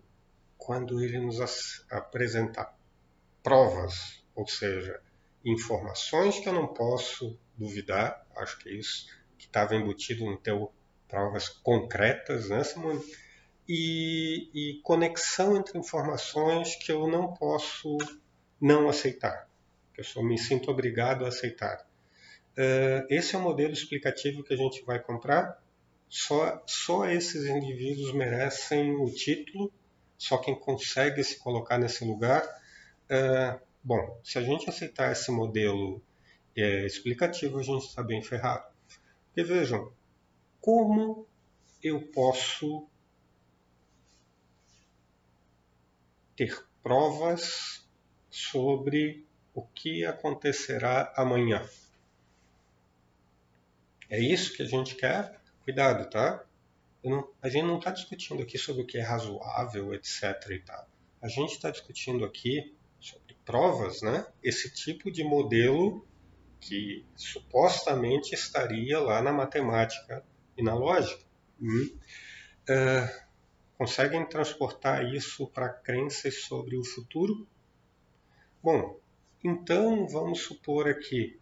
quando 0.59 1.03
ele 1.03 1.19
nos 1.19 1.39
apresentar 1.89 2.77
provas, 3.41 4.23
ou 4.35 4.47
seja, 4.47 5.01
informações 5.43 6.39
que 6.39 6.47
eu 6.47 6.53
não 6.53 6.67
posso 6.67 7.35
duvidar, 7.57 8.27
acho 8.35 8.59
que 8.59 8.69
é 8.69 8.73
isso 8.73 9.07
que 9.39 9.47
estava 9.47 9.75
embutido 9.75 10.23
no 10.23 10.37
teu 10.37 10.71
provas 11.07 11.49
concretas, 11.49 12.49
né, 12.49 12.63
Simone? 12.63 13.01
E, 13.71 14.49
e 14.51 14.81
conexão 14.81 15.55
entre 15.55 15.77
informações 15.77 16.75
que 16.75 16.91
eu 16.91 17.07
não 17.07 17.33
posso 17.35 17.97
não 18.59 18.89
aceitar, 18.89 19.47
eu 19.95 20.03
só 20.03 20.23
me 20.23 20.39
sinto 20.39 20.71
obrigado 20.71 21.23
a 21.23 21.27
aceitar. 21.27 21.87
Uh, 22.57 23.05
esse 23.09 23.35
é 23.35 23.37
o 23.37 23.41
modelo 23.41 23.71
explicativo 23.71 24.43
que 24.43 24.53
a 24.53 24.57
gente 24.57 24.83
vai 24.83 24.99
comprar 24.99 25.61
só, 26.09 26.63
só 26.65 27.07
esses 27.07 27.45
indivíduos 27.45 28.11
merecem 28.13 28.95
o 28.95 29.05
título, 29.13 29.71
só 30.17 30.37
quem 30.39 30.59
consegue 30.59 31.23
se 31.23 31.37
colocar 31.37 31.77
nesse 31.77 32.03
lugar. 32.03 32.43
É, 33.07 33.59
bom, 33.83 34.19
se 34.23 34.39
a 34.39 34.41
gente 34.41 34.67
aceitar 34.67 35.11
esse 35.11 35.31
modelo 35.31 36.01
é, 36.57 36.85
explicativo, 36.85 37.59
a 37.59 37.63
gente 37.63 37.85
está 37.85 38.01
bem 38.01 38.23
ferrado. 38.23 38.67
Porque 39.27 39.43
vejam, 39.43 39.93
como 40.59 41.27
eu 41.81 42.01
posso 42.07 42.88
ter 46.39 46.65
provas 46.81 47.85
sobre 48.29 49.27
o 49.53 49.61
que 49.61 50.05
acontecerá 50.05 51.13
amanhã? 51.17 51.67
É 54.09 54.17
isso 54.17 54.55
que 54.55 54.63
a 54.63 54.65
gente 54.65 54.95
quer? 54.95 55.37
Cuidado, 55.65 56.09
tá? 56.09 56.45
Não, 57.03 57.29
a 57.41 57.49
gente 57.49 57.65
não 57.65 57.77
está 57.77 57.91
discutindo 57.91 58.41
aqui 58.41 58.57
sobre 58.57 58.83
o 58.83 58.85
que 58.85 58.97
é 58.97 59.01
razoável, 59.01 59.93
etc. 59.93 60.23
E 60.51 60.59
tal. 60.59 60.87
A 61.21 61.27
gente 61.27 61.51
está 61.51 61.69
discutindo 61.71 62.23
aqui 62.23 62.73
sobre 63.01 63.35
provas, 63.43 64.01
né? 64.01 64.25
Esse 64.41 64.73
tipo 64.73 65.11
de 65.11 65.25
modelo 65.25 66.07
que 66.61 67.05
supostamente 67.17 68.33
estaria 68.33 68.97
lá 68.97 69.21
na 69.21 69.33
matemática 69.33 70.23
e 70.57 70.63
na 70.63 70.73
lógica. 70.73 71.21
Hum. 71.61 71.99
Uh, 72.69 73.28
conseguem 73.79 74.25
transportar 74.25 75.05
isso 75.05 75.47
para 75.47 75.69
crenças 75.69 76.41
sobre 76.43 76.75
o 76.75 76.83
futuro? 76.83 77.47
Bom, 78.61 78.99
então 79.41 80.05
vamos 80.05 80.41
supor 80.41 80.89
aqui, 80.89 81.39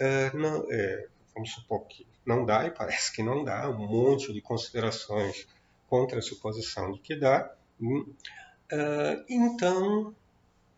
uh, 0.00 0.36
não, 0.36 0.66
é, 0.68 1.06
vamos 1.32 1.52
supor 1.52 1.86
que 1.86 2.04
não 2.26 2.44
dá, 2.44 2.66
e 2.66 2.72
parece 2.72 3.14
que 3.14 3.22
não 3.22 3.44
dá, 3.44 3.70
um 3.70 3.86
monte 3.86 4.32
de 4.32 4.40
considerações 4.40 5.46
contra 5.88 6.18
a 6.18 6.22
suposição 6.22 6.90
de 6.90 6.98
que 6.98 7.14
dá. 7.14 7.54
Uh, 7.80 9.24
então, 9.28 10.12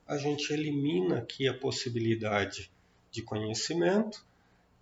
a 0.07 0.19
gente 0.19 0.53
elimina 0.53 1.21
aqui 1.21 1.49
a 1.49 1.55
possibilidade 1.55 2.71
de 3.11 3.23
conhecimento 3.23 4.28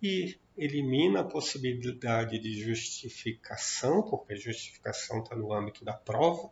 e 0.01 0.37
elimina 0.57 1.21
a 1.21 1.23
possibilidade 1.23 2.39
de 2.39 2.59
justificação, 2.59 4.01
porque 4.01 4.33
a 4.33 4.37
justificação 4.37 5.21
está 5.21 5.35
no 5.35 5.53
âmbito 5.53 5.85
da 5.85 5.93
prova. 5.93 6.49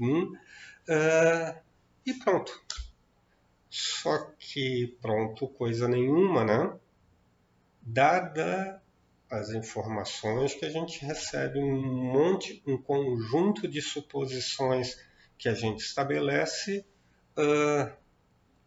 Hum, 0.00 0.32
uh, 0.32 1.60
e 2.04 2.14
pronto. 2.14 2.52
Só 3.68 4.30
que, 4.38 4.96
pronto, 5.00 5.48
coisa 5.48 5.86
nenhuma, 5.88 6.44
né? 6.44 6.78
Dada 7.80 8.82
as 9.30 9.50
informações 9.50 10.54
que 10.54 10.64
a 10.66 10.68
gente 10.68 11.02
recebe 11.04 11.58
um 11.58 11.80
monte, 11.80 12.62
um 12.66 12.76
conjunto 12.76 13.66
de 13.66 13.80
suposições 13.80 14.98
que 15.38 15.48
a 15.48 15.54
gente 15.54 15.80
estabelece, 15.80 16.84
uh, 17.38 17.90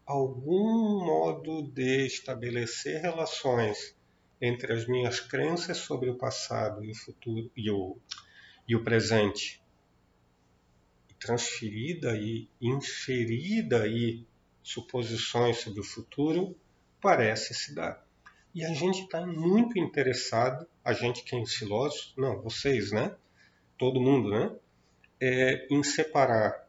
algum 0.04 1.04
modo 1.04 1.62
de 1.70 2.06
estabelecer 2.06 3.00
relações 3.00 3.95
entre 4.40 4.72
as 4.72 4.86
minhas 4.86 5.20
crenças 5.20 5.78
sobre 5.78 6.10
o 6.10 6.16
passado 6.16 6.84
e 6.84 6.90
o 6.90 6.94
futuro 6.94 7.50
e 7.56 7.70
o, 7.70 7.96
e 8.68 8.76
o 8.76 8.84
presente, 8.84 9.62
transferida 11.18 12.16
e 12.16 12.48
inferida 12.60 13.82
aí 13.82 14.26
suposições 14.62 15.58
sobre 15.58 15.80
o 15.80 15.84
futuro, 15.84 16.56
parece 17.00 17.54
se 17.54 17.74
dar. 17.74 18.04
E 18.54 18.64
a 18.64 18.72
gente 18.72 19.02
está 19.02 19.26
muito 19.26 19.78
interessado, 19.78 20.66
a 20.84 20.92
gente 20.92 21.22
que 21.22 21.36
é 21.36 21.46
filósofo, 21.46 22.20
não, 22.20 22.40
vocês, 22.40 22.90
né? 22.90 23.14
Todo 23.78 24.00
mundo, 24.00 24.30
né? 24.30 24.54
É, 25.20 25.66
em 25.70 25.82
separar 25.82 26.66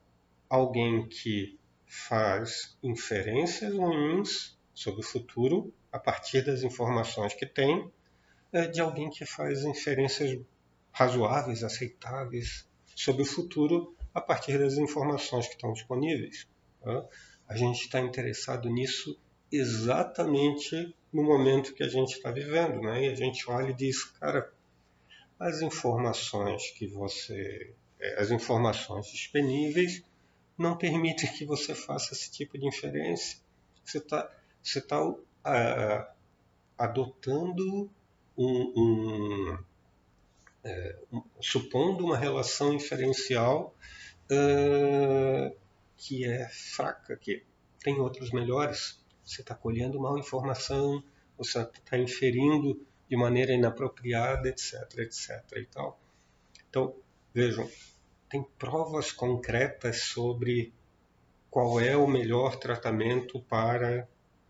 alguém 0.50 1.08
que 1.08 1.58
faz 1.86 2.78
inferências 2.84 3.74
ruins 3.74 4.58
sobre 4.74 5.00
o 5.02 5.04
futuro 5.04 5.74
a 5.92 6.00
partir 6.00 6.44
das 6.44 6.64
informações 6.64 7.34
que 7.34 7.46
tem, 7.46 7.92
é, 8.52 8.68
de 8.68 8.82
alguém 8.82 9.10
que 9.10 9.26
faz 9.26 9.64
inferências 9.64 10.40
razoáveis, 10.92 11.64
aceitáveis 11.64 12.68
sobre 12.96 13.22
o 13.22 13.26
futuro 13.26 13.96
a 14.14 14.22
partir 14.22 14.58
das 14.58 14.74
informações 14.78 15.48
que 15.48 15.54
estão 15.54 15.74
disponíveis. 15.74 16.48
Tá? 16.82 17.06
A 17.48 17.56
gente 17.56 17.82
está 17.82 18.00
interessado 18.00 18.70
nisso 18.70 19.20
exatamente 19.52 20.96
no 21.14 21.24
momento 21.24 21.74
que 21.74 21.84
a 21.84 21.88
gente 21.88 22.14
está 22.14 22.32
vivendo, 22.32 22.82
né? 22.82 23.06
E 23.06 23.10
a 23.10 23.16
gente 23.16 23.50
olha 23.50 23.70
e 23.70 23.74
diz, 23.74 24.04
cara, 24.04 24.52
as 25.40 25.62
informações 25.62 26.72
que 26.72 26.88
você, 26.88 27.74
é, 28.00 28.20
as 28.20 28.32
informações 28.32 29.08
disponíveis 29.08 30.04
não 30.58 30.78
permitem 30.78 31.32
que 31.32 31.46
você 31.46 31.74
faça 31.74 32.14
esse 32.14 32.32
tipo 32.32 32.58
de 32.58 32.68
inferência. 32.68 33.40
Você 33.86 34.00
está 34.00 34.30
você 34.68 34.82
tá, 34.82 34.98
adotando 36.78 37.90
um, 38.38 38.74
um, 38.76 39.58
é, 40.64 40.96
supondo 41.42 42.06
uma 42.06 42.18
relação 42.18 42.74
inferencial 42.74 43.76
uh, 44.32 45.56
que 45.96 46.26
é 46.26 46.48
fraca, 46.50 47.18
que 47.18 47.44
tem 47.80 48.00
outros 48.00 48.32
melhores 48.32 49.00
você 49.28 49.42
está 49.42 49.54
colhendo 49.54 50.00
mal 50.00 50.18
informação, 50.18 51.04
você 51.38 51.60
está 51.60 51.98
inferindo 51.98 52.82
de 53.10 53.18
maneira 53.18 53.52
inapropriada, 53.52 54.48
etc, 54.48 54.74
etc 55.00 55.44
e 55.58 55.66
tal. 55.66 56.00
Então, 56.70 56.96
vejam, 57.34 57.70
tem 58.30 58.42
provas 58.58 59.12
concretas 59.12 60.04
sobre 60.04 60.74
qual 61.52 61.78
é 61.78 61.98
o 61.98 62.08
melhor 62.08 62.56
tratamento 62.56 63.42
para 63.42 64.08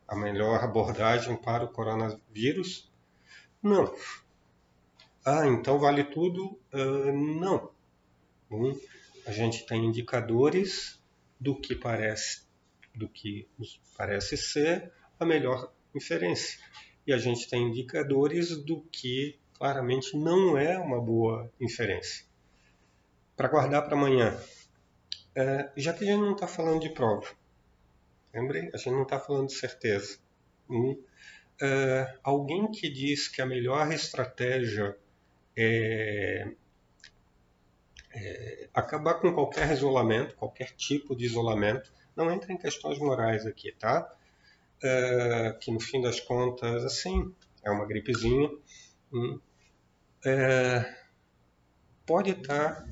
a 0.07 0.15
melhor 0.15 0.63
abordagem 0.63 1.35
para 1.35 1.65
o 1.65 1.67
coronavírus? 1.67 2.91
Não. 3.61 3.93
Ah, 5.25 5.45
então 5.45 5.77
vale 5.77 6.03
tudo? 6.05 6.59
Uh, 6.73 7.11
não. 7.11 7.71
Bom, 8.49 8.73
a 9.25 9.31
gente 9.31 9.65
tem 9.65 9.85
indicadores 9.85 10.97
do 11.39 11.59
que 11.59 11.75
parece, 11.75 12.43
do 12.95 13.09
que 13.09 13.49
parece 13.97 14.37
ser 14.37 14.91
a 15.19 15.25
melhor 15.25 15.73
inferência. 15.93 16.59
E 17.05 17.11
a 17.11 17.17
gente 17.17 17.49
tem 17.49 17.63
indicadores 17.63 18.55
do 18.63 18.81
que 18.83 19.37
claramente 19.53 20.15
não 20.15 20.57
é 20.57 20.77
uma 20.77 21.01
boa 21.01 21.51
inferência. 21.59 22.25
Para 23.35 23.49
guardar 23.49 23.83
para 23.83 23.95
amanhã, 23.95 24.39
é, 25.35 25.69
já 25.75 25.93
que 25.93 26.03
a 26.03 26.07
gente 26.07 26.21
não 26.21 26.33
está 26.33 26.47
falando 26.47 26.81
de 26.81 26.89
prova, 26.89 27.27
lembrem, 28.37 28.69
a 28.73 28.77
gente 28.77 28.91
não 28.91 29.03
está 29.03 29.19
falando 29.19 29.47
de 29.47 29.55
certeza. 29.55 30.19
É, 31.59 32.17
alguém 32.23 32.69
que 32.69 32.89
diz 32.89 33.27
que 33.27 33.41
a 33.41 33.45
melhor 33.45 33.91
estratégia 33.91 34.95
é, 35.55 36.51
é, 38.13 38.69
acabar 38.73 39.15
com 39.15 39.33
qualquer 39.33 39.71
isolamento, 39.71 40.35
qualquer 40.35 40.71
tipo 40.75 41.15
de 41.15 41.25
isolamento, 41.25 41.91
não 42.15 42.31
entra 42.31 42.53
em 42.53 42.57
questões 42.57 42.99
morais 42.99 43.45
aqui, 43.45 43.71
tá? 43.71 44.11
É, 44.83 45.57
que 45.59 45.71
no 45.71 45.79
fim 45.79 46.01
das 46.01 46.19
contas, 46.19 46.83
assim, 46.83 47.33
é 47.63 47.71
uma 47.71 47.85
gripezinha. 47.85 48.49
É, 50.23 50.95
pode 52.05 52.31
estar 52.31 52.87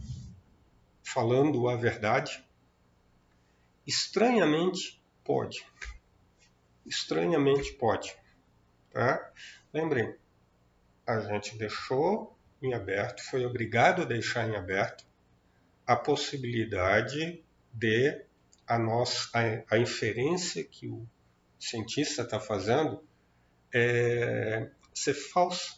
falando 1.03 1.69
a 1.69 1.75
verdade? 1.75 2.43
Estranhamente, 3.85 4.94
pode. 5.25 5.65
Estranhamente, 6.85 7.73
pode. 7.73 8.15
Tá? 8.91 9.31
Lembrem, 9.73 10.15
a 11.05 11.19
gente 11.19 11.57
deixou 11.57 12.37
em 12.61 12.73
aberto, 12.73 13.21
foi 13.23 13.45
obrigado 13.45 14.03
a 14.03 14.05
deixar 14.05 14.47
em 14.47 14.55
aberto 14.55 15.05
a 15.85 15.95
possibilidade 15.95 17.43
de 17.73 18.23
a, 18.65 18.79
nossa, 18.79 19.29
a, 19.33 19.75
a 19.75 19.77
inferência 19.77 20.63
que 20.63 20.87
o 20.87 21.05
cientista 21.59 22.21
está 22.21 22.39
fazendo 22.39 23.03
é, 23.73 24.69
ser 24.93 25.13
falsa, 25.13 25.77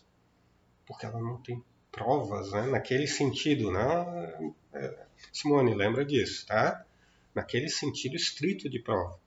porque 0.86 1.06
ela 1.06 1.20
não 1.20 1.42
tem 1.42 1.64
provas 1.92 2.52
né, 2.52 2.68
naquele 2.68 3.08
sentido. 3.08 3.72
Né? 3.72 4.54
É, 4.74 5.06
Simone, 5.34 5.74
lembra 5.74 6.06
disso, 6.06 6.46
tá? 6.46 6.86
Naquele 7.34 7.70
sentido 7.70 8.16
estrito 8.16 8.70
de 8.70 8.80
prova. 8.80 9.20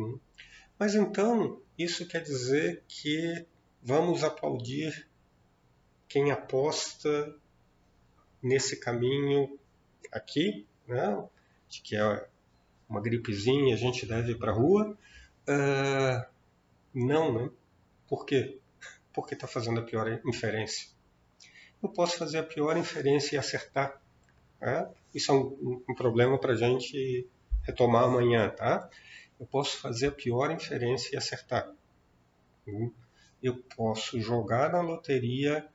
Hum. 0.00 0.18
Mas 0.78 0.94
então, 0.94 1.60
isso 1.76 2.08
quer 2.08 2.22
dizer 2.22 2.82
que 2.88 3.46
vamos 3.82 4.24
aplaudir 4.24 5.06
quem 6.08 6.30
aposta 6.30 7.36
nesse 8.42 8.80
caminho 8.80 9.58
aqui, 10.10 10.66
né? 10.88 11.22
de 11.68 11.82
que 11.82 11.94
é 11.94 12.26
uma 12.88 13.00
gripezinha, 13.00 13.74
a 13.74 13.78
gente 13.78 14.06
deve 14.06 14.32
ir 14.32 14.38
para 14.38 14.50
a 14.50 14.54
rua. 14.54 14.98
Uh, 15.46 16.26
não, 16.92 17.32
né? 17.32 17.50
Por 18.08 18.26
quê? 18.26 18.58
Porque 19.12 19.34
está 19.34 19.46
fazendo 19.46 19.80
a 19.80 19.84
pior 19.84 20.20
inferência. 20.26 20.88
Eu 21.82 21.88
posso 21.90 22.16
fazer 22.16 22.38
a 22.38 22.42
pior 22.42 22.76
inferência 22.76 23.36
e 23.36 23.38
acertar. 23.38 24.00
Tá? 24.58 24.90
Isso 25.14 25.30
é 25.30 25.34
um, 25.34 25.82
um 25.88 25.94
problema 25.94 26.38
para 26.38 26.52
a 26.52 26.56
gente 26.56 27.28
retomar 27.62 28.04
amanhã, 28.04 28.48
tá? 28.50 28.90
Eu 29.40 29.46
posso 29.46 29.78
fazer 29.78 30.08
a 30.08 30.12
pior 30.12 30.50
inferência 30.50 31.14
e 31.14 31.18
acertar. 31.18 31.72
Hum? 32.68 32.92
Eu 33.42 33.56
posso 33.74 34.20
jogar 34.20 34.70
na 34.70 34.82
loteria 34.82 35.66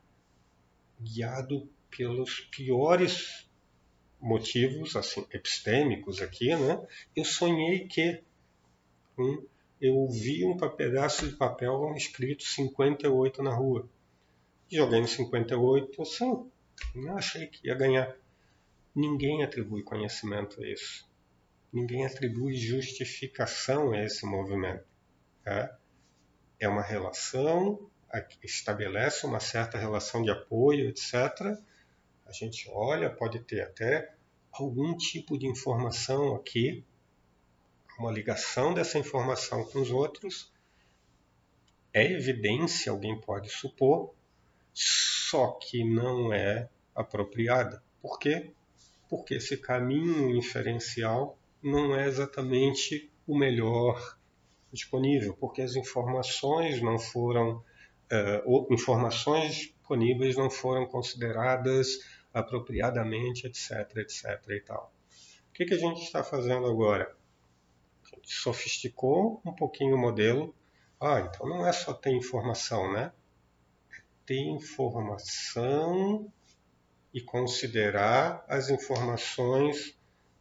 guiado 1.02 1.68
pelos 1.90 2.42
piores 2.42 3.48
motivos, 4.22 4.96
assim, 4.96 5.26
epistêmicos 5.32 6.22
aqui, 6.22 6.56
né? 6.56 6.88
Eu 7.16 7.26
sonhei 7.26 7.88
que 7.88 8.22
hum, 9.18 9.44
eu 9.82 10.08
vi 10.10 10.46
um 10.46 10.58
pedaço 10.58 11.28
de 11.28 11.36
papel 11.36 11.92
escrito 11.96 12.44
58 12.44 13.42
na 13.42 13.54
rua. 13.54 13.90
Joguei 14.72 15.02
no 15.02 15.08
58, 15.08 16.02
assim, 16.02 16.52
achei 17.16 17.48
que 17.48 17.68
ia 17.68 17.76
ganhar. 17.76 18.16
Ninguém 18.94 19.44
atribui 19.44 19.84
conhecimento 19.84 20.62
a 20.62 20.68
isso. 20.68 21.08
Ninguém 21.76 22.06
atribui 22.06 22.56
justificação 22.56 23.92
a 23.92 24.04
esse 24.04 24.26
movimento. 24.26 24.86
Tá? 25.44 25.78
É 26.60 26.68
uma 26.68 26.82
relação, 26.82 27.90
estabelece 28.42 29.26
uma 29.26 29.40
certa 29.40 29.78
relação 29.78 30.24
de 30.24 30.32
apoio, 30.32 30.90
etc. 30.90 31.14
A 32.26 32.32
gente 32.32 32.70
olha, 32.72 33.10
pode 33.10 33.40
ter 33.42 33.62
até 33.62 34.16
algum 34.52 34.96
tipo 34.96 35.38
de 35.38 35.46
informação 35.46 36.34
aqui, 36.34 36.84
uma 38.00 38.12
ligação 38.12 38.74
dessa 38.74 38.98
informação 38.98 39.64
com 39.66 39.80
os 39.82 39.92
outros. 39.92 40.52
É 41.94 42.10
evidência, 42.10 42.92
alguém 42.92 43.20
pode 43.20 43.50
supor, 43.50 44.16
só 44.74 45.52
que 45.62 45.84
não 45.84 46.34
é 46.34 46.70
apropriada. 46.96 47.84
Por 48.02 48.18
quê? 48.18 48.54
porque 49.10 49.36
esse 49.36 49.58
caminho 49.58 50.36
inferencial 50.36 51.38
não 51.66 51.96
é 51.96 52.08
exatamente 52.08 53.12
o 53.26 53.36
melhor 53.36 54.18
disponível, 54.72 55.34
porque 55.34 55.64
as 55.64 55.76
informações 55.76 56.80
não 56.80 57.00
foram 57.00 57.64
uh, 58.12 58.74
informações 58.74 59.56
disponíveis 59.56 60.36
não 60.36 60.50
foram 60.50 60.86
consideradas 60.86 62.00
apropriadamente, 62.32 63.48
etc, 63.48 63.98
etc 63.98 64.42
e 64.50 64.60
tal. 64.60 64.94
O 65.50 65.54
que, 65.54 65.66
que 65.66 65.74
a 65.74 65.78
gente 65.78 66.04
está 66.04 66.24
fazendo 66.24 66.68
agora? 66.68 67.16
A 68.04 68.16
gente 68.16 68.32
sofisticou 68.32 69.42
um 69.46 69.54
pouquinho 69.54 69.96
o 69.96 70.00
modelo. 70.00 70.54
Ah, 71.00 71.22
então 71.22 71.48
não 71.48 71.66
é 71.66 71.72
só 71.72 71.94
ter 71.94 72.12
informação, 72.12 72.92
né? 72.92 73.12
É 73.92 74.02
ter 74.26 74.40
informação 74.40 76.32
e 77.14 77.22
considerar 77.22 78.44
as 78.48 78.70
informações 78.70 79.95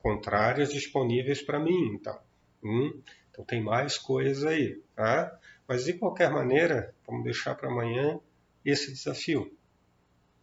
contrárias 0.05 0.71
disponíveis 0.71 1.41
para 1.41 1.59
mim. 1.59 1.95
Então, 1.95 2.21
hum, 2.63 3.03
então 3.31 3.43
tem 3.43 3.63
mais 3.63 3.97
coisa 3.97 4.51
aí, 4.51 4.79
tá? 4.95 5.41
Mas 5.67 5.87
de 5.87 5.95
qualquer 5.95 6.31
maneira, 6.31 6.95
vamos 7.07 7.25
deixar 7.25 7.55
para 7.55 7.71
amanhã 7.71 8.21
esse 8.63 8.93
desafio. 8.93 9.51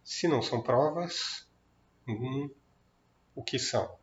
Se 0.04 0.28
não 0.28 0.42
são 0.42 0.64
provas, 0.64 1.48
hum, 2.08 2.50
o 3.36 3.44
que 3.44 3.60
são? 3.60 4.00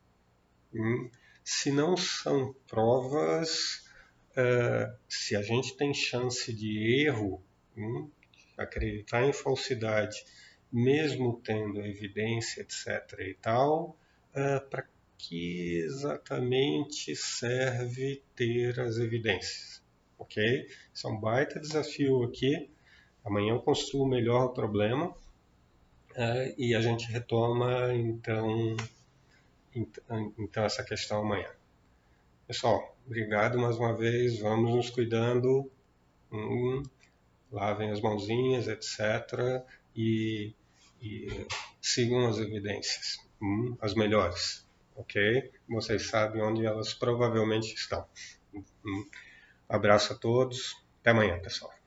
Hum, 0.72 1.10
se 1.42 1.72
não 1.72 1.96
são 1.96 2.54
provas, 2.68 3.84
uh, 4.36 4.96
se 5.08 5.34
a 5.34 5.42
gente 5.42 5.76
tem 5.76 5.92
chance 5.92 6.52
de 6.52 7.04
erro, 7.04 7.42
hum, 7.76 8.08
acreditar 8.56 9.24
em 9.24 9.32
falsidade 9.32 10.24
mesmo 10.70 11.40
tendo 11.42 11.80
evidência, 11.80 12.60
etc. 12.60 13.18
e 13.20 13.34
tal, 13.40 13.96
uh, 14.34 14.68
para 14.68 14.86
que 15.18 15.80
exatamente 15.80 17.14
serve 17.16 18.22
ter 18.34 18.78
as 18.80 18.96
evidências? 18.96 19.82
Ok? 20.18 20.66
Isso 20.94 21.06
é 21.06 21.10
um 21.10 21.20
baita 21.20 21.60
desafio 21.60 22.22
aqui. 22.22 22.70
Amanhã 23.24 23.52
eu 23.52 23.60
construo 23.60 24.06
melhor 24.06 24.46
o 24.46 24.54
problema 24.54 25.08
uh, 25.10 26.54
e 26.56 26.74
a 26.74 26.80
gente 26.80 27.10
retoma 27.10 27.92
então, 27.92 28.76
então, 29.74 30.32
então 30.38 30.64
essa 30.64 30.82
questão 30.84 31.20
amanhã. 31.20 31.50
Pessoal, 32.46 32.96
obrigado 33.04 33.58
mais 33.58 33.76
uma 33.76 33.94
vez. 33.94 34.38
Vamos 34.38 34.74
nos 34.74 34.90
cuidando. 34.90 35.70
Hum, 36.32 36.82
lavem 37.50 37.90
as 37.90 38.00
mãozinhas, 38.00 38.68
etc 38.68 39.66
e, 39.98 40.54
e 41.02 41.46
sigam 41.82 42.28
as 42.28 42.38
evidências, 42.38 43.18
hum, 43.42 43.76
as 43.80 43.94
melhores, 43.94 44.64
ok? 44.98 45.52
Vocês 45.68 46.08
sabem 46.08 46.42
onde 46.42 46.66
elas 46.66 46.92
provavelmente 46.92 47.72
estão. 47.74 48.06
Hum. 48.84 49.08
Abraço 49.68 50.12
a 50.12 50.16
todos, 50.16 50.74
até 51.00 51.10
amanhã, 51.10 51.40
pessoal. 51.40 51.77